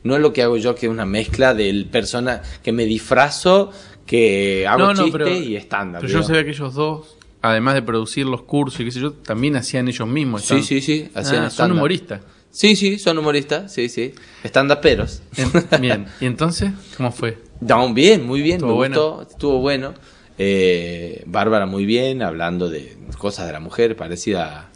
No 0.02 0.14
es 0.14 0.20
lo 0.20 0.32
que 0.34 0.42
hago 0.42 0.58
yo, 0.58 0.74
que 0.74 0.84
es 0.86 0.92
una 0.92 1.06
mezcla 1.06 1.54
del 1.54 1.86
persona 1.86 2.42
que 2.62 2.72
me 2.72 2.84
disfrazo, 2.84 3.70
que 4.04 4.66
hago 4.66 4.92
chiste 4.94 5.38
y 5.38 5.56
stand-up. 5.56 6.00
Pero 6.02 6.12
yo 6.12 6.22
sabía 6.22 6.44
que 6.44 6.50
ellos 6.50 6.74
dos, 6.74 7.16
además 7.42 7.74
de 7.74 7.82
producir 7.82 8.26
los 8.26 8.42
cursos 8.42 8.80
y 8.80 8.84
qué 8.84 8.90
sé 8.90 9.00
yo, 9.00 9.12
también 9.12 9.56
hacían 9.56 9.88
ellos 9.88 10.06
mismos. 10.08 10.42
Sí, 10.42 10.54
stand- 10.56 10.62
sí, 10.62 10.80
sí, 10.80 11.10
hacían 11.14 11.42
Ah, 11.44 11.50
son 11.50 11.50
stand-up. 11.50 11.76
humoristas. 11.78 12.20
Sí, 12.50 12.74
sí, 12.76 12.98
son 12.98 13.16
humoristas, 13.18 13.72
sí, 13.72 13.88
sí. 13.88 14.12
Stand-uperos. 14.44 15.22
En- 15.36 15.80
Bien, 15.80 16.06
¿y 16.20 16.26
entonces 16.26 16.72
cómo 16.96 17.12
fue? 17.12 17.38
No, 17.60 17.92
bien, 17.94 18.26
muy 18.26 18.42
bien, 18.42 18.56
Estuvo 18.56 18.70
me 18.70 18.76
bueno. 18.76 18.96
gustó, 19.10 19.30
estuvo 19.30 19.58
bueno. 19.60 19.94
Eh, 20.38 21.22
Bárbara 21.26 21.66
muy 21.66 21.84
bien, 21.84 22.22
hablando 22.22 22.68
de 22.70 22.96
cosas 23.18 23.46
de 23.46 23.52
la 23.52 23.60
mujer, 23.60 23.94
parecida. 23.96 24.66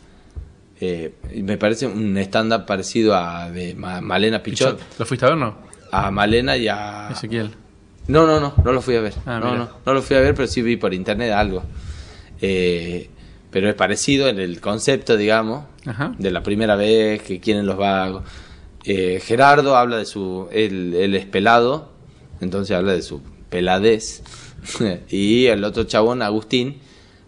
eh, 0.80 1.14
me 1.42 1.56
parece 1.56 1.86
un 1.86 2.16
stand-up 2.18 2.66
parecido 2.66 3.14
a 3.14 3.50
de 3.50 3.74
Ma- 3.74 4.00
Malena 4.00 4.42
Pichot. 4.42 4.78
¿Lo 4.98 5.06
fuiste 5.06 5.24
a 5.24 5.30
ver 5.30 5.38
no? 5.38 5.56
A 5.90 6.10
Malena 6.10 6.56
y 6.56 6.68
a. 6.68 7.08
Ezequiel. 7.10 7.50
No, 8.08 8.26
no, 8.26 8.38
no, 8.40 8.52
no 8.62 8.72
lo 8.72 8.82
fui 8.82 8.96
a 8.96 9.00
ver. 9.00 9.14
Ah, 9.24 9.38
no, 9.40 9.56
no, 9.56 9.68
no 9.86 9.94
lo 9.94 10.02
fui 10.02 10.16
a 10.16 10.20
ver, 10.20 10.34
pero 10.34 10.46
sí 10.46 10.60
vi 10.62 10.76
por 10.76 10.92
internet 10.92 11.32
algo. 11.32 11.62
Eh, 12.40 13.08
pero 13.50 13.68
es 13.68 13.74
parecido 13.74 14.28
en 14.28 14.38
el 14.40 14.60
concepto, 14.60 15.16
digamos, 15.16 15.64
Ajá. 15.86 16.14
de 16.18 16.30
la 16.30 16.42
primera 16.42 16.74
vez 16.76 17.22
que 17.22 17.40
quieren 17.40 17.66
los 17.66 17.76
vagos. 17.76 18.24
Eh, 18.84 19.20
Gerardo 19.24 19.76
habla 19.76 19.96
de 19.98 20.04
su. 20.06 20.48
Él, 20.52 20.94
él 20.94 21.14
es 21.14 21.24
pelado, 21.26 21.90
entonces 22.40 22.76
habla 22.76 22.92
de 22.92 23.02
su 23.02 23.22
peladez. 23.48 24.22
y 25.08 25.46
el 25.46 25.62
otro 25.64 25.84
chabón, 25.84 26.20
Agustín, 26.22 26.78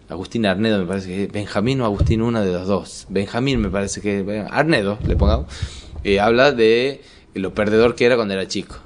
Agustín 0.09 0.47
Arnedo, 0.47 0.79
me 0.81 0.87
parece 0.87 1.09
que 1.09 1.25
es 1.25 1.33
Benjamín 1.33 1.81
o 1.81 1.85
Agustín, 1.85 2.23
uno 2.23 2.45
de 2.45 2.53
los 2.53 2.67
dos. 2.67 3.07
Benjamín, 3.09 3.61
me 3.61 3.71
parece 3.71 4.01
que 4.01 4.21
es 4.21 4.47
Arnedo, 4.51 4.99
le 5.07 5.17
pongamos. 5.17 5.47
eh, 6.05 6.19
habla 6.21 6.53
de 6.53 7.03
lo 7.35 7.55
perdedor 7.55 7.95
que 7.95 8.05
era 8.07 8.17
cuando 8.17 8.35
era 8.35 8.49
chico. 8.49 8.77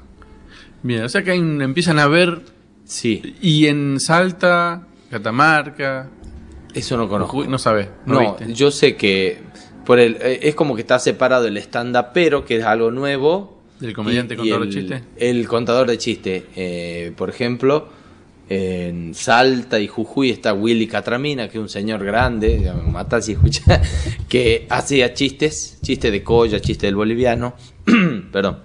Bien, 0.82 1.02
o 1.02 1.08
sea 1.08 1.22
que 1.22 1.34
empiezan 1.34 1.98
a 1.98 2.06
ver 2.06 2.40
Sí, 2.84 3.36
y 3.40 3.66
en 3.66 4.00
Salta, 4.00 4.86
Catamarca, 5.10 6.08
eso 6.74 6.96
no 6.96 7.08
conozco. 7.08 7.32
Jujuy, 7.38 7.48
no 7.48 7.58
sabes, 7.58 7.88
no, 8.06 8.14
No, 8.14 8.36
viste. 8.36 8.54
yo 8.54 8.70
sé 8.70 8.96
que 8.96 9.38
por 9.84 9.98
el, 9.98 10.16
eh, 10.20 10.40
es 10.42 10.54
como 10.54 10.74
que 10.74 10.82
está 10.82 10.98
separado 10.98 11.46
el 11.46 11.56
stand-up, 11.56 12.06
pero 12.14 12.44
que 12.44 12.56
es 12.58 12.64
algo 12.64 12.90
nuevo. 12.90 13.60
Del 13.80 13.94
comediante 13.94 14.34
y- 14.34 14.36
contador 14.36 14.66
y 14.66 14.70
de 14.70 14.78
el- 14.80 14.86
chiste. 14.88 15.04
El 15.16 15.48
contador 15.48 15.88
de 15.88 15.98
chiste. 15.98 16.46
Eh, 16.54 17.12
por 17.16 17.28
ejemplo, 17.30 17.88
en 18.48 19.14
Salta 19.14 19.80
y 19.80 19.86
Jujuy 19.88 20.30
está 20.30 20.52
Willy 20.52 20.86
Catramina, 20.86 21.48
que 21.48 21.58
es 21.58 21.62
un 21.62 21.68
señor 21.68 22.04
grande, 22.04 22.70
me 22.84 22.92
mata 22.92 23.20
si 23.22 23.32
escucha, 23.32 23.80
que 24.28 24.66
hacía 24.70 25.14
chistes, 25.14 25.78
chistes 25.82 26.12
de 26.12 26.22
colla, 26.22 26.60
chiste 26.60 26.86
del 26.86 26.94
boliviano. 26.96 27.54
Perdón. 28.32 28.58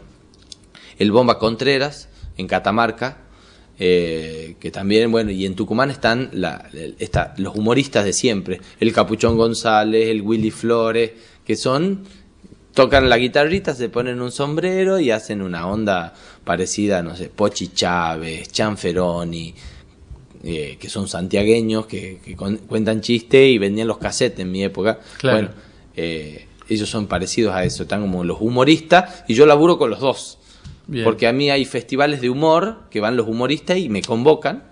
El 0.99 1.12
Bomba 1.12 1.39
Contreras, 1.39 2.10
en 2.38 2.47
Catamarca. 2.47 3.19
Eh, 3.80 4.56
que 4.60 4.72
también, 4.72 5.12
bueno, 5.12 5.32
y 5.32 5.46
en 5.46 5.56
Tucumán 5.56 5.92
están 5.92 6.30
la, 6.34 6.70
está, 7.00 7.34
los 7.38 7.56
humoristas 7.56 8.06
de 8.06 8.14
siempre, 8.14 8.62
el 8.80 8.94
Capuchón 8.94 9.38
González, 9.38 10.08
el 10.10 10.22
Willy 10.22 10.52
Flores, 10.52 11.12
que 11.46 11.56
son, 11.56 12.04
tocan 12.74 13.10
la 13.10 13.18
guitarrita, 13.18 13.74
se 13.76 13.90
ponen 13.90 14.22
un 14.22 14.32
sombrero 14.32 15.00
y 15.00 15.12
hacen 15.12 15.42
una 15.42 15.68
onda 15.68 16.14
parecida, 16.44 17.02
no 17.04 17.16
sé, 17.16 17.30
Pochi 17.30 17.70
Chávez, 17.70 18.50
Chanferoni, 18.52 19.54
eh, 20.44 20.78
que 20.80 20.90
son 20.90 21.08
santiagueños, 21.08 21.86
que, 21.88 22.20
que 22.24 22.36
con- 22.36 22.58
cuentan 22.58 23.02
chiste 23.02 23.48
y 23.50 23.58
vendían 23.58 23.88
los 23.88 23.98
cassettes 23.98 24.40
en 24.40 24.52
mi 24.52 24.64
época. 24.64 25.00
Claro. 25.18 25.38
Bueno, 25.38 25.50
eh, 25.96 26.46
ellos 26.70 26.90
son 26.90 27.08
parecidos 27.08 27.54
a 27.54 27.64
eso, 27.64 27.84
están 27.84 28.02
como 28.02 28.24
los 28.24 28.40
humoristas 28.42 29.24
y 29.28 29.34
yo 29.34 29.46
laburo 29.46 29.78
con 29.78 29.90
los 29.90 30.00
dos. 30.00 30.38
Bien. 30.88 31.04
Porque 31.04 31.28
a 31.28 31.34
mí 31.34 31.50
hay 31.50 31.65
festivales 31.65 32.21
de 32.21 32.30
humor 32.30 32.82
que 32.91 33.00
van 33.00 33.15
los 33.17 33.28
humoristas 33.28 33.78
y 33.78 33.89
me 33.89 34.02
convocan. 34.02 34.63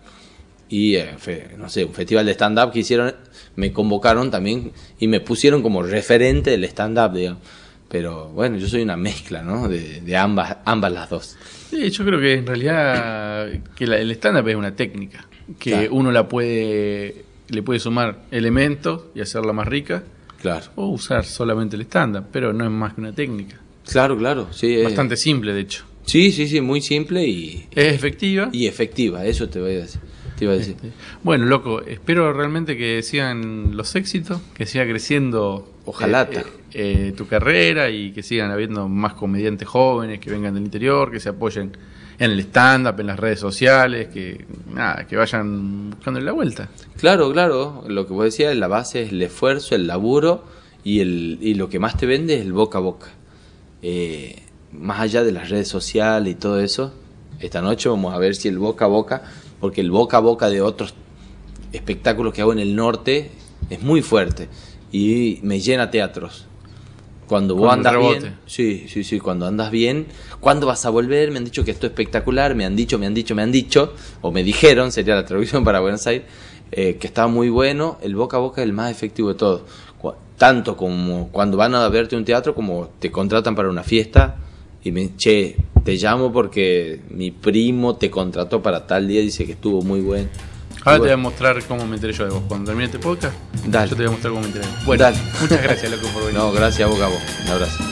Y, 0.69 0.95
eh, 0.95 1.15
fe- 1.17 1.49
no 1.57 1.69
sé, 1.69 1.85
un 1.85 1.93
festival 1.93 2.25
de 2.25 2.31
stand-up 2.33 2.71
que 2.71 2.79
hicieron, 2.79 3.13
me 3.55 3.71
convocaron 3.71 4.31
también 4.31 4.71
y 4.99 5.07
me 5.07 5.19
pusieron 5.19 5.61
como 5.61 5.83
referente 5.83 6.51
del 6.51 6.63
stand-up, 6.65 7.13
digamos. 7.13 7.41
Pero 7.89 8.29
bueno, 8.29 8.57
yo 8.57 8.67
soy 8.67 8.81
una 8.81 8.97
mezcla, 8.97 9.43
¿no? 9.43 9.67
De, 9.67 10.01
de 10.01 10.17
ambas, 10.17 10.57
ambas 10.65 10.91
las 10.91 11.09
dos. 11.09 11.37
Sí, 11.69 11.89
yo 11.91 12.03
creo 12.05 12.19
que 12.19 12.33
en 12.33 12.47
realidad 12.47 13.49
que 13.75 13.85
la- 13.85 13.97
el 13.99 14.09
stand-up 14.11 14.47
es 14.47 14.55
una 14.55 14.75
técnica, 14.75 15.27
que 15.59 15.71
Claro. 15.71 15.93
uno 15.93 16.11
la 16.11 16.27
puede, 16.27 17.23
le 17.49 17.61
puede 17.61 17.79
sumar 17.79 18.21
elementos 18.31 19.03
y 19.13 19.21
hacerla 19.21 19.53
más 19.53 19.67
rica, 19.67 20.03
Claro, 20.41 20.65
o 20.75 20.87
usar 20.87 21.23
solamente 21.25 21.75
el 21.75 21.83
stand-up, 21.83 22.25
pero 22.31 22.51
no 22.51 22.63
es 22.65 22.71
más 22.71 22.93
que 22.95 23.01
una 23.01 23.13
técnica. 23.13 23.59
claro, 23.85 24.17
claro. 24.17 24.47
Sí, 24.51 24.73
es- 24.75 24.85
Bastante 24.85 25.17
simple, 25.17 25.53
de 25.53 25.59
hecho. 25.61 25.85
Sí, 26.05 26.31
sí, 26.31 26.47
sí, 26.47 26.61
muy 26.61 26.81
simple 26.81 27.25
y, 27.27 27.67
Es 27.71 27.93
efectiva. 27.93 28.49
y 28.51 28.67
efectiva, 28.67 29.25
eso 29.25 29.49
te 29.49 29.59
voy 29.59 29.71
a 29.75 29.79
decir. 29.81 30.01
Te 30.37 30.45
iba 30.45 30.53
a 30.53 30.57
decir. 30.57 30.75
Bueno, 31.23 31.45
loco, 31.45 31.81
espero 31.81 32.33
realmente 32.33 32.75
que 32.75 33.01
sigan 33.03 33.77
los 33.77 33.95
éxitos, 33.95 34.41
que 34.55 34.65
siga 34.65 34.83
creciendo 34.85 35.71
Ojalá. 35.85 36.27
eh, 36.31 36.43
eh, 36.73 37.13
tu 37.15 37.27
carrera 37.27 37.89
y 37.91 38.11
que 38.11 38.23
sigan 38.23 38.49
habiendo 38.51 38.87
más 38.89 39.13
comediantes 39.13 39.67
jóvenes 39.67 40.19
que 40.19 40.31
vengan 40.31 40.55
del 40.55 40.63
interior, 40.63 41.11
que 41.11 41.19
se 41.19 41.29
apoyen 41.29 41.71
en 42.19 42.31
el 42.31 42.39
stand-up, 42.39 42.99
en 42.99 43.07
las 43.07 43.19
redes 43.19 43.39
sociales, 43.39 44.07
que 44.09 44.45
nada, 44.73 45.05
que 45.07 45.15
vayan 45.15 45.91
buscándole 45.91 46.25
la 46.25 46.31
vuelta. 46.31 46.69
Claro, 46.97 47.31
claro, 47.31 47.83
lo 47.87 48.07
que 48.07 48.13
vos 48.13 48.25
decías, 48.25 48.55
la 48.55 48.67
base 48.67 49.03
es 49.03 49.11
el 49.11 49.21
esfuerzo, 49.21 49.75
el 49.75 49.85
laburo 49.87 50.43
y, 50.83 50.99
el, 50.99 51.37
y 51.41 51.53
lo 51.53 51.69
que 51.69 51.79
más 51.79 51.95
te 51.95 52.05
vende 52.07 52.35
es 52.35 52.41
el 52.41 52.53
boca 52.53 52.79
a 52.79 52.81
boca. 52.81 53.07
Más 54.73 54.99
allá 54.99 55.23
de 55.23 55.31
las 55.31 55.49
redes 55.49 55.67
sociales 55.67 56.31
y 56.33 56.35
todo 56.35 56.59
eso, 56.59 56.93
esta 57.39 57.61
noche 57.61 57.89
vamos 57.89 58.13
a 58.13 58.17
ver 58.17 58.35
si 58.35 58.47
el 58.47 58.57
boca 58.57 58.85
a 58.85 58.87
boca, 58.87 59.23
porque 59.59 59.81
el 59.81 59.91
boca 59.91 60.17
a 60.17 60.19
boca 60.19 60.49
de 60.49 60.61
otros 60.61 60.93
espectáculos 61.71 62.33
que 62.33 62.41
hago 62.41 62.53
en 62.53 62.59
el 62.59 62.75
norte 62.75 63.31
es 63.69 63.81
muy 63.81 64.01
fuerte 64.01 64.49
y 64.91 65.39
me 65.43 65.59
llena 65.59 65.89
teatros. 65.91 66.45
Cuando 67.27 67.55
vos 67.55 67.69
Con 67.69 67.79
andas 67.79 67.93
bien, 68.21 68.37
sí, 68.45 68.85
sí, 68.89 69.03
sí, 69.03 69.19
cuando 69.19 69.45
andas 69.47 69.71
bien, 69.71 70.07
¿cuándo 70.39 70.67
vas 70.67 70.85
a 70.85 70.89
volver? 70.89 71.31
Me 71.31 71.37
han 71.37 71.45
dicho 71.45 71.63
que 71.63 71.71
esto 71.71 71.87
es 71.87 71.91
espectacular, 71.91 72.53
me 72.53 72.65
han 72.65 72.75
dicho, 72.75 72.99
me 72.99 73.05
han 73.07 73.13
dicho, 73.13 73.33
me 73.33 73.41
han 73.41 73.51
dicho, 73.51 73.93
o 74.21 74.31
me 74.31 74.43
dijeron, 74.43 74.91
sería 74.91 75.15
la 75.15 75.25
traducción 75.25 75.63
para 75.63 75.79
Buenos 75.79 76.05
Aires, 76.05 76.27
eh, 76.71 76.97
que 76.99 77.07
estaba 77.07 77.27
muy 77.29 77.49
bueno, 77.49 77.97
el 78.01 78.15
boca 78.15 78.37
a 78.37 78.39
boca 78.41 78.61
es 78.61 78.65
el 78.67 78.73
más 78.73 78.91
efectivo 78.91 79.29
de 79.29 79.35
todo. 79.35 79.65
Cu- 80.01 80.13
Tanto 80.37 80.75
como 80.75 81.29
cuando 81.29 81.55
van 81.57 81.73
a 81.75 81.87
verte 81.89 82.15
un 82.17 82.25
teatro, 82.25 82.53
como 82.53 82.89
te 82.99 83.09
contratan 83.11 83.55
para 83.55 83.69
una 83.69 83.83
fiesta 83.83 84.35
y 84.83 84.91
me, 84.91 85.15
che, 85.15 85.55
te 85.83 85.95
llamo 85.95 86.31
porque 86.31 87.01
mi 87.09 87.31
primo 87.31 87.95
te 87.95 88.09
contrató 88.09 88.61
para 88.61 88.85
tal 88.87 89.07
día, 89.07 89.21
dice 89.21 89.45
que 89.45 89.53
estuvo 89.53 89.81
muy 89.81 90.01
bueno. 90.01 90.27
Ahora 90.85 90.97
Y 90.97 90.99
te 90.99 90.99
voy 90.99 91.09
a 91.09 91.15
bueno, 91.15 91.17
mostrar 91.29 91.63
cómo 91.63 91.85
me 91.85 91.95
enteré 91.95 92.11
yo 92.13 92.25
de 92.25 92.31
vos. 92.31 92.43
Cuando 92.47 92.65
termine 92.65 92.85
este 92.85 92.99
podcast, 92.99 93.33
Dale. 93.65 93.89
yo 93.89 93.95
te 93.95 94.01
voy 94.03 94.07
a 94.09 94.11
mostrar 94.11 94.31
cómo 94.33 94.41
me 94.41 94.47
enteré. 94.47 94.65
Bueno, 94.85 95.03
Dale. 95.03 95.17
muchas 95.41 95.63
gracias, 95.63 95.91
loco, 95.91 96.07
por 96.13 96.25
venir. 96.25 96.37
No, 96.39 96.51
gracias 96.51 96.87
a 96.87 96.89
vos, 96.91 96.99
Gabo. 96.99 97.15
Un 97.45 97.51
abrazo. 97.51 97.83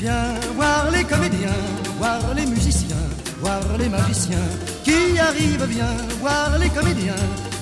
Viens 0.00 0.54
voir 0.56 0.90
les 0.92 1.04
comédiens, 1.04 1.54
voir 1.98 2.34
les 2.34 2.46
musiciens, 2.46 2.96
voir 3.40 3.62
les 3.78 3.88
magiciens 3.88 4.38
qui 4.84 5.18
arrivent. 5.18 5.64
Viens 5.68 5.96
voir 6.20 6.58
les 6.58 6.68
comédiens, 6.70 7.14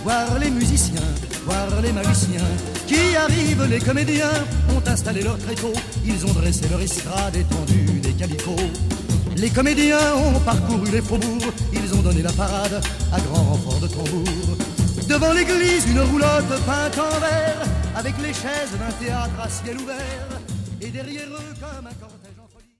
voir 0.02 0.38
les 0.38 0.50
musiciens, 0.50 1.00
voir 1.44 1.80
les 1.80 1.92
magiciens 1.92 2.50
qui 2.86 3.16
arrivent. 3.16 3.66
Les 3.68 3.78
comédiens 3.78 4.44
ont 4.74 4.88
installé 4.88 5.22
leur 5.22 5.38
tréteau, 5.38 5.72
ils 6.04 6.26
ont 6.26 6.32
dressé 6.32 6.68
leur 6.68 6.80
estrade 6.80 7.36
étendue 7.36 8.00
des 8.00 8.12
calicots. 8.12 8.70
Les 9.36 9.50
comédiens 9.50 10.14
ont 10.16 10.40
parcouru 10.40 10.90
les 10.90 11.00
faubourgs, 11.00 11.52
ils 11.72 11.94
ont 11.94 12.02
donné 12.02 12.22
la 12.22 12.32
parade 12.32 12.82
à 13.12 13.20
grand 13.20 13.42
renfort 13.42 13.80
de 13.80 13.88
tambour. 13.88 14.56
Devant 15.08 15.32
l'église, 15.32 15.86
une 15.88 16.00
roulotte 16.00 16.48
peinte 16.66 16.98
en 16.98 17.18
vert, 17.18 17.62
avec 17.96 18.14
les 18.18 18.32
chaises 18.32 18.72
d'un 18.78 19.04
théâtre 19.04 19.40
à 19.42 19.48
ciel 19.48 19.78
ouvert, 19.78 20.28
et 20.80 20.88
derrière 20.88 21.28
eux 21.28 21.54
comme 21.60 21.86
un. 21.86 22.11